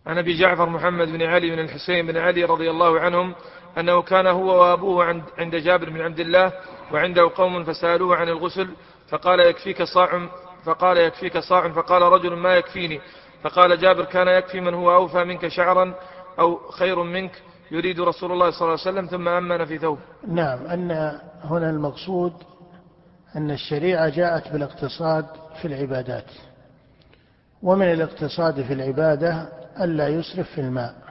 عن 0.08 0.18
أبي 0.18 0.40
جعفر 0.40 0.70
محمد 0.70 1.08
بن 1.08 1.22
علي 1.22 1.52
بن 1.52 1.60
الحسين 1.60 2.08
بن 2.08 2.18
علي 2.18 2.44
رضي 2.44 2.70
الله 2.70 3.00
عنهم 3.00 3.36
أنه 3.78 4.02
كان 4.02 4.28
هو 4.28 4.62
وأبوه 4.62 5.24
عند 5.38 5.56
جابر 5.56 5.90
بن 5.90 6.02
عبد 6.02 6.20
الله 6.20 6.52
وعنده 6.92 7.32
قوم 7.36 7.64
فسألوه 7.64 8.16
عن 8.16 8.30
الغسل 8.30 8.70
فقال 9.10 9.40
يكفيك 9.40 9.84
صاع 9.84 10.28
فقال 10.66 10.98
يكفيك 10.98 11.38
صاع 11.38 11.70
فقال 11.70 12.02
رجل 12.02 12.34
ما 12.36 12.56
يكفيني 12.56 13.02
فقال 13.44 13.78
جابر 13.78 14.06
كان 14.06 14.28
يكفي 14.28 14.60
من 14.60 14.74
هو 14.74 14.96
أوفى 14.96 15.24
منك 15.24 15.48
شعرا 15.48 15.94
أو 16.40 16.70
خير 16.70 17.04
منك 17.04 17.32
يريد 17.72 18.02
رسول 18.02 18.32
الله 18.32 18.52
صلى 18.52 18.62
الله 18.62 18.80
عليه 18.86 18.92
وسلم 18.92 19.06
ثم 19.06 19.28
أمن 19.28 19.66
في 19.66 19.78
ثوب. 19.78 20.00
نعم 20.28 20.66
أن 20.66 20.92
هنا 21.44 21.70
المقصود 21.70 22.34
أن 23.36 23.52
الشريعة 23.52 24.10
جاءت 24.10 24.52
بالاقتصاد 24.52 25.26
في 25.62 25.68
العبادات. 25.68 26.26
ومن 27.64 27.92
الاقتصاد 27.92 28.62
في 28.62 28.74
العبادة 28.74 29.50
ألا 29.82 30.08
يسرف 30.08 30.50
في 30.50 30.62
الماء 30.62 31.03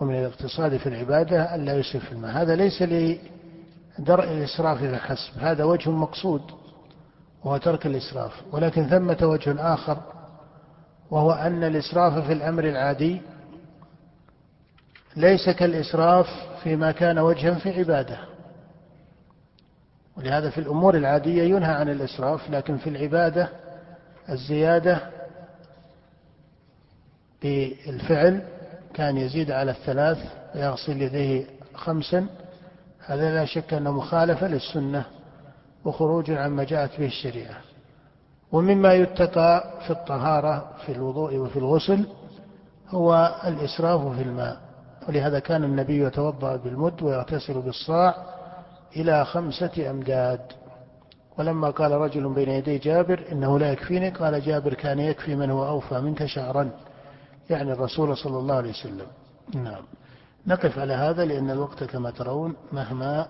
ومن 0.00 0.14
الاقتصاد 0.14 0.76
في 0.76 0.88
العبادة 0.88 1.54
ألا 1.54 1.74
يسرف 1.74 2.04
في 2.04 2.12
الماء. 2.12 2.42
هذا 2.42 2.56
ليس 2.56 2.82
لدرء 2.82 4.24
الإسراف 4.24 4.84
فحسب 4.84 5.38
هذا 5.38 5.64
وجه 5.64 5.90
مقصود 5.90 6.42
وهو 7.44 7.56
ترك 7.56 7.86
الإسراف. 7.86 8.32
ولكن 8.52 8.86
ثمة 8.88 9.18
وجه 9.22 9.74
آخر 9.74 9.98
وهو 11.10 11.32
أن 11.32 11.64
الإسراف 11.64 12.26
في 12.26 12.32
الأمر 12.32 12.64
العادي 12.64 13.20
ليس 15.16 15.50
كالإسراف 15.50 16.26
فيما 16.62 16.92
كان 16.92 17.18
وجها 17.18 17.54
في 17.54 17.78
عبادة. 17.78 18.18
ولهذا 20.16 20.50
في 20.50 20.58
الأمور 20.58 20.96
العادية 20.96 21.42
ينهى 21.42 21.74
عن 21.74 21.88
الإسراف 21.88 22.50
لكن 22.50 22.76
في 22.76 22.90
العبادة 22.90 23.48
الزيادة 24.28 25.00
بالفعل 27.42 28.42
كان 28.98 29.16
يزيد 29.16 29.50
على 29.50 29.70
الثلاث 29.70 30.18
ويغسل 30.54 31.02
يديه 31.02 31.46
خمسا 31.74 32.26
هذا 33.06 33.34
لا 33.34 33.44
شك 33.44 33.74
أنه 33.74 33.92
مخالفة 33.92 34.48
للسنة 34.48 35.04
وخروج 35.84 36.30
عما 36.30 36.64
جاءت 36.64 37.00
به 37.00 37.06
الشريعة. 37.06 37.56
ومما 38.52 38.94
يتقى 38.94 39.64
في 39.86 39.90
الطهارة 39.90 40.70
في 40.86 40.92
الوضوء 40.92 41.36
وفي 41.36 41.56
الغسل 41.56 42.06
هو 42.88 43.40
الإسراف 43.46 44.16
في 44.16 44.22
الماء. 44.22 44.56
ولهذا 45.08 45.38
كان 45.38 45.64
النبي 45.64 46.04
يتوضأ 46.04 46.56
بالمد 46.56 47.02
ويغتسل 47.02 47.60
بالصاع 47.60 48.14
إلى 48.96 49.24
خمسة 49.24 49.90
أمداد. 49.90 50.40
ولما 51.38 51.70
قال 51.70 51.92
رجل 51.92 52.34
بين 52.34 52.48
يدي 52.48 52.78
جابر 52.78 53.24
إنه 53.32 53.58
لا 53.58 53.72
يكفيني 53.72 54.10
قال 54.10 54.42
جابر 54.42 54.74
كان 54.74 54.98
يكفي 54.98 55.34
من 55.34 55.50
هو 55.50 55.68
أوفى 55.68 56.00
منك 56.00 56.26
شعرا. 56.26 56.70
يعني 57.50 57.72
الرسول 57.72 58.16
صلى 58.16 58.38
الله 58.38 58.54
عليه 58.54 58.70
وسلم. 58.70 59.06
نعم. 59.54 59.84
نقف 60.46 60.78
على 60.78 60.92
هذا 60.92 61.24
لأن 61.24 61.50
الوقت 61.50 61.84
كما 61.84 62.10
ترون 62.10 62.56
مهما 62.72 63.28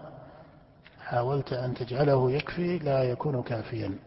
حاولت 1.01 1.53
أن 1.53 1.75
تجعله 1.75 2.31
يكفي 2.31 2.79
لا 2.79 3.03
يكون 3.03 3.43
كافيا. 3.43 3.99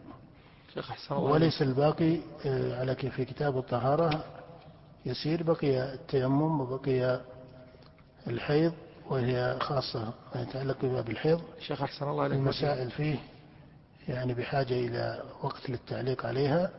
وليس 1.10 1.62
الباقي 1.62 2.18
آه، 2.46 2.80
على 2.80 2.94
في 2.94 3.24
كتاب 3.24 3.58
الطهارة 3.58 4.24
يسير 5.06 5.42
بقي 5.42 5.94
التيمم 5.94 6.60
وبقي 6.60 7.20
الحيض 8.26 8.72
وهي 9.10 9.56
خاصة 9.60 10.12
ما 10.34 10.42
يتعلق 10.42 10.76
بباب 10.82 11.10
الحيض. 11.10 11.40
شيخ 11.60 11.82
أحسن 11.82 12.08
الله 12.08 12.22
عليك. 12.22 12.38
المسائل 12.38 12.90
فيه 12.90 13.16
يعني 14.08 14.34
بحاجة 14.34 14.74
إلى 14.74 15.22
وقت 15.42 15.70
للتعليق 15.70 16.26
عليها. 16.26 16.70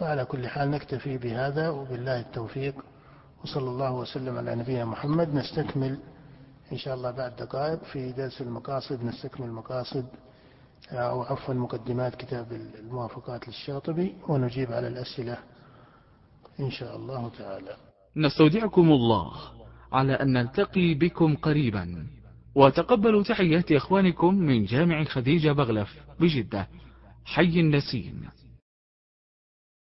فعلى 0.00 0.24
كل 0.24 0.48
حال 0.48 0.70
نكتفي 0.70 1.18
بهذا 1.18 1.68
وبالله 1.68 2.20
التوفيق 2.20 2.74
وصلى 3.44 3.70
الله 3.70 3.92
وسلم 3.92 4.38
على 4.38 4.54
نبينا 4.54 4.84
محمد. 4.84 5.34
نستكمل 5.34 5.98
إن 6.72 6.78
شاء 6.78 6.94
الله 6.94 7.10
بعد 7.10 7.36
دقائق 7.36 7.84
في 7.84 8.12
درس 8.12 8.40
المقاصد. 8.40 9.04
نستكمل 9.04 9.46
المقاصد 9.46 10.06
أو 10.92 11.22
عفوا 11.22 11.54
مقدمات 11.54 12.14
كتاب 12.14 12.52
الموافقات 12.52 13.48
للشاطبي 13.48 14.14
ونجيب 14.28 14.72
على 14.72 14.88
الأسئلة 14.88 15.38
إن 16.60 16.70
شاء 16.70 16.96
الله 16.96 17.30
تعالى. 17.38 17.76
نستودعكم 18.16 18.92
الله 18.92 19.32
على 19.92 20.12
أن 20.12 20.32
نلتقي 20.32 20.94
بكم 20.94 21.36
قريبا. 21.36 22.06
وتقبلوا 22.54 23.22
تحيات 23.22 23.72
إخوانكم 23.72 24.34
من 24.34 24.64
جامع 24.64 25.04
خديجة 25.04 25.52
بغلف 25.52 25.96
بجدة. 26.20 26.68
حي 27.24 27.60
النسيم. 27.60 28.39